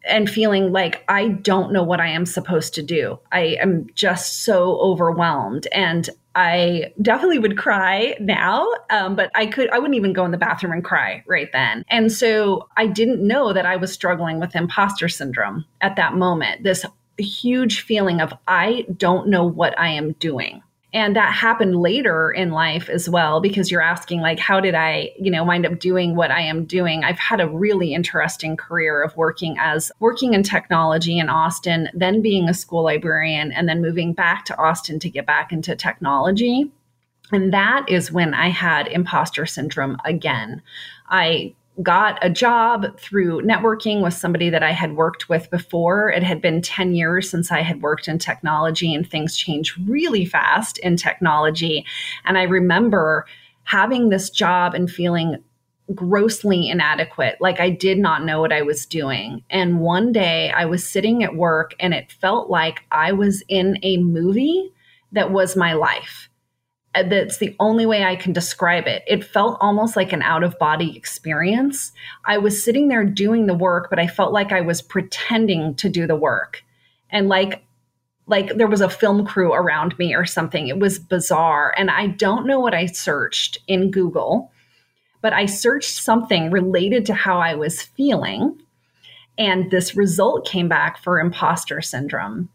and 0.05 0.29
feeling 0.29 0.73
like 0.73 1.05
I 1.09 1.29
don't 1.29 1.73
know 1.73 1.83
what 1.83 2.01
I 2.01 2.09
am 2.09 2.27
supposed 2.27 2.75
to 2.75 2.83
do. 2.83 3.19
I 3.31 3.57
am 3.61 3.87
just 3.95 4.45
so 4.45 4.79
overwhelmed. 4.81 5.67
And 5.73 6.09
I 6.35 6.93
definitely 7.03 7.41
would 7.41 7.59
cry 7.59 8.17
now, 8.21 8.69
um, 8.91 9.17
but 9.17 9.31
I 9.35 9.47
could, 9.47 9.71
I 9.71 9.79
wouldn't 9.79 9.97
even 9.97 10.13
go 10.13 10.25
in 10.25 10.31
the 10.31 10.39
bathroom 10.39 10.73
and 10.73 10.85
cry 10.85 11.23
right 11.27 11.51
then. 11.53 11.85
And 11.89 12.13
so 12.13 12.69
I 12.77 12.87
didn't 12.87 13.27
know 13.27 13.53
that 13.53 13.67
I 13.67 13.77
was 13.77 13.93
struggling 13.93 14.39
with 14.39 14.55
imposter 14.55 15.09
syndrome 15.09 15.65
at 15.81 15.97
that 15.97 16.15
moment. 16.15 16.63
This 16.63 16.85
huge 17.19 17.81
feeling 17.81 18.21
of, 18.21 18.33
I 18.47 18.87
don't 18.97 19.29
know 19.29 19.45
what 19.45 19.79
I 19.79 19.89
am 19.89 20.13
doing 20.13 20.63
and 20.99 21.15
that 21.15 21.33
happened 21.33 21.77
later 21.77 22.33
in 22.33 22.51
life 22.51 22.89
as 22.89 23.09
well 23.09 23.41
because 23.41 23.71
you're 23.71 23.81
asking 23.81 24.21
like 24.21 24.41
how 24.41 24.59
did 24.59 24.75
i 24.75 25.11
you 25.17 25.31
know 25.31 25.45
wind 25.45 25.65
up 25.65 25.79
doing 25.79 26.17
what 26.17 26.31
i 26.31 26.41
am 26.41 26.65
doing? 26.65 27.05
I've 27.05 27.19
had 27.19 27.41
a 27.41 27.49
really 27.49 27.95
interesting 27.95 28.57
career 28.57 29.03
of 29.03 29.17
working 29.17 29.57
as 29.61 29.93
working 30.01 30.35
in 30.35 30.43
technology 30.43 31.19
in 31.19 31.29
austin 31.29 31.89
then 31.95 32.21
being 32.21 32.49
a 32.49 32.55
school 32.55 32.83
librarian 32.83 33.53
and 33.53 33.69
then 33.69 33.81
moving 33.81 34.13
back 34.13 34.45
to 34.47 34.59
austin 34.59 34.99
to 34.99 35.09
get 35.09 35.25
back 35.25 35.53
into 35.53 35.77
technology. 35.77 36.71
And 37.31 37.53
that 37.53 37.89
is 37.89 38.11
when 38.11 38.35
i 38.35 38.49
had 38.49 38.89
imposter 38.89 39.47
syndrome 39.47 39.99
again. 40.05 40.63
I 41.09 41.55
got 41.83 42.19
a 42.23 42.31
job 42.31 42.99
through 42.99 43.43
networking 43.43 44.03
with 44.03 44.15
somebody 44.15 44.51
that 44.51 44.63
I 44.63 44.73
had 44.73 44.97
worked 44.97 45.29
with 45.29 45.51
before. 45.51 46.11
It 46.11 46.23
had 46.23 46.41
been 46.41 46.61
10 46.61 46.95
years 46.95 47.31
since 47.31 47.53
I 47.53 47.61
had 47.61 47.83
worked 47.83 48.09
in 48.09 48.19
technology, 48.19 48.95
and 48.95 49.09
things 49.09 49.37
change 49.37 49.77
really 49.87 50.25
fast 50.25 50.79
in 50.79 50.97
technology. 50.97 51.87
And 52.25 52.37
I 52.37 52.43
remember 52.43 53.27
having 53.65 54.09
this 54.09 54.31
job 54.31 54.75
and 54.75 54.91
feeling 54.91 55.43
grossly 55.95 56.69
inadequate. 56.69 57.37
Like 57.41 57.61
I 57.61 57.71
did 57.71 57.99
not 57.99 58.25
know 58.25 58.41
what 58.41 58.53
I 58.53 58.63
was 58.63 58.85
doing. 58.85 59.43
And 59.49 59.81
one 59.81 60.13
day 60.13 60.51
I 60.51 60.67
was 60.67 60.87
sitting 60.87 61.23
at 61.23 61.37
work 61.37 61.75
and 61.81 61.95
it 61.95 62.13
felt 62.13 62.51
like 62.51 62.81
I 62.91 63.13
was 63.13 63.43
in 63.49 63.79
a 63.83 63.97
movie 63.99 64.71
that 65.13 65.31
was 65.31 65.57
my 65.57 65.73
life 65.73 66.29
Uh, 66.95 67.03
that's 67.03 67.39
the 67.39 67.55
only 67.61 67.87
way 67.87 68.05
I 68.05 68.17
can 68.17 68.33
describe 68.33 68.87
it. 68.87 69.03
It 69.07 69.25
felt 69.25 69.59
almost 69.61 69.95
like 69.95 70.13
an 70.13 70.23
out 70.23 70.43
of 70.43 70.59
body 70.59 70.97
experience. 70.97 71.93
I 72.25 72.39
was 72.39 72.65
sitting 72.65 72.89
there 72.89 73.05
doing 73.05 73.47
the 73.47 73.55
work, 73.55 73.91
but 73.91 73.99
I 73.99 74.07
felt 74.07 74.33
like 74.33 74.53
I 74.53 74.63
was 74.63 74.81
pretending 74.81 75.75
to 75.77 75.89
do 75.89 76.07
the 76.07 76.17
work. 76.17 76.65
And 77.11 77.29
like 77.29 77.63
like 78.29 78.57
there 78.57 78.69
was 78.69 78.83
a 78.83 78.91
film 78.91 79.27
crew 79.27 79.55
around 79.55 79.99
me 79.99 80.15
or 80.15 80.27
something. 80.27 80.69
It 80.69 80.79
was 80.79 80.99
bizarre. 80.99 81.75
And 81.79 81.91
I 81.91 82.09
don't 82.09 82.47
know 82.47 82.61
what 82.61 82.75
I 82.75 82.85
searched 82.85 83.59
in 83.67 83.91
Google, 83.91 84.53
but 85.23 85.33
I 85.33 85.47
searched 85.47 85.95
something 85.95 86.51
related 86.51 87.07
to 87.07 87.15
how 87.15 87.39
I 87.39 87.55
was 87.55 87.83
feeling. 87.83 88.61
And 89.39 89.71
this 89.71 89.97
result 89.97 90.47
came 90.47 90.69
back 90.69 91.03
for 91.03 91.19
imposter 91.19 91.81
syndrome. 91.81 92.51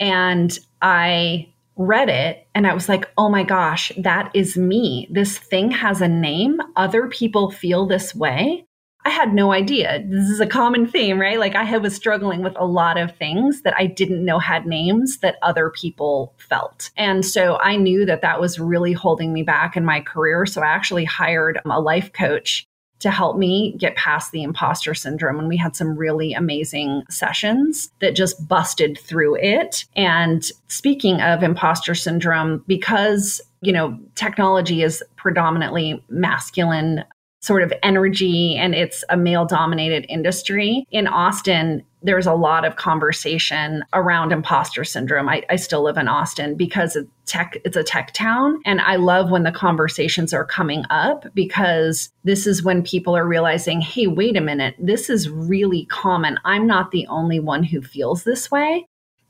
And 0.00 0.58
I 0.82 1.52
read 1.76 2.08
it 2.08 2.46
and 2.54 2.66
I 2.66 2.74
was 2.74 2.88
like, 2.88 3.10
oh 3.18 3.28
my 3.28 3.42
gosh, 3.42 3.92
that 3.98 4.30
is 4.34 4.56
me. 4.56 5.08
This 5.10 5.38
thing 5.38 5.70
has 5.70 6.00
a 6.00 6.08
name. 6.08 6.60
Other 6.74 7.08
people 7.08 7.50
feel 7.50 7.86
this 7.86 8.14
way. 8.14 8.66
I 9.04 9.10
had 9.10 9.32
no 9.32 9.52
idea. 9.52 10.02
This 10.04 10.28
is 10.28 10.40
a 10.40 10.48
common 10.48 10.88
theme, 10.88 11.20
right? 11.20 11.38
Like 11.38 11.54
I 11.54 11.78
was 11.78 11.94
struggling 11.94 12.42
with 12.42 12.54
a 12.56 12.66
lot 12.66 12.98
of 12.98 13.16
things 13.16 13.62
that 13.62 13.74
I 13.78 13.86
didn't 13.86 14.24
know 14.24 14.40
had 14.40 14.66
names 14.66 15.18
that 15.18 15.36
other 15.42 15.70
people 15.70 16.34
felt. 16.38 16.90
And 16.96 17.24
so 17.24 17.56
I 17.60 17.76
knew 17.76 18.04
that 18.06 18.22
that 18.22 18.40
was 18.40 18.58
really 18.58 18.92
holding 18.92 19.32
me 19.32 19.44
back 19.44 19.76
in 19.76 19.84
my 19.84 20.00
career. 20.00 20.44
So 20.44 20.60
I 20.60 20.66
actually 20.66 21.04
hired 21.04 21.60
a 21.64 21.80
life 21.80 22.12
coach 22.12 22.66
to 23.00 23.10
help 23.10 23.36
me 23.36 23.76
get 23.78 23.96
past 23.96 24.32
the 24.32 24.42
imposter 24.42 24.94
syndrome. 24.94 25.38
And 25.38 25.48
we 25.48 25.56
had 25.56 25.76
some 25.76 25.96
really 25.96 26.32
amazing 26.32 27.02
sessions 27.10 27.90
that 28.00 28.16
just 28.16 28.48
busted 28.48 28.98
through 28.98 29.36
it. 29.36 29.84
And 29.96 30.44
speaking 30.68 31.20
of 31.20 31.42
imposter 31.42 31.94
syndrome, 31.94 32.64
because 32.66 33.40
you 33.62 33.72
know, 33.72 33.98
technology 34.14 34.82
is 34.82 35.02
predominantly 35.16 36.02
masculine 36.08 37.04
sort 37.40 37.62
of 37.62 37.72
energy 37.82 38.56
and 38.56 38.74
it's 38.74 39.04
a 39.08 39.16
male 39.16 39.44
dominated 39.44 40.06
industry. 40.08 40.86
In 40.90 41.06
Austin, 41.06 41.82
there's 42.02 42.26
a 42.26 42.34
lot 42.34 42.64
of 42.64 42.76
conversation 42.76 43.84
around 43.92 44.32
imposter 44.32 44.84
syndrome. 44.84 45.28
I, 45.28 45.42
I 45.50 45.56
still 45.56 45.82
live 45.82 45.96
in 45.96 46.08
Austin 46.08 46.54
because 46.54 46.96
tech, 47.26 47.56
it's 47.64 47.76
a 47.76 47.82
tech 47.82 48.12
town. 48.12 48.60
And 48.64 48.80
I 48.80 48.96
love 48.96 49.30
when 49.30 49.42
the 49.42 49.52
conversations 49.52 50.32
are 50.32 50.44
coming 50.44 50.84
up 50.90 51.26
because 51.34 52.10
this 52.24 52.46
is 52.46 52.62
when 52.62 52.82
people 52.82 53.16
are 53.16 53.26
realizing, 53.26 53.80
hey, 53.80 54.06
wait 54.06 54.36
a 54.36 54.40
minute, 54.40 54.76
this 54.78 55.10
is 55.10 55.28
really 55.28 55.86
common. 55.86 56.38
I'm 56.44 56.66
not 56.66 56.90
the 56.90 57.06
only 57.08 57.40
one 57.40 57.64
who 57.64 57.82
feels 57.82 58.24
this 58.24 58.50
way. 58.50 58.86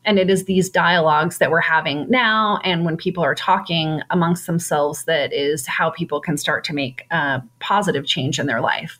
And 0.07 0.19
it 0.19 0.31
is 0.31 0.45
these 0.45 0.71
dialogues 0.71 1.39
that 1.39 1.51
we're 1.51 1.61
having 1.61 2.09
now. 2.09 2.61
And 2.65 2.85
when 2.85 2.97
people 2.97 3.23
are 3.23 3.35
talking 3.35 4.01
amongst 4.11 4.47
themselves, 4.47 5.05
that 5.05 5.33
is 5.33 5.67
how 5.67 5.91
people 5.91 6.21
can 6.21 6.39
start 6.39 6.65
to 6.65 6.73
make 6.73 7.05
a 7.11 7.43
positive 7.61 8.07
change 8.07 8.39
in 8.39 8.47
their 8.47 8.61
life. 8.61 8.99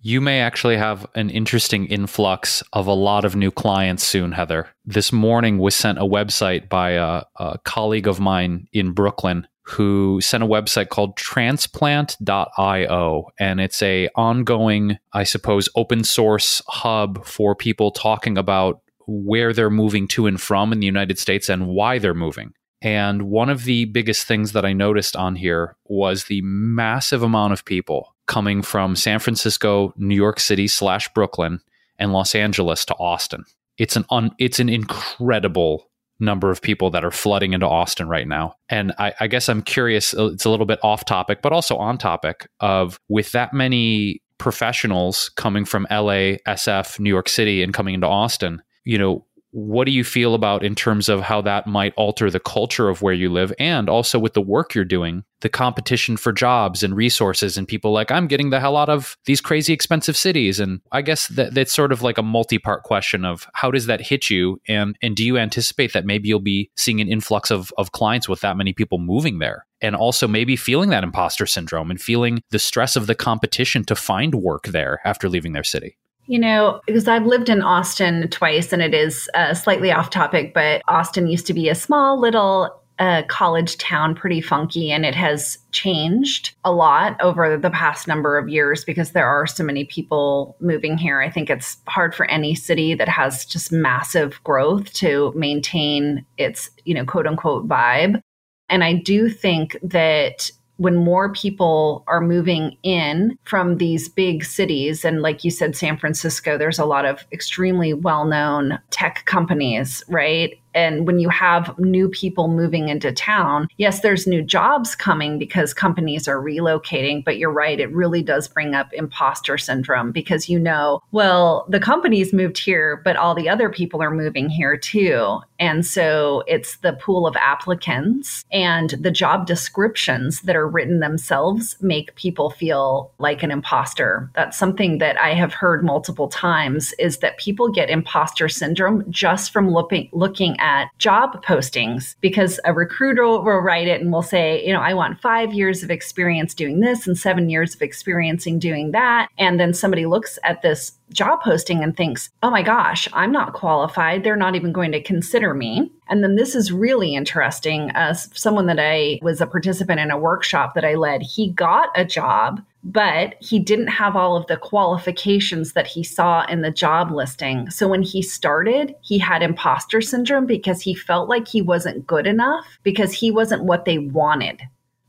You 0.00 0.20
may 0.20 0.40
actually 0.40 0.76
have 0.76 1.04
an 1.16 1.30
interesting 1.30 1.86
influx 1.86 2.62
of 2.72 2.86
a 2.86 2.92
lot 2.92 3.24
of 3.24 3.34
new 3.34 3.50
clients 3.50 4.04
soon, 4.04 4.30
Heather. 4.30 4.68
This 4.84 5.12
morning 5.12 5.58
was 5.58 5.74
sent 5.74 5.98
a 5.98 6.02
website 6.02 6.68
by 6.68 6.90
a, 6.90 7.24
a 7.36 7.58
colleague 7.64 8.06
of 8.06 8.20
mine 8.20 8.68
in 8.72 8.92
Brooklyn 8.92 9.48
who 9.66 10.20
sent 10.20 10.44
a 10.44 10.46
website 10.46 10.90
called 10.90 11.16
transplant.io 11.16 13.26
and 13.40 13.60
it's 13.60 13.82
a 13.82 14.08
ongoing 14.14 14.96
i 15.12 15.24
suppose 15.24 15.68
open 15.74 16.04
source 16.04 16.62
hub 16.68 17.26
for 17.26 17.56
people 17.56 17.90
talking 17.90 18.38
about 18.38 18.80
where 19.06 19.52
they're 19.52 19.70
moving 19.70 20.08
to 20.08 20.26
and 20.26 20.40
from 20.40 20.72
in 20.72 20.80
the 20.80 20.86
United 20.86 21.18
States 21.18 21.48
and 21.48 21.68
why 21.68 21.98
they're 21.98 22.14
moving. 22.14 22.52
And 22.82 23.22
one 23.22 23.48
of 23.48 23.64
the 23.64 23.86
biggest 23.86 24.26
things 24.26 24.52
that 24.52 24.64
I 24.64 24.72
noticed 24.72 25.16
on 25.16 25.36
here 25.36 25.76
was 25.86 26.24
the 26.24 26.42
massive 26.42 27.22
amount 27.22 27.52
of 27.52 27.64
people 27.64 28.14
coming 28.26 28.62
from 28.62 28.96
San 28.96 29.18
Francisco, 29.18 29.94
New 29.96 30.14
York 30.14 30.40
City 30.40 30.68
slash 30.68 31.08
Brooklyn, 31.14 31.60
and 31.98 32.12
Los 32.12 32.34
Angeles 32.34 32.84
to 32.86 32.94
Austin. 32.94 33.44
It's 33.78 33.96
an 33.96 34.04
un, 34.10 34.30
it's 34.38 34.58
an 34.58 34.68
incredible 34.68 35.90
number 36.18 36.50
of 36.50 36.62
people 36.62 36.90
that 36.90 37.04
are 37.04 37.10
flooding 37.10 37.52
into 37.52 37.66
Austin 37.66 38.08
right 38.08 38.26
now. 38.26 38.54
And 38.68 38.92
I, 38.98 39.14
I 39.20 39.26
guess 39.26 39.48
I'm 39.48 39.62
curious. 39.62 40.14
Uh, 40.14 40.26
it's 40.26 40.44
a 40.44 40.50
little 40.50 40.66
bit 40.66 40.78
off 40.82 41.04
topic, 41.04 41.42
but 41.42 41.52
also 41.52 41.76
on 41.76 41.98
topic. 41.98 42.48
Of 42.60 42.98
with 43.08 43.32
that 43.32 43.52
many 43.52 44.22
professionals 44.38 45.30
coming 45.36 45.64
from 45.64 45.86
LA, 45.90 46.38
SF, 46.46 46.98
New 47.00 47.10
York 47.10 47.28
City, 47.28 47.62
and 47.62 47.72
coming 47.72 47.94
into 47.94 48.06
Austin, 48.06 48.62
you 48.86 48.96
know, 48.96 49.26
what 49.50 49.86
do 49.86 49.90
you 49.90 50.04
feel 50.04 50.34
about 50.34 50.62
in 50.62 50.74
terms 50.74 51.08
of 51.08 51.22
how 51.22 51.40
that 51.40 51.66
might 51.66 51.94
alter 51.96 52.30
the 52.30 52.40
culture 52.40 52.90
of 52.90 53.00
where 53.00 53.14
you 53.14 53.30
live? 53.30 53.52
And 53.58 53.88
also 53.88 54.18
with 54.18 54.34
the 54.34 54.42
work 54.42 54.74
you're 54.74 54.84
doing 54.84 55.24
the 55.40 55.48
competition 55.48 56.16
for 56.16 56.32
jobs 56.32 56.82
and 56.82 56.94
resources 56.96 57.58
and 57.58 57.68
people 57.68 57.92
like 57.92 58.10
i'm 58.10 58.26
getting 58.26 58.48
the 58.48 58.58
hell 58.58 58.76
out 58.76 58.88
of 58.88 59.18
these 59.26 59.40
crazy 59.40 59.72
expensive 59.72 60.16
cities. 60.16 60.60
And 60.60 60.80
i 60.92 61.00
guess 61.00 61.28
that 61.28 61.54
that's 61.54 61.72
sort 61.72 61.92
of 61.92 62.02
like 62.02 62.18
a 62.18 62.22
multi-part 62.22 62.82
question 62.82 63.24
of 63.24 63.46
how 63.54 63.70
does 63.70 63.86
that 63.86 64.00
hit 64.00 64.28
you? 64.28 64.60
And 64.68 64.96
and 65.02 65.16
do 65.16 65.24
you 65.24 65.38
anticipate 65.38 65.92
that 65.94 66.04
maybe 66.04 66.28
you'll 66.28 66.40
be 66.40 66.70
seeing 66.76 67.00
an 67.00 67.08
influx 67.08 67.50
of 67.50 67.72
of 67.78 67.92
clients 67.92 68.28
with 68.28 68.40
that 68.40 68.56
many 68.56 68.72
people 68.72 68.98
moving 68.98 69.38
there? 69.38 69.66
And 69.80 69.96
also 69.96 70.28
maybe 70.28 70.56
feeling 70.56 70.90
that 70.90 71.04
imposter 71.04 71.46
syndrome 71.46 71.90
and 71.90 72.00
feeling 72.00 72.42
the 72.50 72.58
stress 72.58 72.96
of 72.96 73.06
the 73.06 73.14
competition 73.14 73.84
to 73.84 73.94
find 73.94 74.34
work 74.34 74.64
there 74.68 75.00
after 75.04 75.28
leaving 75.28 75.52
their 75.52 75.64
city 75.64 75.96
you 76.26 76.38
know, 76.38 76.80
because 76.86 77.08
I've 77.08 77.26
lived 77.26 77.48
in 77.48 77.62
Austin 77.62 78.28
twice 78.28 78.72
and 78.72 78.82
it 78.82 78.94
is 78.94 79.28
uh, 79.34 79.54
slightly 79.54 79.92
off 79.92 80.10
topic, 80.10 80.54
but 80.54 80.82
Austin 80.88 81.26
used 81.26 81.46
to 81.46 81.54
be 81.54 81.68
a 81.68 81.74
small 81.74 82.20
little 82.20 82.82
uh, 82.98 83.22
college 83.28 83.76
town, 83.76 84.14
pretty 84.14 84.40
funky, 84.40 84.90
and 84.90 85.04
it 85.04 85.14
has 85.14 85.58
changed 85.72 86.54
a 86.64 86.72
lot 86.72 87.20
over 87.20 87.56
the 87.58 87.70
past 87.70 88.08
number 88.08 88.38
of 88.38 88.48
years 88.48 88.84
because 88.84 89.12
there 89.12 89.26
are 89.26 89.46
so 89.46 89.62
many 89.62 89.84
people 89.84 90.56
moving 90.60 90.96
here. 90.96 91.20
I 91.20 91.30
think 91.30 91.50
it's 91.50 91.76
hard 91.86 92.14
for 92.14 92.24
any 92.30 92.54
city 92.54 92.94
that 92.94 93.08
has 93.08 93.44
just 93.44 93.70
massive 93.70 94.42
growth 94.44 94.92
to 94.94 95.32
maintain 95.36 96.24
its, 96.38 96.70
you 96.84 96.94
know, 96.94 97.04
quote 97.04 97.26
unquote 97.26 97.68
vibe. 97.68 98.20
And 98.68 98.82
I 98.82 98.94
do 98.94 99.28
think 99.28 99.76
that 99.82 100.50
when 100.78 100.96
more 100.96 101.32
people 101.32 102.04
are 102.06 102.20
moving 102.20 102.76
in 102.82 103.38
from 103.44 103.78
these 103.78 104.08
big 104.08 104.44
cities, 104.44 105.04
and 105.04 105.22
like 105.22 105.44
you 105.44 105.50
said, 105.50 105.74
San 105.74 105.96
Francisco, 105.96 106.58
there's 106.58 106.78
a 106.78 106.84
lot 106.84 107.04
of 107.04 107.24
extremely 107.32 107.94
well 107.94 108.24
known 108.24 108.78
tech 108.90 109.24
companies, 109.26 110.04
right? 110.08 110.58
And 110.76 111.06
when 111.06 111.18
you 111.18 111.30
have 111.30 111.76
new 111.78 112.08
people 112.08 112.48
moving 112.48 112.90
into 112.90 113.10
town, 113.10 113.66
yes, 113.78 114.00
there's 114.00 114.26
new 114.26 114.42
jobs 114.42 114.94
coming 114.94 115.38
because 115.38 115.72
companies 115.72 116.28
are 116.28 116.36
relocating. 116.36 117.24
But 117.24 117.38
you're 117.38 117.50
right, 117.50 117.80
it 117.80 117.92
really 117.92 118.22
does 118.22 118.46
bring 118.46 118.74
up 118.74 118.92
imposter 118.92 119.56
syndrome 119.56 120.12
because 120.12 120.50
you 120.50 120.58
know, 120.58 121.00
well, 121.12 121.66
the 121.70 121.80
company's 121.80 122.34
moved 122.34 122.58
here, 122.58 123.00
but 123.04 123.16
all 123.16 123.34
the 123.34 123.48
other 123.48 123.70
people 123.70 124.02
are 124.02 124.10
moving 124.10 124.50
here 124.50 124.76
too. 124.76 125.40
And 125.58 125.86
so 125.86 126.44
it's 126.46 126.76
the 126.76 126.92
pool 126.92 127.26
of 127.26 127.34
applicants 127.36 128.44
and 128.52 128.90
the 128.90 129.10
job 129.10 129.46
descriptions 129.46 130.42
that 130.42 130.54
are 130.54 130.68
written 130.68 131.00
themselves 131.00 131.76
make 131.80 132.14
people 132.16 132.50
feel 132.50 133.10
like 133.18 133.42
an 133.42 133.50
imposter. 133.50 134.30
That's 134.34 134.58
something 134.58 134.98
that 134.98 135.18
I 135.18 135.32
have 135.32 135.54
heard 135.54 135.82
multiple 135.82 136.28
times 136.28 136.92
is 136.98 137.18
that 137.18 137.38
people 137.38 137.70
get 137.70 137.88
imposter 137.88 138.50
syndrome 138.50 139.10
just 139.10 139.50
from 139.50 139.70
looking 139.70 140.10
looking 140.12 140.60
at 140.60 140.65
job 140.98 141.44
postings 141.44 142.16
because 142.20 142.60
a 142.64 142.72
recruiter 142.72 143.24
will 143.24 143.40
write 143.40 143.88
it 143.88 144.00
and 144.00 144.12
will 144.12 144.22
say, 144.22 144.64
you 144.66 144.72
know, 144.72 144.80
I 144.80 144.94
want 144.94 145.20
five 145.20 145.52
years 145.52 145.82
of 145.82 145.90
experience 145.90 146.54
doing 146.54 146.80
this 146.80 147.06
and 147.06 147.16
seven 147.18 147.48
years 147.50 147.74
of 147.74 147.82
experiencing 147.82 148.58
doing 148.58 148.92
that. 148.92 149.28
And 149.38 149.58
then 149.60 149.74
somebody 149.74 150.06
looks 150.06 150.38
at 150.44 150.62
this 150.62 150.92
job 151.12 151.40
posting 151.42 151.82
and 151.82 151.96
thinks, 151.96 152.30
oh 152.42 152.50
my 152.50 152.62
gosh, 152.62 153.08
I'm 153.12 153.32
not 153.32 153.52
qualified. 153.52 154.24
They're 154.24 154.36
not 154.36 154.54
even 154.54 154.72
going 154.72 154.92
to 154.92 155.02
consider 155.02 155.54
me. 155.54 155.90
And 156.08 156.22
then 156.22 156.36
this 156.36 156.54
is 156.54 156.72
really 156.72 157.14
interesting. 157.14 157.90
As 157.94 158.28
someone 158.34 158.66
that 158.66 158.80
I 158.80 159.18
was 159.22 159.40
a 159.40 159.46
participant 159.46 160.00
in 160.00 160.10
a 160.10 160.18
workshop 160.18 160.74
that 160.74 160.84
I 160.84 160.94
led, 160.94 161.22
he 161.22 161.50
got 161.50 161.90
a 161.94 162.04
job 162.04 162.60
but 162.86 163.34
he 163.40 163.58
didn't 163.58 163.88
have 163.88 164.14
all 164.14 164.36
of 164.36 164.46
the 164.46 164.56
qualifications 164.56 165.72
that 165.72 165.88
he 165.88 166.04
saw 166.04 166.46
in 166.46 166.62
the 166.62 166.70
job 166.70 167.10
listing. 167.10 167.68
So 167.68 167.88
when 167.88 168.02
he 168.02 168.22
started, 168.22 168.94
he 169.00 169.18
had 169.18 169.42
imposter 169.42 170.00
syndrome 170.00 170.46
because 170.46 170.80
he 170.80 170.94
felt 170.94 171.28
like 171.28 171.48
he 171.48 171.60
wasn't 171.60 172.06
good 172.06 172.28
enough 172.28 172.78
because 172.84 173.12
he 173.12 173.32
wasn't 173.32 173.64
what 173.64 173.86
they 173.86 173.98
wanted. 173.98 174.62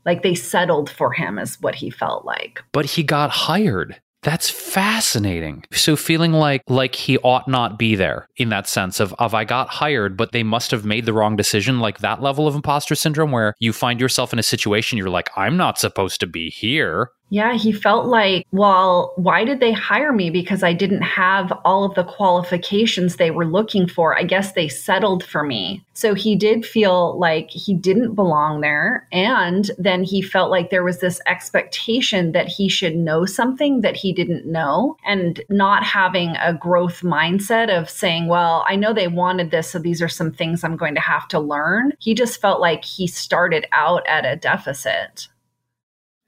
Like 0.04 0.24
they 0.24 0.34
settled 0.34 0.90
for 0.90 1.12
him, 1.12 1.38
is 1.38 1.60
what 1.60 1.76
he 1.76 1.88
felt 1.88 2.24
like. 2.24 2.64
But 2.72 2.86
he 2.86 3.04
got 3.04 3.30
hired. 3.30 4.00
That's 4.22 4.50
fascinating. 4.50 5.64
So 5.72 5.94
feeling 5.94 6.32
like 6.32 6.62
like 6.68 6.96
he 6.96 7.18
ought 7.18 7.46
not 7.46 7.78
be 7.78 7.94
there 7.94 8.28
in 8.36 8.48
that 8.48 8.66
sense 8.66 8.98
of 8.98 9.14
of 9.14 9.32
I 9.32 9.44
got 9.44 9.68
hired, 9.68 10.16
but 10.16 10.32
they 10.32 10.42
must 10.42 10.72
have 10.72 10.84
made 10.84 11.06
the 11.06 11.12
wrong 11.12 11.36
decision, 11.36 11.78
like 11.78 11.98
that 11.98 12.20
level 12.20 12.48
of 12.48 12.56
imposter 12.56 12.96
syndrome 12.96 13.30
where 13.30 13.54
you 13.60 13.72
find 13.72 14.00
yourself 14.00 14.32
in 14.32 14.38
a 14.38 14.42
situation 14.42 14.98
you're 14.98 15.08
like, 15.08 15.30
I'm 15.36 15.56
not 15.56 15.78
supposed 15.78 16.18
to 16.20 16.26
be 16.26 16.50
here. 16.50 17.10
Yeah, 17.30 17.54
he 17.54 17.72
felt 17.72 18.06
like, 18.06 18.46
well, 18.52 19.12
why 19.16 19.44
did 19.44 19.60
they 19.60 19.72
hire 19.72 20.12
me? 20.12 20.30
Because 20.30 20.62
I 20.62 20.72
didn't 20.72 21.02
have 21.02 21.52
all 21.64 21.84
of 21.84 21.94
the 21.94 22.04
qualifications 22.04 23.16
they 23.16 23.30
were 23.30 23.44
looking 23.44 23.86
for. 23.86 24.18
I 24.18 24.22
guess 24.22 24.52
they 24.52 24.68
settled 24.68 25.22
for 25.24 25.42
me. 25.42 25.84
So 25.92 26.14
he 26.14 26.36
did 26.36 26.64
feel 26.64 27.18
like 27.18 27.50
he 27.50 27.74
didn't 27.74 28.14
belong 28.14 28.60
there. 28.60 29.06
And 29.12 29.70
then 29.78 30.04
he 30.04 30.22
felt 30.22 30.50
like 30.50 30.70
there 30.70 30.84
was 30.84 31.00
this 31.00 31.20
expectation 31.26 32.32
that 32.32 32.48
he 32.48 32.68
should 32.68 32.96
know 32.96 33.26
something 33.26 33.82
that 33.82 33.96
he 33.96 34.12
didn't 34.12 34.46
know 34.46 34.96
and 35.04 35.40
not 35.50 35.82
having 35.84 36.36
a 36.36 36.54
growth 36.54 37.02
mindset 37.02 37.68
of 37.68 37.90
saying, 37.90 38.28
well, 38.28 38.64
I 38.68 38.76
know 38.76 38.94
they 38.94 39.08
wanted 39.08 39.50
this. 39.50 39.70
So 39.70 39.78
these 39.78 40.00
are 40.00 40.08
some 40.08 40.32
things 40.32 40.64
I'm 40.64 40.76
going 40.76 40.94
to 40.94 41.00
have 41.00 41.28
to 41.28 41.40
learn. 41.40 41.92
He 41.98 42.14
just 42.14 42.40
felt 42.40 42.60
like 42.60 42.84
he 42.84 43.06
started 43.06 43.66
out 43.72 44.06
at 44.06 44.24
a 44.24 44.36
deficit 44.36 45.28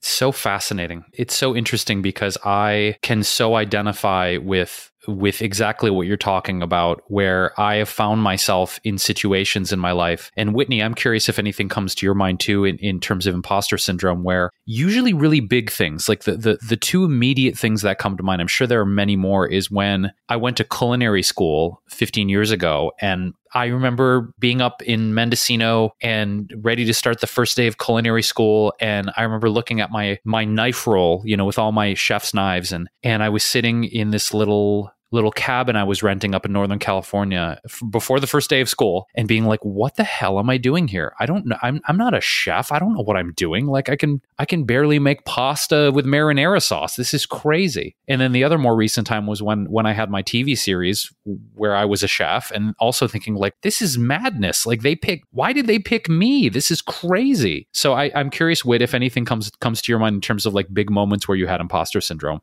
so 0.01 0.32
fascinating. 0.32 1.05
It's 1.12 1.34
so 1.34 1.55
interesting 1.55 2.03
because 2.03 2.38
I 2.44 2.96
can 3.03 3.22
so 3.22 3.55
identify 3.55 4.38
with 4.38 4.90
with 5.09 5.40
exactly 5.40 5.90
what 5.90 6.07
you're 6.07 6.16
talking 6.16 6.62
about 6.62 7.03
where 7.07 7.59
I 7.59 7.76
have 7.76 7.88
found 7.88 8.22
myself 8.22 8.78
in 8.84 8.98
situations 8.98 9.72
in 9.72 9.78
my 9.78 9.92
life. 9.92 10.30
And 10.36 10.55
Whitney, 10.55 10.82
I'm 10.82 10.94
curious 10.94 11.28
if 11.28 11.38
anything 11.38 11.68
comes 11.68 11.94
to 11.96 12.07
your 12.07 12.14
mind 12.14 12.40
too 12.40 12.64
in, 12.64 12.76
in 12.78 13.01
terms 13.01 13.26
of 13.26 13.34
imposter 13.34 13.78
syndrome 13.78 14.22
where 14.22 14.51
usually 14.66 15.12
really 15.12 15.40
big 15.40 15.70
things, 15.70 16.09
like 16.09 16.24
the, 16.24 16.36
the 16.36 16.59
the 16.68 16.76
two 16.76 17.05
immediate 17.05 17.57
things 17.57 17.82
that 17.82 17.98
come 17.98 18.16
to 18.16 18.22
mind, 18.22 18.40
I'm 18.40 18.48
sure 18.48 18.66
there 18.66 18.80
are 18.80 18.86
many 18.86 19.16
more, 19.16 19.46
is 19.46 19.70
when 19.70 20.12
I 20.28 20.36
went 20.36 20.57
to 20.59 20.64
culinary 20.64 21.22
school 21.22 21.82
15 21.88 22.28
years 22.28 22.51
ago 22.51 22.92
and 23.01 23.32
I 23.53 23.66
remember 23.66 24.32
being 24.38 24.61
up 24.61 24.82
in 24.82 25.14
Mendocino 25.14 25.94
and 26.01 26.53
ready 26.59 26.84
to 26.84 26.94
start 26.94 27.20
the 27.20 27.26
first 27.26 27.57
day 27.57 27.66
of 27.66 27.78
culinary 27.78 28.22
school. 28.22 28.74
And 28.80 29.11
I 29.16 29.22
remember 29.22 29.51
looking 29.51 29.80
at 29.80 29.90
my 29.90 30.18
my 30.24 30.44
knife 30.44 30.86
roll, 30.86 31.22
you 31.24 31.36
know, 31.36 31.44
with 31.44 31.59
all 31.59 31.72
my 31.72 31.94
chef's 31.94 32.34
knives, 32.34 32.72
and 32.72 32.88
and 33.03 33.22
I 33.22 33.28
was 33.28 33.42
sitting 33.42 33.84
in 33.84 34.11
this 34.11 34.32
little 34.32 34.92
little 35.13 35.31
cabin 35.33 35.77
I 35.77 35.85
was 35.85 36.03
renting 36.03 36.35
up 36.35 36.47
in 36.47 36.53
Northern 36.53 36.79
California 36.79 37.61
f- 37.65 37.83
before 37.91 38.21
the 38.21 38.27
first 38.27 38.49
day 38.51 38.61
of 38.61 38.69
school 38.69 39.09
and 39.15 39.27
being 39.27 39.45
like, 39.45 39.65
what 39.65 39.97
the 39.97 40.05
hell 40.05 40.39
am 40.39 40.51
I 40.51 40.57
doing 40.57 40.89
here? 40.89 41.15
I 41.19 41.27
don't 41.27 41.47
know. 41.47 41.57
I'm, 41.63 41.81
I'm 41.87 41.97
not 41.97 42.15
a 42.15 42.21
chef. 42.21 42.73
I 42.73 42.79
don't 42.79 42.95
know 42.95 43.03
what 43.03 43.17
I'm 43.17 43.33
doing. 43.33 43.67
Like 43.67 43.89
I 43.89 43.97
can, 43.97 44.21
I 44.39 44.45
can 44.45 44.65
barely 44.65 44.99
make 44.99 45.25
pasta 45.25 45.91
with 45.93 46.07
marinara 46.07 46.63
sauce. 46.63 46.97
This 46.97 47.13
is 47.13 47.27
crazy. 47.27 47.97
And 48.09 48.21
then 48.21 48.33
the 48.33 48.45
other 48.45 48.59
more 48.59 48.77
recent 48.77 49.07
time 49.07 49.27
was 49.27 49.43
when, 49.43 49.67
when 49.67 49.87
I 49.87 49.93
had 49.93 50.11
my 50.11 50.23
TV 50.23 50.57
series 50.57 51.13
where 51.55 51.75
I 51.75 51.85
was 51.85 52.03
a 52.03 52.09
chef 52.09 52.51
and 52.53 52.75
also 52.79 53.09
thinking 53.09 53.35
like, 53.35 53.55
this 53.63 53.83
is 53.83 53.99
madness. 53.99 54.67
Like 54.67 54.83
they 54.83 54.95
pick, 54.95 55.23
why 55.31 55.53
did 55.53 55.67
they 55.67 55.79
pick 55.79 56.09
me? 56.09 56.49
This 56.49 56.71
is 56.71 56.83
crazy. 56.83 57.67
So 57.73 57.95
I, 57.95 58.11
I'm 58.15 58.31
curious, 58.31 58.65
Whit, 58.65 58.83
if 58.83 58.95
anything 58.95 59.25
comes, 59.25 59.51
comes 59.61 59.83
to 59.83 59.93
your 59.93 59.99
mind 59.99 60.15
in 60.15 60.21
terms 60.21 60.47
of 60.47 60.55
like 60.55 60.73
big 60.73 60.91
moments 60.91 61.27
where 61.27 61.37
you 61.37 61.47
had 61.47 61.61
imposter 61.61 62.01
syndrome. 62.01 62.41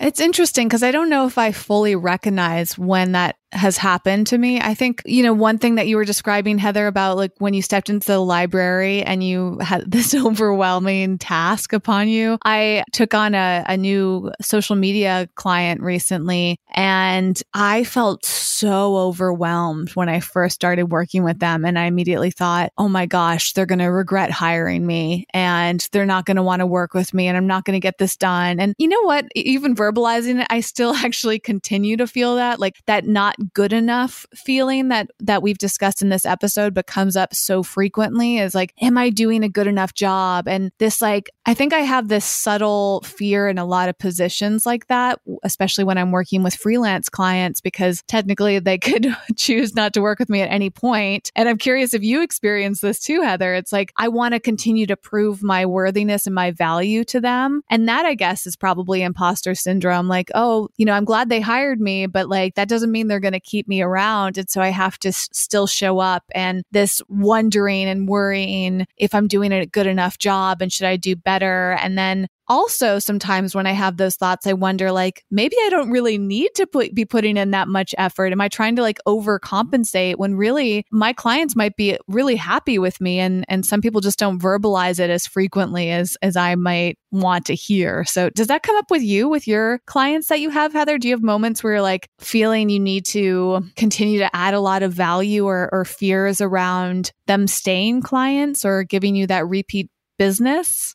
It's 0.00 0.20
interesting 0.20 0.68
because 0.68 0.82
I 0.82 0.90
don't 0.90 1.08
know 1.10 1.26
if 1.26 1.38
I 1.38 1.52
fully 1.52 1.94
recognize 1.94 2.78
when 2.78 3.12
that 3.12 3.36
has 3.52 3.76
happened 3.76 4.26
to 4.28 4.38
me. 4.38 4.60
I 4.60 4.74
think, 4.74 5.02
you 5.04 5.22
know, 5.22 5.34
one 5.34 5.58
thing 5.58 5.74
that 5.74 5.86
you 5.86 5.96
were 5.96 6.04
describing, 6.04 6.58
Heather, 6.58 6.86
about 6.86 7.16
like 7.16 7.32
when 7.38 7.54
you 7.54 7.62
stepped 7.62 7.90
into 7.90 8.06
the 8.06 8.18
library 8.18 9.02
and 9.02 9.22
you 9.22 9.58
had 9.60 9.84
this 9.90 10.14
overwhelming 10.14 11.18
task 11.18 11.72
upon 11.72 12.08
you. 12.08 12.38
I 12.44 12.84
took 12.92 13.14
on 13.14 13.34
a, 13.34 13.64
a 13.66 13.76
new 13.76 14.32
social 14.40 14.76
media 14.76 15.28
client 15.34 15.82
recently 15.82 16.56
and 16.74 17.40
I 17.52 17.84
felt 17.84 18.24
so 18.24 18.96
overwhelmed 18.96 19.90
when 19.90 20.08
I 20.08 20.20
first 20.20 20.54
started 20.54 20.84
working 20.84 21.24
with 21.24 21.38
them. 21.38 21.64
And 21.64 21.78
I 21.78 21.84
immediately 21.84 22.30
thought, 22.30 22.70
oh 22.78 22.88
my 22.88 23.06
gosh, 23.06 23.52
they're 23.52 23.66
going 23.66 23.80
to 23.80 23.86
regret 23.86 24.30
hiring 24.30 24.86
me 24.86 25.26
and 25.34 25.86
they're 25.92 26.06
not 26.06 26.24
going 26.24 26.36
to 26.36 26.42
want 26.42 26.60
to 26.60 26.66
work 26.66 26.94
with 26.94 27.12
me 27.12 27.26
and 27.26 27.36
I'm 27.36 27.46
not 27.46 27.64
going 27.64 27.74
to 27.74 27.80
get 27.80 27.98
this 27.98 28.16
done. 28.16 28.60
And 28.60 28.74
you 28.78 28.88
know 28.88 29.02
what? 29.02 29.26
Even 29.34 29.74
verbalizing 29.74 30.40
it, 30.40 30.46
I 30.48 30.60
still 30.60 30.94
actually 30.94 31.38
continue 31.38 31.96
to 31.96 32.06
feel 32.06 32.36
that, 32.36 32.60
like 32.60 32.76
that 32.86 33.06
not 33.06 33.36
good 33.54 33.72
enough 33.72 34.26
feeling 34.34 34.88
that 34.88 35.10
that 35.20 35.42
we've 35.42 35.58
discussed 35.58 36.02
in 36.02 36.08
this 36.08 36.24
episode 36.24 36.74
but 36.74 36.86
comes 36.86 37.16
up 37.16 37.34
so 37.34 37.62
frequently 37.62 38.38
is 38.38 38.54
like 38.54 38.74
am 38.80 38.98
I 38.98 39.10
doing 39.10 39.44
a 39.44 39.48
good 39.48 39.66
enough 39.66 39.94
job? 39.94 40.48
And 40.48 40.70
this 40.78 41.00
like 41.00 41.30
I 41.46 41.54
think 41.54 41.72
I 41.72 41.80
have 41.80 42.08
this 42.08 42.24
subtle 42.24 43.02
fear 43.02 43.48
in 43.48 43.58
a 43.58 43.64
lot 43.64 43.88
of 43.88 43.98
positions 43.98 44.66
like 44.66 44.86
that 44.88 45.20
especially 45.42 45.84
when 45.84 45.98
I'm 45.98 46.12
working 46.12 46.42
with 46.42 46.54
freelance 46.54 47.08
clients 47.08 47.60
because 47.60 48.02
technically 48.08 48.58
they 48.58 48.78
could 48.92 49.08
choose 49.36 49.74
not 49.74 49.94
to 49.94 50.00
work 50.00 50.18
with 50.18 50.28
me 50.28 50.40
at 50.40 50.50
any 50.50 50.70
point. 50.70 51.30
And 51.34 51.48
I'm 51.48 51.58
curious 51.58 51.94
if 51.94 52.02
you 52.02 52.22
experience 52.22 52.80
this 52.80 53.00
too 53.00 53.22
Heather. 53.22 53.54
It's 53.54 53.72
like 53.72 53.92
I 53.96 54.08
want 54.08 54.34
to 54.34 54.40
continue 54.40 54.86
to 54.86 54.96
prove 54.96 55.42
my 55.42 55.66
worthiness 55.66 56.26
and 56.26 56.34
my 56.34 56.50
value 56.50 57.04
to 57.04 57.20
them. 57.20 57.62
And 57.70 57.88
that 57.88 58.04
I 58.06 58.14
guess 58.14 58.46
is 58.46 58.56
probably 58.56 59.02
imposter 59.02 59.54
syndrome 59.54 60.08
like 60.08 60.30
oh 60.34 60.68
you 60.76 60.86
know 60.86 60.92
I'm 60.92 61.04
glad 61.04 61.28
they 61.28 61.40
hired 61.40 61.80
me 61.80 62.06
but 62.06 62.28
like 62.28 62.54
that 62.54 62.68
doesn't 62.68 62.92
mean 62.92 63.08
they're 63.08 63.20
going 63.20 63.31
to 63.32 63.40
keep 63.40 63.68
me 63.68 63.82
around. 63.82 64.38
And 64.38 64.48
so 64.50 64.60
I 64.60 64.68
have 64.68 64.98
to 65.00 65.08
s- 65.08 65.28
still 65.32 65.66
show 65.66 65.98
up 65.98 66.24
and 66.34 66.62
this 66.72 67.02
wondering 67.08 67.86
and 67.88 68.08
worrying 68.08 68.86
if 68.96 69.14
I'm 69.14 69.28
doing 69.28 69.52
a 69.52 69.66
good 69.66 69.86
enough 69.86 70.18
job 70.18 70.62
and 70.62 70.72
should 70.72 70.86
I 70.86 70.96
do 70.96 71.16
better? 71.16 71.72
And 71.80 71.96
then 71.98 72.28
also 72.52 72.98
sometimes 72.98 73.54
when 73.54 73.66
i 73.66 73.72
have 73.72 73.96
those 73.96 74.14
thoughts 74.14 74.46
i 74.46 74.52
wonder 74.52 74.92
like 74.92 75.24
maybe 75.30 75.56
i 75.64 75.70
don't 75.70 75.90
really 75.90 76.18
need 76.18 76.50
to 76.54 76.66
put, 76.66 76.94
be 76.94 77.06
putting 77.06 77.38
in 77.38 77.50
that 77.50 77.66
much 77.66 77.94
effort. 77.96 78.30
Am 78.30 78.40
i 78.42 78.48
trying 78.48 78.76
to 78.76 78.82
like 78.82 78.98
overcompensate 79.08 80.16
when 80.16 80.34
really 80.34 80.84
my 80.90 81.14
clients 81.14 81.56
might 81.56 81.76
be 81.76 81.96
really 82.08 82.36
happy 82.36 82.78
with 82.78 83.00
me 83.00 83.18
and 83.18 83.46
and 83.48 83.64
some 83.64 83.80
people 83.80 84.02
just 84.02 84.18
don't 84.18 84.38
verbalize 84.38 85.00
it 85.00 85.08
as 85.08 85.26
frequently 85.26 85.90
as 85.90 86.18
as 86.20 86.36
i 86.36 86.54
might 86.54 86.98
want 87.12 87.44
to 87.46 87.54
hear. 87.54 88.04
So 88.04 88.30
does 88.30 88.46
that 88.48 88.62
come 88.62 88.76
up 88.76 88.90
with 88.90 89.02
you 89.02 89.28
with 89.28 89.46
your 89.46 89.80
clients 89.86 90.28
that 90.28 90.40
you 90.40 90.50
have 90.50 90.72
heather? 90.72 90.98
Do 90.98 91.08
you 91.08 91.14
have 91.14 91.22
moments 91.22 91.62
where 91.62 91.74
you're 91.74 91.82
like 91.82 92.08
feeling 92.18 92.70
you 92.70 92.80
need 92.80 93.04
to 93.06 93.62
continue 93.76 94.18
to 94.18 94.34
add 94.34 94.54
a 94.54 94.60
lot 94.60 94.82
of 94.82 94.92
value 94.92 95.44
or, 95.44 95.68
or 95.72 95.84
fears 95.84 96.40
around 96.40 97.12
them 97.26 97.46
staying 97.46 98.02
clients 98.02 98.64
or 98.64 98.82
giving 98.82 99.14
you 99.14 99.26
that 99.26 99.46
repeat 99.46 99.90
business 100.18 100.94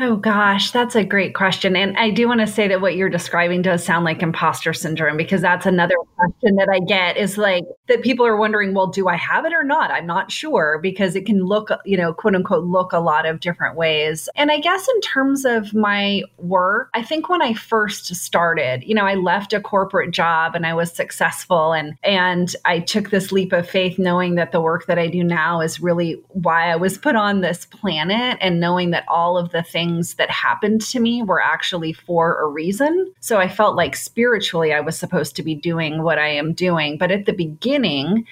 Oh 0.00 0.14
gosh, 0.14 0.70
that's 0.70 0.94
a 0.94 1.02
great 1.02 1.34
question. 1.34 1.74
And 1.74 1.96
I 1.98 2.10
do 2.10 2.28
want 2.28 2.38
to 2.38 2.46
say 2.46 2.68
that 2.68 2.80
what 2.80 2.94
you're 2.94 3.08
describing 3.08 3.62
does 3.62 3.84
sound 3.84 4.04
like 4.04 4.22
imposter 4.22 4.72
syndrome 4.72 5.16
because 5.16 5.40
that's 5.40 5.66
another 5.66 5.96
question 6.14 6.54
that 6.54 6.68
I 6.72 6.78
get 6.78 7.16
is 7.16 7.36
like 7.36 7.64
that 7.88 8.02
people 8.02 8.24
are 8.24 8.36
wondering, 8.36 8.74
well, 8.74 8.86
do 8.86 9.08
I 9.08 9.16
have 9.16 9.44
it 9.44 9.52
or 9.52 9.64
not? 9.64 9.90
I'm 9.90 10.06
not 10.06 10.30
sure 10.30 10.78
because 10.80 11.16
it 11.16 11.26
can 11.26 11.44
look, 11.44 11.70
you 11.84 11.96
know, 11.96 12.14
quote 12.14 12.36
unquote, 12.36 12.62
look 12.64 12.92
a 12.92 13.00
lot 13.00 13.26
of 13.26 13.40
different 13.40 13.76
ways. 13.76 14.28
And 14.36 14.52
I 14.52 14.60
guess 14.60 14.86
in 14.86 15.00
terms 15.00 15.44
of 15.44 15.74
my 15.74 16.22
work, 16.36 16.90
I 16.94 17.02
think 17.02 17.28
when 17.28 17.42
I 17.42 17.54
first 17.54 18.14
started, 18.14 18.84
you 18.84 18.94
know, 18.94 19.04
I 19.04 19.16
left 19.16 19.52
a 19.52 19.60
corporate 19.60 20.12
job 20.12 20.54
and 20.54 20.64
I 20.64 20.74
was 20.74 20.92
successful 20.92 21.72
and 21.72 21.94
and 22.04 22.54
I 22.64 22.78
took 22.78 23.10
this 23.10 23.32
leap 23.32 23.52
of 23.52 23.68
faith 23.68 23.98
knowing 23.98 24.36
that 24.36 24.52
the 24.52 24.60
work 24.60 24.86
that 24.86 24.98
I 24.98 25.08
do 25.08 25.24
now 25.24 25.60
is 25.60 25.80
really 25.80 26.22
why 26.28 26.70
I 26.70 26.76
was 26.76 26.98
put 26.98 27.16
on 27.16 27.40
this 27.40 27.66
planet 27.66 28.38
and 28.40 28.60
knowing 28.60 28.90
that 28.92 29.04
all 29.08 29.36
of 29.36 29.50
the 29.50 29.64
things 29.64 29.87
things 29.88 30.14
that 30.14 30.30
happened 30.30 30.80
to 30.82 31.00
me 31.00 31.22
were 31.22 31.40
actually 31.40 31.92
for 31.92 32.40
a 32.40 32.46
reason. 32.46 33.12
So 33.20 33.38
I 33.38 33.48
felt 33.48 33.76
like 33.76 33.96
spiritually 33.96 34.72
I 34.72 34.80
was 34.80 34.98
supposed 34.98 35.36
to 35.36 35.42
be 35.42 35.54
doing 35.54 36.02
what 36.02 36.18
I 36.18 36.28
am 36.28 36.52
doing. 36.52 36.98
But 36.98 37.10
at 37.10 37.26
the 37.26 37.32
beginning, 37.32 38.26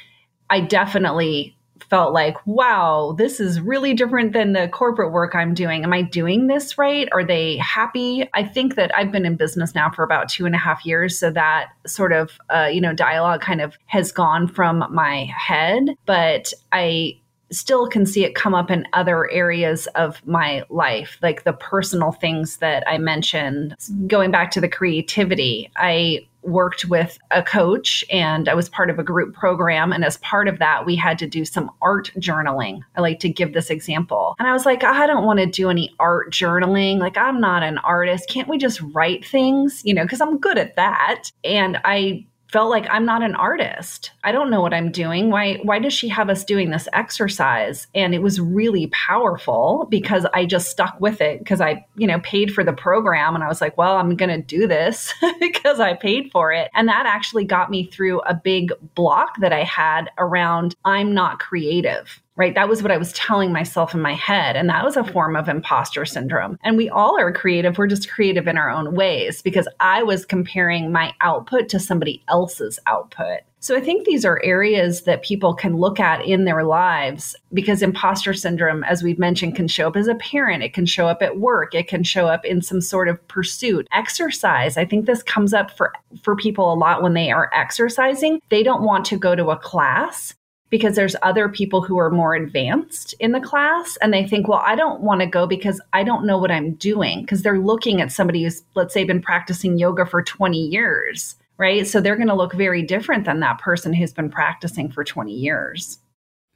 I 0.50 0.60
definitely 0.60 1.56
felt 1.90 2.12
like, 2.12 2.44
wow, 2.46 3.14
this 3.16 3.38
is 3.38 3.60
really 3.60 3.94
different 3.94 4.32
than 4.32 4.52
the 4.52 4.68
corporate 4.68 5.12
work 5.12 5.34
I'm 5.34 5.54
doing. 5.54 5.84
Am 5.84 5.92
I 5.92 6.02
doing 6.02 6.48
this 6.48 6.76
right? 6.78 7.08
Are 7.12 7.24
they 7.24 7.58
happy? 7.58 8.28
I 8.34 8.42
think 8.42 8.74
that 8.74 8.90
I've 8.96 9.12
been 9.12 9.24
in 9.24 9.36
business 9.36 9.74
now 9.74 9.90
for 9.90 10.02
about 10.02 10.28
two 10.28 10.46
and 10.46 10.54
a 10.54 10.58
half 10.58 10.84
years. 10.84 11.16
So 11.16 11.30
that 11.30 11.68
sort 11.86 12.12
of, 12.12 12.38
uh, 12.52 12.68
you 12.72 12.80
know, 12.80 12.92
dialogue 12.92 13.40
kind 13.40 13.60
of 13.60 13.76
has 13.86 14.10
gone 14.10 14.48
from 14.48 14.84
my 14.90 15.32
head. 15.36 15.90
But 16.06 16.52
I, 16.72 17.18
still 17.50 17.86
can 17.86 18.06
see 18.06 18.24
it 18.24 18.34
come 18.34 18.54
up 18.54 18.70
in 18.70 18.86
other 18.92 19.30
areas 19.30 19.86
of 19.88 20.24
my 20.26 20.64
life, 20.68 21.18
like 21.22 21.44
the 21.44 21.52
personal 21.52 22.12
things 22.12 22.58
that 22.58 22.82
I 22.88 22.98
mentioned. 22.98 23.74
Going 24.06 24.30
back 24.30 24.50
to 24.52 24.60
the 24.60 24.68
creativity, 24.68 25.70
I 25.76 26.26
worked 26.46 26.84
with 26.84 27.18
a 27.32 27.42
coach 27.42 28.04
and 28.10 28.48
I 28.48 28.54
was 28.54 28.68
part 28.68 28.88
of 28.88 28.98
a 28.98 29.02
group 29.02 29.34
program. 29.34 29.92
And 29.92 30.04
as 30.04 30.16
part 30.18 30.48
of 30.48 30.58
that, 30.60 30.86
we 30.86 30.94
had 30.96 31.18
to 31.18 31.26
do 31.26 31.44
some 31.44 31.70
art 31.82 32.12
journaling. 32.18 32.80
I 32.96 33.00
like 33.00 33.18
to 33.20 33.28
give 33.28 33.52
this 33.52 33.70
example. 33.70 34.36
And 34.38 34.46
I 34.46 34.52
was 34.52 34.64
like, 34.64 34.84
I 34.84 35.06
don't 35.06 35.24
want 35.24 35.40
to 35.40 35.46
do 35.46 35.68
any 35.68 35.94
art 35.98 36.30
journaling. 36.30 36.98
Like, 36.98 37.18
I'm 37.18 37.40
not 37.40 37.62
an 37.62 37.78
artist. 37.78 38.28
Can't 38.28 38.48
we 38.48 38.58
just 38.58 38.80
write 38.94 39.26
things? 39.26 39.82
You 39.84 39.94
know, 39.94 40.04
because 40.04 40.20
I'm 40.20 40.38
good 40.38 40.58
at 40.58 40.76
that. 40.76 41.30
And 41.42 41.78
I 41.84 42.26
felt 42.56 42.70
like 42.70 42.86
I'm 42.88 43.04
not 43.04 43.22
an 43.22 43.34
artist. 43.34 44.12
I 44.24 44.32
don't 44.32 44.48
know 44.48 44.62
what 44.62 44.72
I'm 44.72 44.90
doing. 44.90 45.28
Why 45.28 45.58
why 45.62 45.78
does 45.78 45.92
she 45.92 46.08
have 46.08 46.30
us 46.30 46.42
doing 46.42 46.70
this 46.70 46.88
exercise? 46.94 47.86
And 47.94 48.14
it 48.14 48.22
was 48.22 48.40
really 48.40 48.86
powerful 48.86 49.86
because 49.90 50.24
I 50.32 50.46
just 50.46 50.70
stuck 50.70 50.98
with 50.98 51.20
it 51.20 51.40
because 51.40 51.60
I, 51.60 51.84
you 51.96 52.06
know, 52.06 52.18
paid 52.20 52.54
for 52.54 52.64
the 52.64 52.72
program 52.72 53.34
and 53.34 53.44
I 53.44 53.48
was 53.48 53.60
like, 53.60 53.76
well, 53.76 53.98
I'm 53.98 54.16
going 54.16 54.30
to 54.30 54.40
do 54.40 54.66
this 54.66 55.12
because 55.38 55.80
I 55.80 55.92
paid 55.92 56.30
for 56.32 56.50
it. 56.50 56.70
And 56.74 56.88
that 56.88 57.04
actually 57.04 57.44
got 57.44 57.68
me 57.68 57.90
through 57.90 58.20
a 58.20 58.32
big 58.32 58.72
block 58.94 59.38
that 59.40 59.52
I 59.52 59.62
had 59.62 60.08
around 60.16 60.74
I'm 60.82 61.12
not 61.12 61.38
creative 61.38 62.22
right? 62.36 62.54
That 62.54 62.68
was 62.68 62.82
what 62.82 62.92
I 62.92 62.98
was 62.98 63.12
telling 63.14 63.52
myself 63.52 63.94
in 63.94 64.00
my 64.00 64.14
head. 64.14 64.56
And 64.56 64.68
that 64.68 64.84
was 64.84 64.96
a 64.96 65.04
form 65.04 65.36
of 65.36 65.48
imposter 65.48 66.04
syndrome. 66.04 66.58
And 66.62 66.76
we 66.76 66.88
all 66.88 67.18
are 67.18 67.32
creative. 67.32 67.78
We're 67.78 67.86
just 67.86 68.10
creative 68.10 68.46
in 68.46 68.58
our 68.58 68.70
own 68.70 68.94
ways 68.94 69.42
because 69.42 69.66
I 69.80 70.02
was 70.02 70.26
comparing 70.26 70.92
my 70.92 71.14
output 71.20 71.68
to 71.70 71.80
somebody 71.80 72.22
else's 72.28 72.78
output. 72.86 73.40
So 73.58 73.74
I 73.74 73.80
think 73.80 74.04
these 74.04 74.24
are 74.24 74.40
areas 74.44 75.02
that 75.04 75.24
people 75.24 75.52
can 75.52 75.76
look 75.76 75.98
at 75.98 76.24
in 76.24 76.44
their 76.44 76.62
lives 76.62 77.34
because 77.52 77.82
imposter 77.82 78.32
syndrome, 78.32 78.84
as 78.84 79.02
we've 79.02 79.18
mentioned, 79.18 79.56
can 79.56 79.66
show 79.66 79.88
up 79.88 79.96
as 79.96 80.06
a 80.06 80.14
parent. 80.14 80.62
It 80.62 80.72
can 80.72 80.86
show 80.86 81.08
up 81.08 81.20
at 81.20 81.38
work. 81.38 81.74
It 81.74 81.88
can 81.88 82.04
show 82.04 82.28
up 82.28 82.44
in 82.44 82.62
some 82.62 82.80
sort 82.80 83.08
of 83.08 83.26
pursuit. 83.26 83.88
Exercise. 83.92 84.76
I 84.76 84.84
think 84.84 85.06
this 85.06 85.22
comes 85.22 85.52
up 85.52 85.76
for, 85.76 85.92
for 86.22 86.36
people 86.36 86.72
a 86.72 86.76
lot 86.76 87.02
when 87.02 87.14
they 87.14 87.32
are 87.32 87.50
exercising. 87.52 88.40
They 88.50 88.62
don't 88.62 88.82
want 88.82 89.04
to 89.06 89.18
go 89.18 89.34
to 89.34 89.50
a 89.50 89.56
class 89.56 90.34
because 90.70 90.96
there's 90.96 91.16
other 91.22 91.48
people 91.48 91.82
who 91.82 91.98
are 91.98 92.10
more 92.10 92.34
advanced 92.34 93.14
in 93.20 93.32
the 93.32 93.40
class 93.40 93.96
and 94.02 94.12
they 94.12 94.26
think, 94.26 94.48
well, 94.48 94.62
I 94.64 94.74
don't 94.74 95.00
want 95.00 95.20
to 95.20 95.26
go 95.26 95.46
because 95.46 95.80
I 95.92 96.02
don't 96.02 96.26
know 96.26 96.38
what 96.38 96.50
I'm 96.50 96.74
doing 96.74 97.20
because 97.20 97.42
they're 97.42 97.58
looking 97.58 98.00
at 98.00 98.12
somebody 98.12 98.42
who's, 98.42 98.62
let's 98.74 98.92
say, 98.92 99.04
been 99.04 99.22
practicing 99.22 99.78
yoga 99.78 100.06
for 100.06 100.22
20 100.22 100.58
years, 100.58 101.36
right? 101.58 101.86
So 101.86 102.00
they're 102.00 102.16
going 102.16 102.28
to 102.28 102.34
look 102.34 102.54
very 102.54 102.82
different 102.82 103.24
than 103.24 103.40
that 103.40 103.60
person 103.60 103.92
who's 103.92 104.12
been 104.12 104.30
practicing 104.30 104.90
for 104.90 105.04
20 105.04 105.32
years. 105.32 105.98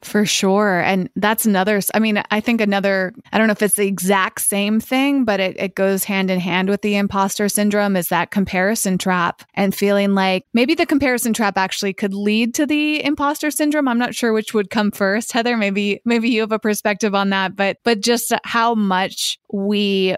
For 0.02 0.24
sure. 0.24 0.80
And 0.80 1.10
that's 1.14 1.44
another, 1.44 1.80
I 1.92 1.98
mean, 1.98 2.22
I 2.30 2.40
think 2.40 2.62
another, 2.62 3.12
I 3.32 3.38
don't 3.38 3.48
know 3.48 3.52
if 3.52 3.60
it's 3.60 3.76
the 3.76 3.86
exact 3.86 4.40
same 4.40 4.80
thing, 4.80 5.24
but 5.26 5.40
it, 5.40 5.58
it 5.58 5.74
goes 5.74 6.04
hand 6.04 6.30
in 6.30 6.40
hand 6.40 6.70
with 6.70 6.80
the 6.80 6.96
imposter 6.96 7.50
syndrome 7.50 7.96
is 7.96 8.08
that 8.08 8.30
comparison 8.30 8.96
trap 8.96 9.42
and 9.54 9.74
feeling 9.74 10.14
like 10.14 10.46
maybe 10.54 10.74
the 10.74 10.86
comparison 10.86 11.34
trap 11.34 11.58
actually 11.58 11.92
could 11.92 12.14
lead 12.14 12.54
to 12.54 12.64
the 12.64 13.04
imposter 13.04 13.50
syndrome. 13.50 13.88
I'm 13.88 13.98
not 13.98 14.14
sure 14.14 14.32
which 14.32 14.54
would 14.54 14.70
come 14.70 14.90
first. 14.90 15.32
Heather, 15.32 15.58
maybe, 15.58 16.00
maybe 16.06 16.30
you 16.30 16.40
have 16.40 16.52
a 16.52 16.58
perspective 16.58 17.14
on 17.14 17.28
that, 17.30 17.54
but, 17.54 17.76
but 17.84 18.00
just 18.00 18.32
how 18.44 18.74
much 18.74 19.38
we 19.52 20.16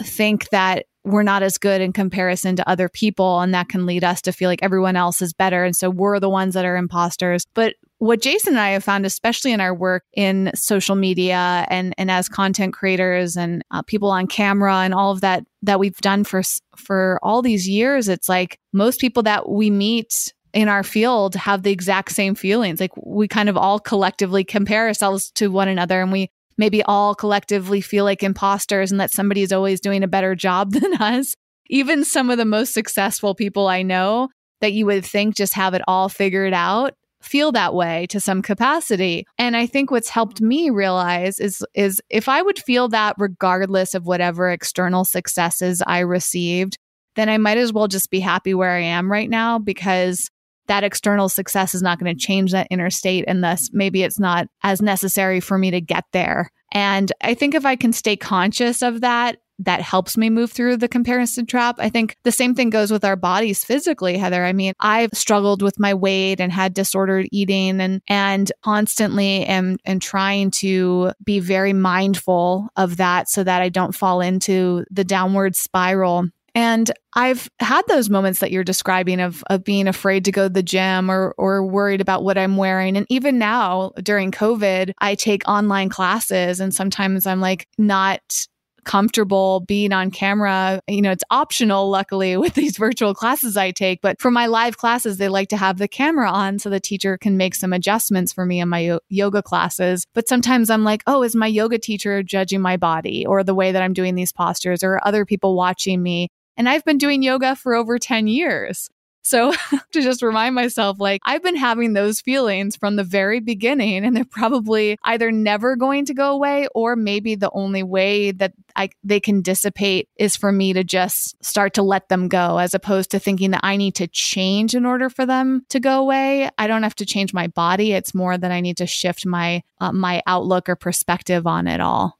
think 0.00 0.48
that 0.50 0.86
we're 1.04 1.22
not 1.22 1.42
as 1.42 1.58
good 1.58 1.80
in 1.80 1.92
comparison 1.92 2.56
to 2.56 2.68
other 2.68 2.88
people 2.88 3.40
and 3.40 3.52
that 3.52 3.68
can 3.68 3.84
lead 3.84 4.02
us 4.02 4.22
to 4.22 4.32
feel 4.32 4.48
like 4.48 4.62
everyone 4.62 4.96
else 4.96 5.20
is 5.20 5.32
better 5.32 5.64
and 5.64 5.76
so 5.76 5.90
we're 5.90 6.18
the 6.18 6.30
ones 6.30 6.54
that 6.54 6.64
are 6.64 6.76
imposters 6.76 7.46
but 7.54 7.74
what 8.04 8.20
Jason 8.20 8.52
and 8.52 8.60
I 8.60 8.70
have 8.70 8.84
found, 8.84 9.06
especially 9.06 9.52
in 9.52 9.62
our 9.62 9.74
work 9.74 10.04
in 10.12 10.50
social 10.54 10.94
media 10.94 11.64
and, 11.70 11.94
and 11.96 12.10
as 12.10 12.28
content 12.28 12.74
creators 12.74 13.34
and 13.34 13.62
uh, 13.70 13.80
people 13.80 14.10
on 14.10 14.26
camera 14.26 14.80
and 14.80 14.92
all 14.92 15.10
of 15.10 15.22
that 15.22 15.44
that 15.62 15.80
we've 15.80 15.96
done 15.96 16.22
for 16.22 16.42
for 16.76 17.18
all 17.22 17.40
these 17.40 17.66
years, 17.66 18.08
it's 18.10 18.28
like 18.28 18.58
most 18.74 19.00
people 19.00 19.22
that 19.22 19.48
we 19.48 19.70
meet 19.70 20.34
in 20.52 20.68
our 20.68 20.82
field 20.82 21.34
have 21.34 21.62
the 21.62 21.70
exact 21.70 22.12
same 22.12 22.34
feelings. 22.34 22.78
Like 22.78 22.92
we 23.02 23.26
kind 23.26 23.48
of 23.48 23.56
all 23.56 23.80
collectively 23.80 24.44
compare 24.44 24.86
ourselves 24.86 25.30
to 25.36 25.48
one 25.48 25.68
another, 25.68 26.02
and 26.02 26.12
we 26.12 26.28
maybe 26.58 26.82
all 26.82 27.14
collectively 27.14 27.80
feel 27.80 28.04
like 28.04 28.22
imposters 28.22 28.92
and 28.92 29.00
that 29.00 29.12
somebody 29.12 29.40
is 29.40 29.50
always 29.50 29.80
doing 29.80 30.02
a 30.02 30.08
better 30.08 30.34
job 30.34 30.72
than 30.78 30.92
us. 31.00 31.34
Even 31.70 32.04
some 32.04 32.28
of 32.28 32.36
the 32.36 32.44
most 32.44 32.74
successful 32.74 33.34
people 33.34 33.66
I 33.66 33.82
know 33.82 34.28
that 34.60 34.74
you 34.74 34.84
would 34.84 35.06
think 35.06 35.36
just 35.36 35.54
have 35.54 35.72
it 35.72 35.82
all 35.88 36.10
figured 36.10 36.52
out 36.52 36.92
feel 37.24 37.52
that 37.52 37.74
way 37.74 38.06
to 38.10 38.20
some 38.20 38.42
capacity. 38.42 39.26
And 39.38 39.56
I 39.56 39.66
think 39.66 39.90
what's 39.90 40.08
helped 40.08 40.40
me 40.40 40.70
realize 40.70 41.38
is 41.38 41.64
is 41.74 42.00
if 42.10 42.28
I 42.28 42.42
would 42.42 42.58
feel 42.58 42.88
that 42.88 43.16
regardless 43.18 43.94
of 43.94 44.06
whatever 44.06 44.50
external 44.50 45.04
successes 45.04 45.82
I 45.86 46.00
received, 46.00 46.78
then 47.16 47.28
I 47.28 47.38
might 47.38 47.58
as 47.58 47.72
well 47.72 47.88
just 47.88 48.10
be 48.10 48.20
happy 48.20 48.54
where 48.54 48.72
I 48.72 48.80
am 48.80 49.10
right 49.10 49.30
now 49.30 49.58
because 49.58 50.30
that 50.66 50.84
external 50.84 51.28
success 51.28 51.74
is 51.74 51.82
not 51.82 51.98
going 51.98 52.14
to 52.14 52.20
change 52.20 52.52
that 52.52 52.68
inner 52.70 52.90
state 52.90 53.24
and 53.28 53.44
thus 53.44 53.68
maybe 53.72 54.02
it's 54.02 54.18
not 54.18 54.46
as 54.62 54.80
necessary 54.80 55.40
for 55.40 55.58
me 55.58 55.70
to 55.70 55.80
get 55.80 56.04
there. 56.12 56.50
And 56.72 57.12
I 57.20 57.34
think 57.34 57.54
if 57.54 57.66
I 57.66 57.76
can 57.76 57.92
stay 57.92 58.16
conscious 58.16 58.82
of 58.82 59.00
that 59.02 59.38
that 59.60 59.80
helps 59.80 60.16
me 60.16 60.30
move 60.30 60.52
through 60.52 60.76
the 60.76 60.88
comparison 60.88 61.46
trap. 61.46 61.76
I 61.78 61.88
think 61.88 62.16
the 62.24 62.32
same 62.32 62.54
thing 62.54 62.70
goes 62.70 62.90
with 62.90 63.04
our 63.04 63.16
bodies 63.16 63.64
physically, 63.64 64.18
Heather. 64.18 64.44
I 64.44 64.52
mean, 64.52 64.74
I've 64.80 65.12
struggled 65.12 65.62
with 65.62 65.78
my 65.78 65.94
weight 65.94 66.40
and 66.40 66.52
had 66.52 66.74
disordered 66.74 67.28
eating 67.32 67.80
and 67.80 68.00
and 68.08 68.50
constantly 68.62 69.44
am 69.44 69.76
and 69.84 70.02
trying 70.02 70.50
to 70.52 71.12
be 71.22 71.40
very 71.40 71.72
mindful 71.72 72.68
of 72.76 72.96
that 72.96 73.28
so 73.28 73.44
that 73.44 73.62
I 73.62 73.68
don't 73.68 73.94
fall 73.94 74.20
into 74.20 74.84
the 74.90 75.04
downward 75.04 75.56
spiral. 75.56 76.28
And 76.56 76.90
I've 77.14 77.48
had 77.58 77.82
those 77.88 78.08
moments 78.08 78.38
that 78.38 78.52
you're 78.52 78.64
describing 78.64 79.20
of 79.20 79.42
of 79.50 79.64
being 79.64 79.88
afraid 79.88 80.24
to 80.24 80.32
go 80.32 80.44
to 80.44 80.52
the 80.52 80.62
gym 80.62 81.10
or 81.10 81.34
or 81.36 81.64
worried 81.64 82.00
about 82.00 82.22
what 82.22 82.38
I'm 82.38 82.56
wearing. 82.56 82.96
And 82.96 83.06
even 83.08 83.38
now 83.38 83.92
during 84.02 84.30
COVID, 84.30 84.92
I 84.98 85.14
take 85.14 85.48
online 85.48 85.88
classes 85.88 86.60
and 86.60 86.72
sometimes 86.72 87.26
I'm 87.26 87.40
like 87.40 87.66
not 87.76 88.46
comfortable 88.84 89.60
being 89.60 89.92
on 89.92 90.10
camera. 90.10 90.80
You 90.88 91.02
know, 91.02 91.10
it's 91.10 91.24
optional, 91.30 91.90
luckily, 91.90 92.36
with 92.44 92.54
these 92.54 92.76
virtual 92.76 93.14
classes 93.14 93.56
I 93.56 93.70
take. 93.70 94.00
But 94.00 94.20
for 94.20 94.30
my 94.30 94.46
live 94.46 94.76
classes, 94.76 95.16
they 95.16 95.28
like 95.28 95.48
to 95.48 95.56
have 95.56 95.78
the 95.78 95.88
camera 95.88 96.30
on 96.30 96.58
so 96.58 96.70
the 96.70 96.80
teacher 96.80 97.18
can 97.18 97.36
make 97.36 97.54
some 97.54 97.72
adjustments 97.72 98.32
for 98.32 98.46
me 98.46 98.60
in 98.60 98.68
my 98.68 98.80
yo- 98.80 99.00
yoga 99.08 99.42
classes. 99.42 100.06
But 100.14 100.28
sometimes 100.28 100.70
I'm 100.70 100.84
like, 100.84 101.02
oh, 101.06 101.22
is 101.22 101.34
my 101.34 101.46
yoga 101.46 101.78
teacher 101.78 102.22
judging 102.22 102.60
my 102.60 102.76
body 102.76 103.26
or 103.26 103.42
the 103.42 103.54
way 103.54 103.72
that 103.72 103.82
I'm 103.82 103.92
doing 103.92 104.14
these 104.14 104.32
postures 104.32 104.82
or 104.82 105.00
other 105.04 105.24
people 105.24 105.56
watching 105.56 106.02
me? 106.02 106.28
And 106.56 106.68
I've 106.68 106.84
been 106.84 106.98
doing 106.98 107.22
yoga 107.22 107.56
for 107.56 107.74
over 107.74 107.98
10 107.98 108.26
years. 108.28 108.88
So 109.24 109.52
to 109.92 110.02
just 110.02 110.22
remind 110.22 110.54
myself, 110.54 111.00
like, 111.00 111.20
I've 111.24 111.42
been 111.42 111.56
having 111.56 111.94
those 111.94 112.20
feelings 112.20 112.76
from 112.76 112.96
the 112.96 113.04
very 113.04 113.40
beginning, 113.40 114.04
and 114.04 114.14
they're 114.16 114.24
probably 114.24 114.98
either 115.02 115.32
never 115.32 115.76
going 115.76 116.04
to 116.06 116.14
go 116.14 116.32
away, 116.32 116.68
or 116.74 116.94
maybe 116.94 117.34
the 117.34 117.50
only 117.52 117.82
way 117.82 118.30
that 118.32 118.52
I, 118.76 118.90
they 119.02 119.20
can 119.20 119.40
dissipate 119.40 120.08
is 120.16 120.36
for 120.36 120.52
me 120.52 120.74
to 120.74 120.84
just 120.84 121.42
start 121.44 121.74
to 121.74 121.82
let 121.82 122.08
them 122.08 122.28
go, 122.28 122.58
as 122.58 122.74
opposed 122.74 123.10
to 123.12 123.18
thinking 123.18 123.52
that 123.52 123.60
I 123.64 123.76
need 123.76 123.94
to 123.96 124.06
change 124.06 124.74
in 124.74 124.84
order 124.84 125.08
for 125.08 125.26
them 125.26 125.64
to 125.70 125.80
go 125.80 126.00
away. 126.00 126.50
I 126.58 126.66
don't 126.66 126.82
have 126.82 126.96
to 126.96 127.06
change 127.06 127.32
my 127.32 127.46
body. 127.46 127.92
It's 127.92 128.14
more 128.14 128.36
that 128.36 128.52
I 128.52 128.60
need 128.60 128.76
to 128.78 128.86
shift 128.86 129.26
my 129.26 129.62
uh, 129.80 129.92
my 129.92 130.22
outlook 130.26 130.68
or 130.68 130.76
perspective 130.76 131.46
on 131.46 131.66
it 131.66 131.80
all. 131.80 132.18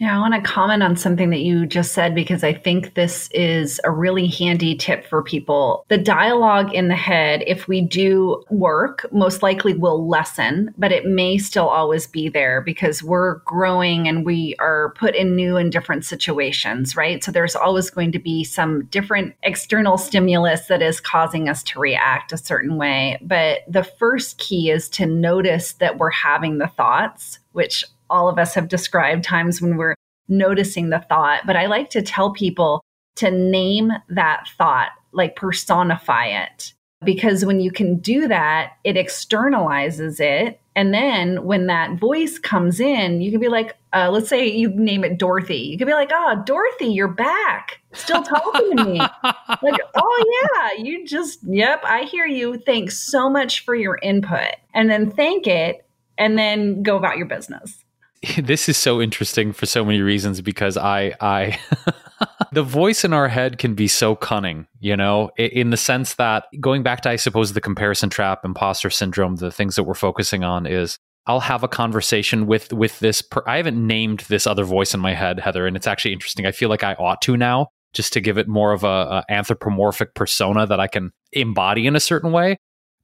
Yeah, 0.00 0.16
I 0.16 0.18
want 0.18 0.32
to 0.32 0.40
comment 0.40 0.82
on 0.82 0.96
something 0.96 1.28
that 1.28 1.40
you 1.40 1.66
just 1.66 1.92
said 1.92 2.14
because 2.14 2.42
I 2.42 2.54
think 2.54 2.94
this 2.94 3.28
is 3.32 3.82
a 3.84 3.90
really 3.90 4.26
handy 4.26 4.74
tip 4.74 5.04
for 5.04 5.22
people. 5.22 5.84
The 5.88 5.98
dialogue 5.98 6.72
in 6.72 6.88
the 6.88 6.96
head, 6.96 7.44
if 7.46 7.68
we 7.68 7.82
do 7.82 8.42
work, 8.48 9.04
most 9.12 9.42
likely 9.42 9.74
will 9.74 10.08
lessen, 10.08 10.72
but 10.78 10.90
it 10.90 11.04
may 11.04 11.36
still 11.36 11.68
always 11.68 12.06
be 12.06 12.30
there 12.30 12.62
because 12.62 13.02
we're 13.02 13.40
growing 13.40 14.08
and 14.08 14.24
we 14.24 14.56
are 14.58 14.94
put 14.96 15.14
in 15.14 15.36
new 15.36 15.58
and 15.58 15.70
different 15.70 16.06
situations, 16.06 16.96
right? 16.96 17.22
So 17.22 17.30
there's 17.30 17.54
always 17.54 17.90
going 17.90 18.12
to 18.12 18.18
be 18.18 18.42
some 18.42 18.86
different 18.86 19.34
external 19.42 19.98
stimulus 19.98 20.68
that 20.68 20.80
is 20.80 20.98
causing 20.98 21.46
us 21.46 21.62
to 21.64 21.78
react 21.78 22.32
a 22.32 22.38
certain 22.38 22.78
way. 22.78 23.18
But 23.20 23.64
the 23.68 23.84
first 23.84 24.38
key 24.38 24.70
is 24.70 24.88
to 24.90 25.04
notice 25.04 25.74
that 25.74 25.98
we're 25.98 26.08
having 26.08 26.56
the 26.56 26.68
thoughts, 26.68 27.38
which 27.52 27.84
all 28.10 28.28
of 28.28 28.38
us 28.38 28.54
have 28.54 28.68
described 28.68 29.24
times 29.24 29.62
when 29.62 29.76
we're 29.76 29.94
noticing 30.28 30.90
the 30.90 31.00
thought. 31.08 31.42
But 31.46 31.56
I 31.56 31.66
like 31.66 31.90
to 31.90 32.02
tell 32.02 32.32
people 32.32 32.82
to 33.16 33.30
name 33.30 33.92
that 34.08 34.44
thought, 34.56 34.90
like 35.12 35.36
personify 35.36 36.26
it. 36.26 36.72
Because 37.02 37.44
when 37.46 37.60
you 37.60 37.70
can 37.70 37.96
do 37.96 38.28
that, 38.28 38.74
it 38.84 38.96
externalizes 38.96 40.20
it. 40.20 40.60
And 40.76 40.92
then 40.94 41.44
when 41.44 41.66
that 41.66 41.98
voice 41.98 42.38
comes 42.38 42.78
in, 42.78 43.22
you 43.22 43.30
can 43.30 43.40
be 43.40 43.48
like, 43.48 43.76
uh, 43.92 44.10
let's 44.10 44.28
say 44.28 44.46
you 44.46 44.68
name 44.68 45.02
it 45.02 45.18
Dorothy. 45.18 45.56
You 45.56 45.78
can 45.78 45.86
be 45.86 45.94
like, 45.94 46.10
oh, 46.12 46.42
Dorothy, 46.44 46.86
you're 46.86 47.08
back. 47.08 47.80
Still 47.92 48.22
talking 48.22 48.76
to 48.76 48.84
me. 48.84 48.98
like, 49.62 49.80
oh, 49.96 50.24
yeah, 50.42 50.82
you 50.82 51.06
just, 51.06 51.40
yep, 51.42 51.82
I 51.84 52.02
hear 52.04 52.26
you. 52.26 52.58
Thanks 52.58 52.98
so 52.98 53.28
much 53.28 53.64
for 53.64 53.74
your 53.74 53.98
input. 54.02 54.54
And 54.74 54.90
then 54.90 55.10
thank 55.10 55.46
it 55.46 55.84
and 56.18 56.38
then 56.38 56.82
go 56.82 56.96
about 56.96 57.16
your 57.16 57.26
business. 57.26 57.79
this 58.38 58.68
is 58.68 58.76
so 58.76 59.00
interesting 59.00 59.52
for 59.52 59.66
so 59.66 59.84
many 59.84 60.00
reasons 60.00 60.40
because 60.40 60.76
I 60.76 61.14
I 61.20 61.58
the 62.52 62.62
voice 62.62 63.04
in 63.04 63.12
our 63.12 63.28
head 63.28 63.58
can 63.58 63.74
be 63.74 63.88
so 63.88 64.14
cunning, 64.14 64.66
you 64.78 64.96
know, 64.96 65.30
in 65.38 65.70
the 65.70 65.76
sense 65.76 66.14
that 66.14 66.44
going 66.60 66.82
back 66.82 67.00
to 67.02 67.10
I 67.10 67.16
suppose 67.16 67.52
the 67.52 67.60
comparison 67.60 68.10
trap, 68.10 68.44
imposter 68.44 68.90
syndrome, 68.90 69.36
the 69.36 69.50
things 69.50 69.76
that 69.76 69.84
we're 69.84 69.94
focusing 69.94 70.44
on 70.44 70.66
is 70.66 70.98
I'll 71.26 71.40
have 71.40 71.62
a 71.62 71.68
conversation 71.68 72.46
with 72.46 72.72
with 72.72 72.98
this 72.98 73.22
per- 73.22 73.44
I 73.46 73.56
haven't 73.56 73.84
named 73.86 74.20
this 74.28 74.46
other 74.46 74.64
voice 74.64 74.92
in 74.92 75.00
my 75.00 75.14
head, 75.14 75.40
Heather, 75.40 75.66
and 75.66 75.76
it's 75.76 75.86
actually 75.86 76.12
interesting. 76.12 76.46
I 76.46 76.52
feel 76.52 76.68
like 76.68 76.84
I 76.84 76.94
ought 76.94 77.22
to 77.22 77.36
now 77.36 77.68
just 77.92 78.12
to 78.12 78.20
give 78.20 78.38
it 78.38 78.46
more 78.46 78.72
of 78.72 78.84
a, 78.84 78.86
a 78.86 79.24
anthropomorphic 79.30 80.14
persona 80.14 80.66
that 80.66 80.78
I 80.78 80.86
can 80.86 81.10
embody 81.32 81.86
in 81.86 81.96
a 81.96 82.00
certain 82.00 82.32
way. 82.32 82.56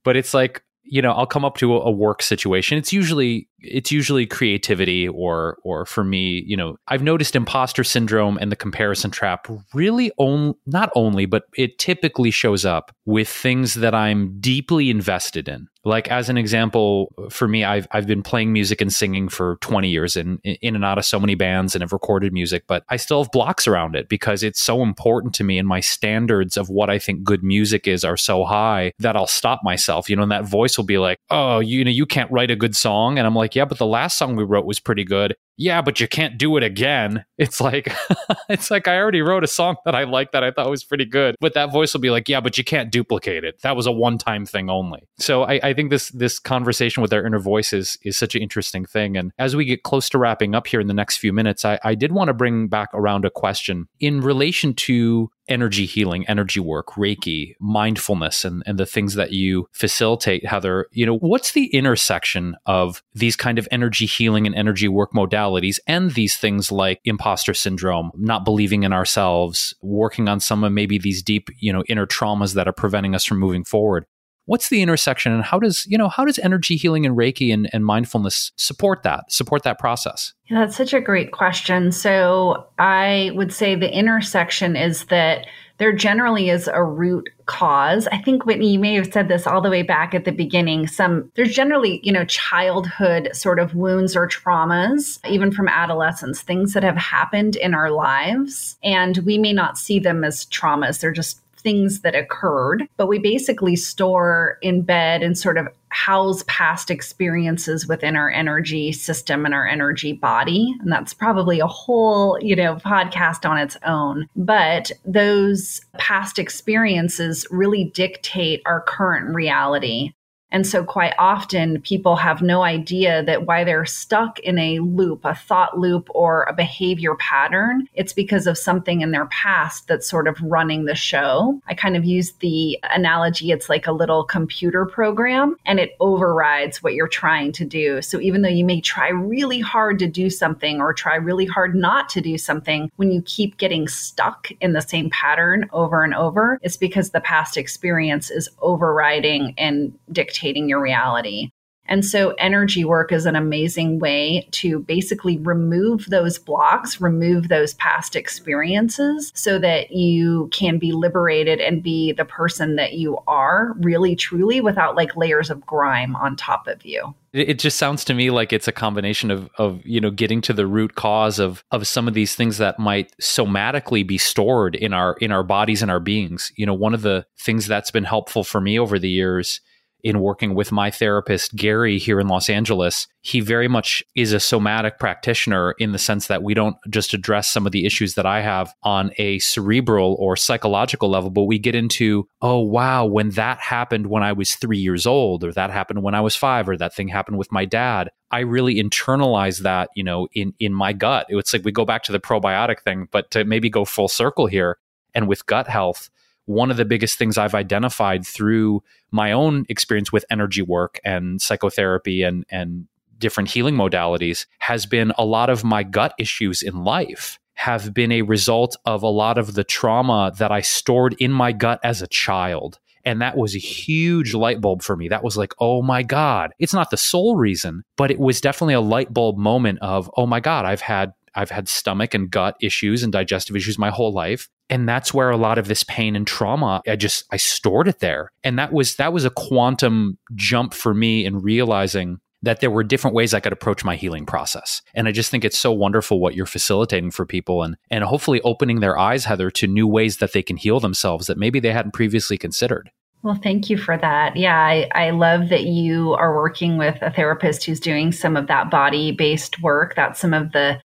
But 0.03 0.15
it's 0.15 0.33
like 0.33 0.63
you 0.89 1.01
know, 1.01 1.11
I'll 1.11 1.27
come 1.27 1.45
up 1.45 1.57
to 1.57 1.75
a, 1.75 1.81
a, 1.81 1.91
work 1.91 2.21
situation. 2.21 2.77
It's 2.77 2.93
usually 2.93 3.49
it's 3.59 3.91
usually 3.91 4.25
creativity 4.25 5.07
or 5.07 5.57
or 5.63 5.85
for 5.85 6.03
me, 6.03 6.43
you 6.45 6.55
know, 6.55 6.77
I've 6.87 7.01
noticed 7.01 7.35
imposter 7.35 7.83
syndrome 7.83 8.37
and 8.39 8.51
the 8.51 8.55
comparison 8.55 9.11
trap 9.11 9.47
really 9.73 10.11
on, 10.17 10.55
not 10.65 10.89
only, 10.95 11.25
but 11.25 11.43
it 11.55 11.79
typically 11.79 12.31
shows 12.31 12.65
up 12.65 12.95
with 13.05 13.27
things 13.27 13.75
that 13.75 13.95
I'm 13.95 14.39
deeply 14.39 14.89
invested 14.89 15.47
in. 15.47 15.67
Like 15.87 16.09
as 16.09 16.27
an 16.27 16.37
example, 16.37 17.13
for 17.29 17.47
me, 17.47 17.63
I've 17.63 17.87
I've 17.91 18.05
been 18.05 18.21
playing 18.21 18.51
music 18.51 18.81
and 18.81 18.91
singing 18.91 19.29
for 19.29 19.55
20 19.61 19.87
years 19.87 20.17
and 20.17 20.39
in 20.43 20.75
and 20.75 20.83
out 20.83 20.97
of 20.97 21.05
so 21.05 21.17
many 21.17 21.33
bands 21.33 21.75
and 21.75 21.81
have 21.81 21.93
recorded 21.93 22.33
music, 22.33 22.65
but 22.67 22.83
I 22.89 22.97
still 22.97 23.23
have 23.23 23.31
blocks 23.31 23.67
around 23.67 23.95
it 23.95 24.09
because 24.09 24.43
it's 24.43 24.61
so 24.61 24.83
important 24.83 25.33
to 25.35 25.45
me 25.45 25.57
and 25.57 25.65
my 25.65 25.79
standards 25.79 26.57
of 26.57 26.69
what 26.69 26.89
I 26.89 26.99
think 26.99 27.23
good 27.23 27.41
music 27.41 27.87
is 27.87 28.03
are 28.03 28.17
so 28.17 28.43
high 28.43 28.91
that 28.99 29.15
I'll 29.15 29.27
stop 29.27 29.61
myself. 29.63 30.09
You 30.09 30.17
know, 30.17 30.23
and 30.23 30.31
that 30.31 30.45
voice 30.45 30.77
will 30.77 30.85
be 30.85 30.97
like, 30.97 31.19
"Oh, 31.29 31.59
you 31.59 31.85
know, 31.85 31.91
you 31.91 32.05
can't 32.05 32.31
write 32.31 32.51
a 32.51 32.57
good 32.57 32.75
song." 32.75 33.17
And 33.17 33.25
I'm 33.25 33.35
like, 33.35 33.55
"Yeah, 33.55 33.65
but 33.65 33.77
the 33.77 33.85
last 33.85 34.17
song 34.17 34.35
we 34.35 34.43
wrote 34.43 34.65
was 34.65 34.81
pretty 34.81 35.05
good." 35.05 35.35
Yeah, 35.57 35.81
but 35.81 35.99
you 35.99 36.07
can't 36.07 36.37
do 36.37 36.57
it 36.57 36.63
again. 36.63 37.25
It's 37.39 37.61
like 37.61 37.93
it's 38.49 38.71
like 38.71 38.87
I 38.87 38.97
already 38.97 39.21
wrote 39.21 39.43
a 39.43 39.47
song 39.47 39.75
that 39.85 39.93
I 39.93 40.05
liked 40.05 40.31
that 40.31 40.43
I 40.43 40.49
thought 40.49 40.71
was 40.71 40.83
pretty 40.83 41.05
good, 41.05 41.35
but 41.39 41.53
that 41.53 41.71
voice 41.71 41.93
will 41.93 42.01
be 42.01 42.09
like, 42.09 42.27
yeah, 42.27 42.41
but 42.41 42.57
you 42.57 42.63
can't 42.63 42.91
duplicate 42.91 43.43
it. 43.43 43.61
That 43.61 43.75
was 43.75 43.85
a 43.85 43.91
one 43.91 44.17
time 44.17 44.47
thing 44.47 44.71
only. 44.71 45.07
So 45.19 45.43
I, 45.43 45.59
I 45.61 45.73
think 45.75 45.91
this 45.91 46.09
this 46.09 46.39
conversation 46.39 47.03
with 47.03 47.13
our 47.13 47.23
inner 47.23 47.37
voices 47.37 47.77
is, 47.77 47.97
is 48.03 48.17
such 48.17 48.33
an 48.33 48.41
interesting 48.41 48.85
thing. 48.85 49.17
And 49.17 49.31
as 49.37 49.55
we 49.55 49.65
get 49.65 49.83
close 49.83 50.09
to 50.09 50.17
wrapping 50.17 50.55
up 50.55 50.65
here 50.65 50.79
in 50.79 50.87
the 50.87 50.95
next 50.95 51.17
few 51.17 51.31
minutes, 51.31 51.63
I, 51.63 51.79
I 51.83 51.93
did 51.93 52.11
want 52.11 52.29
to 52.29 52.33
bring 52.33 52.69
back 52.69 52.89
around 52.93 53.23
a 53.23 53.29
question 53.29 53.87
in 53.99 54.21
relation 54.21 54.73
to 54.73 55.29
energy 55.47 55.85
healing, 55.85 56.27
energy 56.27 56.59
work, 56.59 56.87
Reiki, 56.91 57.55
mindfulness, 57.59 58.45
and, 58.45 58.63
and 58.65 58.77
the 58.77 58.85
things 58.85 59.15
that 59.15 59.31
you 59.31 59.67
facilitate, 59.71 60.45
Heather, 60.45 60.87
you 60.91 61.05
know, 61.05 61.17
what's 61.17 61.51
the 61.51 61.67
intersection 61.67 62.55
of 62.65 63.01
these 63.13 63.35
kind 63.35 63.59
of 63.59 63.67
energy 63.71 64.05
healing 64.05 64.45
and 64.45 64.55
energy 64.55 64.87
work 64.87 65.13
modalities 65.13 65.79
and 65.87 66.11
these 66.11 66.37
things 66.37 66.71
like 66.71 66.99
imposter 67.05 67.53
syndrome, 67.53 68.11
not 68.15 68.45
believing 68.45 68.83
in 68.83 68.93
ourselves, 68.93 69.73
working 69.81 70.27
on 70.27 70.39
some 70.39 70.63
of 70.63 70.71
maybe 70.71 70.97
these 70.97 71.21
deep, 71.23 71.49
you 71.59 71.71
know, 71.71 71.83
inner 71.87 72.05
traumas 72.05 72.53
that 72.53 72.67
are 72.67 72.73
preventing 72.73 73.15
us 73.15 73.25
from 73.25 73.39
moving 73.39 73.63
forward? 73.63 74.05
What's 74.47 74.69
the 74.69 74.81
intersection 74.81 75.31
and 75.31 75.43
how 75.43 75.59
does 75.59 75.85
you 75.87 75.97
know 75.97 76.09
how 76.09 76.25
does 76.25 76.39
energy 76.39 76.75
healing 76.75 77.05
and 77.05 77.15
reiki 77.15 77.53
and, 77.53 77.69
and 77.71 77.85
mindfulness 77.85 78.51
support 78.55 79.03
that 79.03 79.31
support 79.31 79.63
that 79.63 79.77
process? 79.77 80.33
Yeah, 80.47 80.61
that's 80.61 80.75
such 80.75 80.93
a 80.93 81.01
great 81.01 81.31
question. 81.31 81.91
So 81.91 82.65
i 82.79 83.31
would 83.35 83.53
say 83.53 83.75
the 83.75 83.95
intersection 83.95 84.75
is 84.75 85.05
that 85.05 85.45
there 85.79 85.93
generally 85.93 86.49
is 86.49 86.67
a 86.67 86.83
root 86.83 87.29
cause. 87.45 88.07
I 88.07 88.17
think 88.19 88.45
whitney 88.45 88.73
you 88.73 88.79
may 88.79 88.95
have 88.95 89.13
said 89.13 89.27
this 89.27 89.45
all 89.45 89.61
the 89.61 89.69
way 89.69 89.83
back 89.83 90.15
at 90.15 90.25
the 90.25 90.31
beginning. 90.31 90.87
Some 90.87 91.31
there's 91.35 91.53
generally 91.53 91.99
you 92.03 92.11
know 92.11 92.25
childhood 92.25 93.29
sort 93.33 93.59
of 93.59 93.75
wounds 93.75 94.15
or 94.15 94.27
traumas 94.27 95.19
even 95.29 95.51
from 95.51 95.67
adolescence 95.67 96.41
things 96.41 96.73
that 96.73 96.83
have 96.83 96.97
happened 96.97 97.55
in 97.57 97.73
our 97.73 97.91
lives 97.91 98.77
and 98.83 99.17
we 99.19 99.37
may 99.37 99.53
not 99.53 99.77
see 99.77 99.99
them 99.99 100.23
as 100.23 100.45
traumas. 100.45 101.01
They're 101.01 101.11
just 101.11 101.41
things 101.67 101.99
that 101.99 102.15
occurred, 102.15 102.87
but 102.95 103.07
we 103.07 103.19
basically 103.19 103.75
store, 103.75 104.57
embed, 104.63 105.21
and 105.21 105.37
sort 105.37 105.57
of 105.57 105.67
house 105.89 106.41
past 106.47 106.89
experiences 106.89 107.85
within 107.89 108.15
our 108.15 108.29
energy 108.29 108.93
system 108.93 109.43
and 109.43 109.53
our 109.53 109.67
energy 109.67 110.13
body. 110.13 110.73
And 110.79 110.89
that's 110.89 111.13
probably 111.13 111.59
a 111.59 111.67
whole, 111.67 112.37
you 112.39 112.55
know, 112.55 112.75
podcast 112.77 113.49
on 113.49 113.57
its 113.57 113.75
own. 113.85 114.29
But 114.37 114.93
those 115.03 115.81
past 115.97 116.39
experiences 116.39 117.45
really 117.51 117.91
dictate 117.93 118.61
our 118.65 118.79
current 118.79 119.35
reality. 119.35 120.13
And 120.51 120.65
so, 120.65 120.83
quite 120.83 121.13
often, 121.19 121.81
people 121.81 122.15
have 122.15 122.41
no 122.41 122.61
idea 122.63 123.23
that 123.23 123.45
why 123.45 123.63
they're 123.63 123.85
stuck 123.85 124.39
in 124.39 124.57
a 124.57 124.79
loop, 124.79 125.25
a 125.25 125.35
thought 125.35 125.77
loop, 125.77 126.07
or 126.11 126.43
a 126.43 126.53
behavior 126.53 127.15
pattern, 127.15 127.87
it's 127.93 128.13
because 128.13 128.47
of 128.47 128.57
something 128.57 129.01
in 129.01 129.11
their 129.11 129.25
past 129.25 129.87
that's 129.87 130.09
sort 130.09 130.27
of 130.27 130.41
running 130.41 130.85
the 130.85 130.95
show. 130.95 131.59
I 131.67 131.73
kind 131.73 131.97
of 131.97 132.05
use 132.05 132.31
the 132.33 132.79
analogy 132.83 133.51
it's 133.51 133.67
like 133.67 133.87
a 133.87 133.91
little 133.91 134.23
computer 134.23 134.85
program 134.85 135.57
and 135.65 135.79
it 135.79 135.95
overrides 135.99 136.81
what 136.81 136.93
you're 136.93 137.07
trying 137.07 137.51
to 137.53 137.65
do. 137.65 138.01
So, 138.01 138.19
even 138.21 138.41
though 138.41 138.49
you 138.49 138.63
may 138.63 138.79
try 138.79 139.09
really 139.09 139.59
hard 139.59 139.99
to 139.99 140.07
do 140.07 140.29
something 140.29 140.79
or 140.79 140.93
try 140.93 141.15
really 141.15 141.45
hard 141.45 141.75
not 141.75 142.07
to 142.09 142.21
do 142.21 142.37
something, 142.37 142.89
when 142.95 143.11
you 143.11 143.21
keep 143.23 143.57
getting 143.57 143.89
stuck 143.89 144.49
in 144.61 144.71
the 144.71 144.81
same 144.81 145.09
pattern 145.09 145.69
over 145.73 146.05
and 146.05 146.15
over, 146.15 146.57
it's 146.61 146.77
because 146.77 147.09
the 147.09 147.21
past 147.21 147.57
experience 147.57 148.31
is 148.31 148.47
overriding 148.61 149.53
and 149.57 149.97
dictating 150.13 150.36
dictating 150.37 150.69
your 150.69 150.81
reality. 150.81 151.49
And 151.89 152.03
so, 152.03 152.31
energy 152.31 152.83
work 152.83 153.13
is 153.13 153.25
an 153.25 153.35
amazing 153.35 153.99
way 153.99 154.47
to 154.51 154.79
basically 154.79 155.37
remove 155.37 156.05
those 156.09 156.37
blocks, 156.37 156.99
remove 156.99 157.47
those 157.47 157.75
past 157.75 158.15
experiences 158.15 159.31
so 159.35 159.57
that 159.59 159.91
you 159.91 160.49
can 160.51 160.79
be 160.79 160.91
liberated 160.91 161.61
and 161.61 161.81
be 161.81 162.11
the 162.11 162.25
person 162.25 162.75
that 162.75 162.93
you 162.93 163.17
are 163.27 163.73
really, 163.79 164.17
truly 164.17 164.59
without 164.59 164.95
like 164.95 165.15
layers 165.15 165.49
of 165.49 165.65
grime 165.65 166.15
on 166.17 166.35
top 166.35 166.67
of 166.67 166.85
you. 166.85 167.15
It 167.31 167.59
just 167.59 167.77
sounds 167.77 168.03
to 168.05 168.13
me 168.13 168.31
like 168.31 168.51
it's 168.51 168.67
a 168.67 168.73
combination 168.73 169.31
of, 169.31 169.49
of 169.57 169.85
you 169.85 170.01
know 170.01 170.11
getting 170.11 170.41
to 170.41 170.53
the 170.53 170.67
root 170.67 170.95
cause 170.95 171.39
of 171.39 171.63
of 171.71 171.87
some 171.87 172.07
of 172.07 172.13
these 172.13 172.35
things 172.35 172.57
that 172.57 172.79
might 172.79 173.15
somatically 173.21 174.05
be 174.05 174.17
stored 174.17 174.75
in 174.75 174.91
our 174.93 175.15
in 175.21 175.31
our 175.31 175.43
bodies 175.43 175.81
and 175.81 175.91
our 175.91 175.99
beings. 176.01 176.51
You 176.57 176.65
know, 176.65 176.73
one 176.73 176.93
of 176.93 177.01
the 177.01 177.25
things 177.39 177.65
that's 177.65 177.91
been 177.91 178.03
helpful 178.03 178.43
for 178.43 178.59
me 178.59 178.77
over 178.77 178.99
the 178.99 179.09
years 179.09 179.61
in 180.03 180.19
working 180.19 180.53
with 180.53 180.71
my 180.71 180.91
therapist, 180.91 181.55
Gary, 181.55 181.97
here 181.97 182.19
in 182.19 182.27
Los 182.27 182.49
Angeles, 182.49 183.07
he 183.21 183.39
very 183.39 183.67
much 183.67 184.03
is 184.15 184.31
a 184.31 184.39
somatic 184.39 184.99
practitioner 184.99 185.71
in 185.79 185.91
the 185.91 185.97
sense 185.97 186.27
that 186.27 186.43
we 186.43 186.53
don't 186.53 186.77
just 186.89 187.13
address 187.13 187.49
some 187.49 187.65
of 187.65 187.71
the 187.71 187.85
issues 187.85 188.13
that 188.13 188.25
I 188.25 188.41
have 188.41 188.73
on 188.83 189.11
a 189.17 189.39
cerebral 189.39 190.15
or 190.19 190.37
psychological 190.37 191.09
level, 191.09 191.29
but 191.29 191.43
we 191.43 191.59
get 191.59 191.75
into, 191.75 192.27
oh, 192.41 192.59
wow, 192.59 193.05
when 193.05 193.31
that 193.31 193.59
happened 193.59 194.07
when 194.07 194.23
I 194.23 194.33
was 194.33 194.55
three 194.55 194.77
years 194.77 195.05
old, 195.05 195.43
or 195.43 195.51
that 195.51 195.71
happened 195.71 196.03
when 196.03 196.15
I 196.15 196.21
was 196.21 196.35
five, 196.35 196.69
or 196.69 196.77
that 196.77 196.93
thing 196.93 197.07
happened 197.07 197.37
with 197.37 197.51
my 197.51 197.65
dad. 197.65 198.09
I 198.29 198.39
really 198.39 198.75
internalize 198.75 199.61
that, 199.61 199.89
you 199.95 200.03
know, 200.03 200.27
in 200.33 200.53
in 200.59 200.73
my 200.73 200.93
gut. 200.93 201.25
It's 201.29 201.53
like 201.53 201.63
we 201.65 201.71
go 201.71 201.85
back 201.85 202.03
to 202.03 202.11
the 202.11 202.19
probiotic 202.19 202.81
thing, 202.81 203.07
but 203.11 203.31
to 203.31 203.45
maybe 203.45 203.69
go 203.69 203.85
full 203.85 204.09
circle 204.09 204.47
here 204.47 204.77
and 205.15 205.27
with 205.27 205.45
gut 205.45 205.67
health, 205.67 206.09
one 206.47 206.71
of 206.71 206.77
the 206.77 206.85
biggest 206.85 207.17
things 207.17 207.37
I've 207.37 207.53
identified 207.53 208.25
through 208.25 208.81
my 209.11 209.31
own 209.31 209.65
experience 209.69 210.11
with 210.11 210.25
energy 210.31 210.61
work 210.61 210.99
and 211.05 211.41
psychotherapy 211.41 212.23
and 212.23 212.45
and 212.49 212.87
different 213.19 213.49
healing 213.49 213.75
modalities 213.75 214.45
has 214.59 214.85
been 214.85 215.11
a 215.17 215.25
lot 215.25 215.49
of 215.49 215.63
my 215.63 215.83
gut 215.83 216.13
issues 216.19 216.61
in 216.61 216.83
life 216.83 217.39
have 217.57 217.91
been 217.91 218.11
a 218.11 218.21
result 218.21 218.77
of 218.85 219.01
a 219.01 219.07
lot 219.07 219.39
of 219.39 219.55
the 219.55 219.63
trauma 219.63 220.31
that 220.37 220.51
I 220.51 220.61
stored 220.61 221.15
in 221.19 221.31
my 221.31 221.51
gut 221.51 221.79
as 221.83 222.03
a 222.03 222.07
child. 222.07 222.77
And 223.03 223.19
that 223.21 223.35
was 223.35 223.55
a 223.55 223.59
huge 223.59 224.35
light 224.35 224.61
bulb 224.61 224.83
for 224.83 224.95
me. 224.95 225.07
That 225.07 225.23
was 225.23 225.37
like, 225.37 225.53
oh 225.59 225.81
my 225.81 226.03
God. 226.03 226.51
It's 226.59 226.73
not 226.73 226.91
the 226.91 226.97
sole 226.97 227.35
reason, 227.35 227.83
but 227.95 228.11
it 228.11 228.19
was 228.19 228.41
definitely 228.41 228.75
a 228.75 228.81
light 228.81 229.11
bulb 229.11 229.37
moment 229.37 229.79
of, 229.81 230.09
oh 230.15 230.27
my 230.27 230.39
God, 230.39 230.65
I've 230.65 230.81
had 230.81 231.13
I've 231.37 231.51
had 231.51 231.69
stomach 231.69 232.13
and 232.13 232.29
gut 232.29 232.57
issues 232.59 233.03
and 233.03 233.13
digestive 233.13 233.55
issues 233.55 233.77
my 233.77 233.89
whole 233.89 234.11
life. 234.11 234.49
And 234.69 234.89
that's 234.89 235.13
where 235.13 235.29
a 235.29 235.37
lot 235.37 235.57
of 235.57 235.67
this 235.67 235.83
pain 235.83 236.15
and 236.15 236.27
trauma, 236.27 236.81
I 236.87 236.95
just 236.95 237.23
I 237.31 237.37
stored 237.37 237.87
it 237.87 237.99
there. 237.99 238.31
And 238.43 238.59
that 238.59 238.73
was 238.73 238.95
that 238.95 239.13
was 239.13 239.23
a 239.23 239.29
quantum 239.29 240.17
jump 240.35 240.73
for 240.73 240.93
me 240.93 241.25
in 241.25 241.39
realizing 241.39 242.19
that 242.41 242.59
there 242.59 242.71
were 242.71 242.83
different 242.83 243.15
ways 243.15 243.33
I 243.33 243.39
could 243.39 243.53
approach 243.53 243.83
my 243.83 243.95
healing 243.95 244.25
process. 244.25 244.81
And 244.93 245.07
I 245.07 245.11
just 245.11 245.31
think 245.31 245.45
it's 245.45 245.57
so 245.57 245.71
wonderful 245.71 246.19
what 246.19 246.35
you're 246.35 246.45
facilitating 246.45 247.11
for 247.11 247.25
people 247.25 247.63
and 247.63 247.77
and 247.89 248.03
hopefully 248.03 248.41
opening 248.41 248.79
their 248.79 248.97
eyes, 248.97 249.25
Heather, 249.25 249.51
to 249.51 249.67
new 249.67 249.87
ways 249.87 250.17
that 250.17 250.33
they 250.33 250.43
can 250.43 250.57
heal 250.57 250.79
themselves 250.79 251.27
that 251.27 251.37
maybe 251.37 251.59
they 251.59 251.71
hadn't 251.71 251.93
previously 251.93 252.37
considered. 252.37 252.91
Well, 253.23 253.39
thank 253.41 253.69
you 253.69 253.77
for 253.77 253.97
that. 253.97 254.35
Yeah, 254.35 254.57
I, 254.57 254.87
I 254.93 255.09
love 255.09 255.49
that 255.49 255.63
you 255.63 256.13
are 256.13 256.35
working 256.35 256.77
with 256.77 257.01
a 257.01 257.11
therapist 257.11 257.65
who's 257.65 257.79
doing 257.79 258.11
some 258.11 258.37
of 258.37 258.47
that 258.47 258.69
body 258.69 259.11
based 259.11 259.61
work. 259.61 259.95
That's 259.95 260.19
some 260.19 260.33
of 260.33 260.51
the 260.51 260.79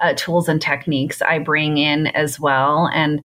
uh, 0.00 0.14
tools 0.16 0.48
and 0.48 0.60
techniques 0.60 1.22
I 1.22 1.38
bring 1.38 1.78
in 1.78 2.08
as 2.08 2.38
well. 2.38 2.88
And 2.92 3.20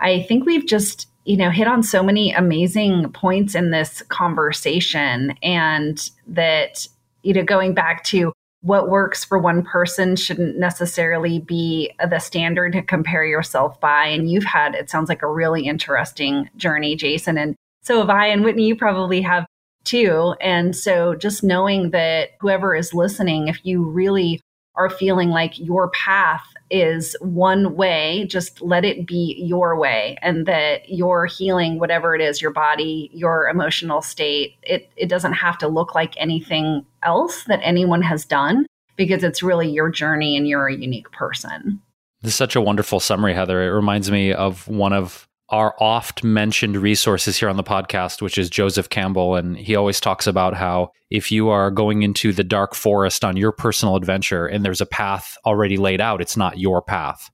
I 0.00 0.22
think 0.22 0.46
we've 0.46 0.66
just, 0.66 1.08
you 1.24 1.36
know, 1.36 1.50
hit 1.50 1.68
on 1.68 1.82
so 1.82 2.02
many 2.02 2.32
amazing 2.32 3.10
points 3.12 3.54
in 3.54 3.70
this 3.70 4.02
conversation 4.08 5.34
and 5.42 6.10
that 6.26 6.86
you 7.24 7.32
know, 7.32 7.42
going 7.42 7.74
back 7.74 8.04
to 8.04 8.32
what 8.60 8.88
works 8.88 9.24
for 9.24 9.38
one 9.38 9.62
person 9.62 10.14
shouldn't 10.16 10.56
necessarily 10.56 11.40
be 11.40 11.90
the 12.08 12.18
standard 12.18 12.72
to 12.72 12.82
compare 12.82 13.24
yourself 13.24 13.80
by. 13.80 14.06
And 14.06 14.30
you've 14.30 14.44
had, 14.44 14.74
it 14.74 14.88
sounds 14.88 15.08
like 15.08 15.22
a 15.22 15.30
really 15.30 15.66
interesting 15.66 16.48
journey, 16.56 16.94
Jason. 16.94 17.36
And 17.36 17.56
so 17.82 17.98
have 17.98 18.10
I 18.10 18.28
and 18.28 18.44
Whitney, 18.44 18.66
you 18.66 18.76
probably 18.76 19.20
have 19.22 19.46
too. 19.84 20.34
And 20.40 20.74
so 20.74 21.14
just 21.14 21.42
knowing 21.42 21.90
that 21.90 22.30
whoever 22.40 22.74
is 22.74 22.94
listening, 22.94 23.48
if 23.48 23.60
you 23.64 23.84
really 23.84 24.40
are 24.76 24.90
feeling 24.90 25.30
like 25.30 25.58
your 25.58 25.90
path 25.90 26.44
is 26.70 27.16
one 27.20 27.76
way, 27.76 28.26
just 28.28 28.60
let 28.60 28.84
it 28.84 29.06
be 29.06 29.36
your 29.38 29.78
way 29.78 30.16
and 30.22 30.46
that 30.46 30.88
your 30.88 31.26
healing, 31.26 31.78
whatever 31.78 32.14
it 32.14 32.20
is, 32.20 32.42
your 32.42 32.50
body, 32.50 33.10
your 33.12 33.48
emotional 33.48 34.02
state, 34.02 34.56
it, 34.62 34.90
it 34.96 35.08
doesn't 35.08 35.34
have 35.34 35.58
to 35.58 35.68
look 35.68 35.94
like 35.94 36.14
anything 36.16 36.84
else 37.02 37.44
that 37.44 37.60
anyone 37.62 38.02
has 38.02 38.24
done 38.24 38.66
because 38.96 39.22
it's 39.22 39.42
really 39.42 39.68
your 39.68 39.90
journey 39.90 40.36
and 40.36 40.48
you're 40.48 40.66
a 40.66 40.76
unique 40.76 41.10
person. 41.12 41.80
This 42.22 42.32
is 42.32 42.36
such 42.36 42.56
a 42.56 42.60
wonderful 42.60 43.00
summary, 43.00 43.34
Heather. 43.34 43.62
It 43.62 43.74
reminds 43.74 44.10
me 44.10 44.32
of 44.32 44.66
one 44.66 44.92
of 44.92 45.28
our 45.54 45.72
oft 45.78 46.24
mentioned 46.24 46.76
resources 46.76 47.38
here 47.38 47.48
on 47.48 47.56
the 47.56 47.62
podcast, 47.62 48.20
which 48.20 48.38
is 48.38 48.50
Joseph 48.50 48.88
Campbell. 48.88 49.36
And 49.36 49.56
he 49.56 49.76
always 49.76 50.00
talks 50.00 50.26
about 50.26 50.52
how 50.52 50.88
if 51.10 51.30
you 51.30 51.48
are 51.48 51.70
going 51.70 52.02
into 52.02 52.32
the 52.32 52.42
dark 52.42 52.74
forest 52.74 53.24
on 53.24 53.36
your 53.36 53.52
personal 53.52 53.94
adventure 53.94 54.46
and 54.48 54.64
there's 54.64 54.80
a 54.80 54.86
path 54.86 55.36
already 55.46 55.76
laid 55.76 56.00
out, 56.00 56.20
it's 56.20 56.36
not 56.36 56.58
your 56.58 56.82
path. 56.82 57.30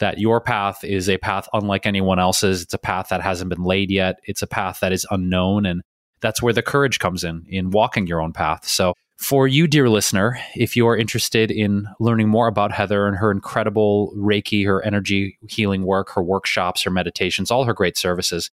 That 0.00 0.18
your 0.18 0.38
path 0.38 0.84
is 0.84 1.08
a 1.08 1.16
path 1.16 1.48
unlike 1.54 1.86
anyone 1.86 2.18
else's. 2.18 2.60
It's 2.60 2.74
a 2.74 2.78
path 2.78 3.08
that 3.08 3.22
hasn't 3.22 3.48
been 3.48 3.64
laid 3.64 3.90
yet. 3.90 4.16
It's 4.24 4.42
a 4.42 4.46
path 4.46 4.80
that 4.80 4.92
is 4.92 5.06
unknown. 5.10 5.64
And 5.64 5.80
that's 6.20 6.42
where 6.42 6.52
the 6.52 6.60
courage 6.60 6.98
comes 6.98 7.24
in, 7.24 7.46
in 7.48 7.70
walking 7.70 8.06
your 8.06 8.20
own 8.20 8.34
path. 8.34 8.68
So 8.68 8.92
for 9.22 9.46
you, 9.46 9.66
dear 9.68 9.88
listener, 9.88 10.38
if 10.56 10.76
you 10.76 10.86
are 10.88 10.96
interested 10.96 11.50
in 11.50 11.86
learning 12.00 12.28
more 12.28 12.48
about 12.48 12.72
Heather 12.72 13.06
and 13.06 13.16
her 13.16 13.30
incredible 13.30 14.12
Reiki, 14.16 14.66
her 14.66 14.82
energy 14.84 15.38
healing 15.48 15.84
work, 15.84 16.10
her 16.10 16.22
workshops, 16.22 16.82
her 16.82 16.90
meditations, 16.90 17.50
all 17.50 17.64
her 17.64 17.72
great 17.72 17.96
services, 17.96 18.50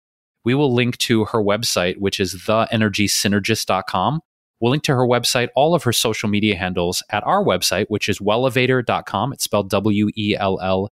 we 0.44 0.54
will 0.54 0.72
link 0.72 0.96
to 0.98 1.26
her 1.26 1.42
website, 1.42 1.98
which 1.98 2.18
is 2.18 2.34
theenergysynergist.com. 2.34 4.20
We'll 4.60 4.70
link 4.70 4.84
to 4.84 4.94
her 4.94 5.06
website, 5.06 5.48
all 5.54 5.74
of 5.74 5.82
her 5.82 5.92
social 5.92 6.28
media 6.28 6.56
handles 6.56 7.02
at 7.10 7.24
our 7.26 7.44
website, 7.44 7.86
which 7.88 8.08
is 8.08 8.18
wellevatr.com. 8.18 9.32
It's 9.34 9.44
spelled 9.44 9.68
W 9.68 10.08
E 10.16 10.34
L 10.38 10.58
L 10.60 10.88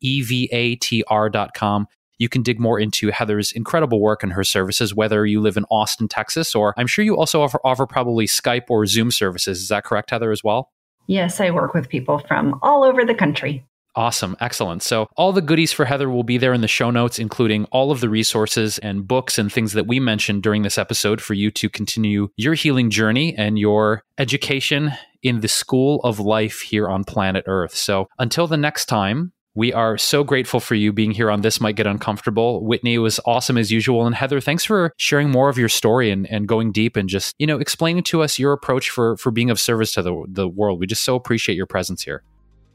E 0.00 0.22
V 0.22 0.48
A 0.52 0.76
T 0.76 1.02
R.com 1.08 1.88
you 2.18 2.28
can 2.28 2.42
dig 2.42 2.58
more 2.58 2.78
into 2.78 3.10
Heather's 3.10 3.52
incredible 3.52 4.00
work 4.00 4.22
and 4.22 4.32
her 4.32 4.44
services, 4.44 4.94
whether 4.94 5.26
you 5.26 5.40
live 5.40 5.56
in 5.56 5.64
Austin, 5.70 6.08
Texas, 6.08 6.54
or 6.54 6.74
I'm 6.76 6.86
sure 6.86 7.04
you 7.04 7.16
also 7.16 7.42
offer, 7.42 7.60
offer 7.64 7.86
probably 7.86 8.26
Skype 8.26 8.64
or 8.68 8.86
Zoom 8.86 9.10
services. 9.10 9.60
Is 9.60 9.68
that 9.68 9.84
correct, 9.84 10.10
Heather, 10.10 10.32
as 10.32 10.42
well? 10.42 10.70
Yes, 11.06 11.40
I 11.40 11.50
work 11.50 11.74
with 11.74 11.88
people 11.88 12.18
from 12.18 12.58
all 12.62 12.84
over 12.84 13.04
the 13.04 13.14
country. 13.14 13.64
Awesome. 13.96 14.36
Excellent. 14.40 14.82
So, 14.82 15.08
all 15.16 15.32
the 15.32 15.40
goodies 15.40 15.72
for 15.72 15.86
Heather 15.86 16.10
will 16.10 16.22
be 16.22 16.36
there 16.36 16.52
in 16.52 16.60
the 16.60 16.68
show 16.68 16.90
notes, 16.90 17.18
including 17.18 17.64
all 17.66 17.90
of 17.90 18.00
the 18.00 18.10
resources 18.10 18.78
and 18.78 19.08
books 19.08 19.38
and 19.38 19.50
things 19.50 19.72
that 19.72 19.86
we 19.86 19.98
mentioned 20.00 20.42
during 20.42 20.62
this 20.62 20.76
episode 20.76 21.22
for 21.22 21.32
you 21.32 21.50
to 21.52 21.70
continue 21.70 22.28
your 22.36 22.52
healing 22.52 22.90
journey 22.90 23.34
and 23.34 23.58
your 23.58 24.02
education 24.18 24.92
in 25.22 25.40
the 25.40 25.48
school 25.48 26.00
of 26.04 26.20
life 26.20 26.60
here 26.60 26.88
on 26.88 27.04
planet 27.04 27.44
Earth. 27.46 27.74
So, 27.74 28.06
until 28.18 28.46
the 28.46 28.58
next 28.58 28.84
time, 28.84 29.32
we 29.56 29.72
are 29.72 29.96
so 29.96 30.22
grateful 30.22 30.60
for 30.60 30.74
you 30.74 30.92
being 30.92 31.10
here 31.10 31.30
on 31.30 31.40
This 31.40 31.60
Might 31.60 31.76
Get 31.76 31.86
Uncomfortable. 31.86 32.62
Whitney 32.62 32.98
was 32.98 33.18
awesome 33.24 33.56
as 33.56 33.72
usual. 33.72 34.06
And 34.06 34.14
Heather, 34.14 34.38
thanks 34.38 34.64
for 34.64 34.92
sharing 34.98 35.30
more 35.30 35.48
of 35.48 35.56
your 35.56 35.70
story 35.70 36.10
and, 36.10 36.30
and 36.30 36.46
going 36.46 36.72
deep 36.72 36.94
and 36.94 37.08
just, 37.08 37.34
you 37.38 37.46
know, 37.46 37.58
explaining 37.58 38.02
to 38.04 38.22
us 38.22 38.38
your 38.38 38.52
approach 38.52 38.90
for, 38.90 39.16
for 39.16 39.30
being 39.30 39.48
of 39.48 39.58
service 39.58 39.92
to 39.94 40.02
the, 40.02 40.24
the 40.28 40.46
world. 40.46 40.78
We 40.78 40.86
just 40.86 41.02
so 41.02 41.16
appreciate 41.16 41.56
your 41.56 41.66
presence 41.66 42.02
here. 42.02 42.22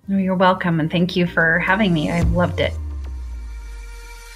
You're 0.07 0.36
welcome. 0.36 0.79
And 0.79 0.89
thank 0.89 1.15
you 1.15 1.27
for 1.27 1.59
having 1.59 1.93
me. 1.93 2.09
I 2.09 2.21
loved 2.21 2.59
it. 2.59 2.73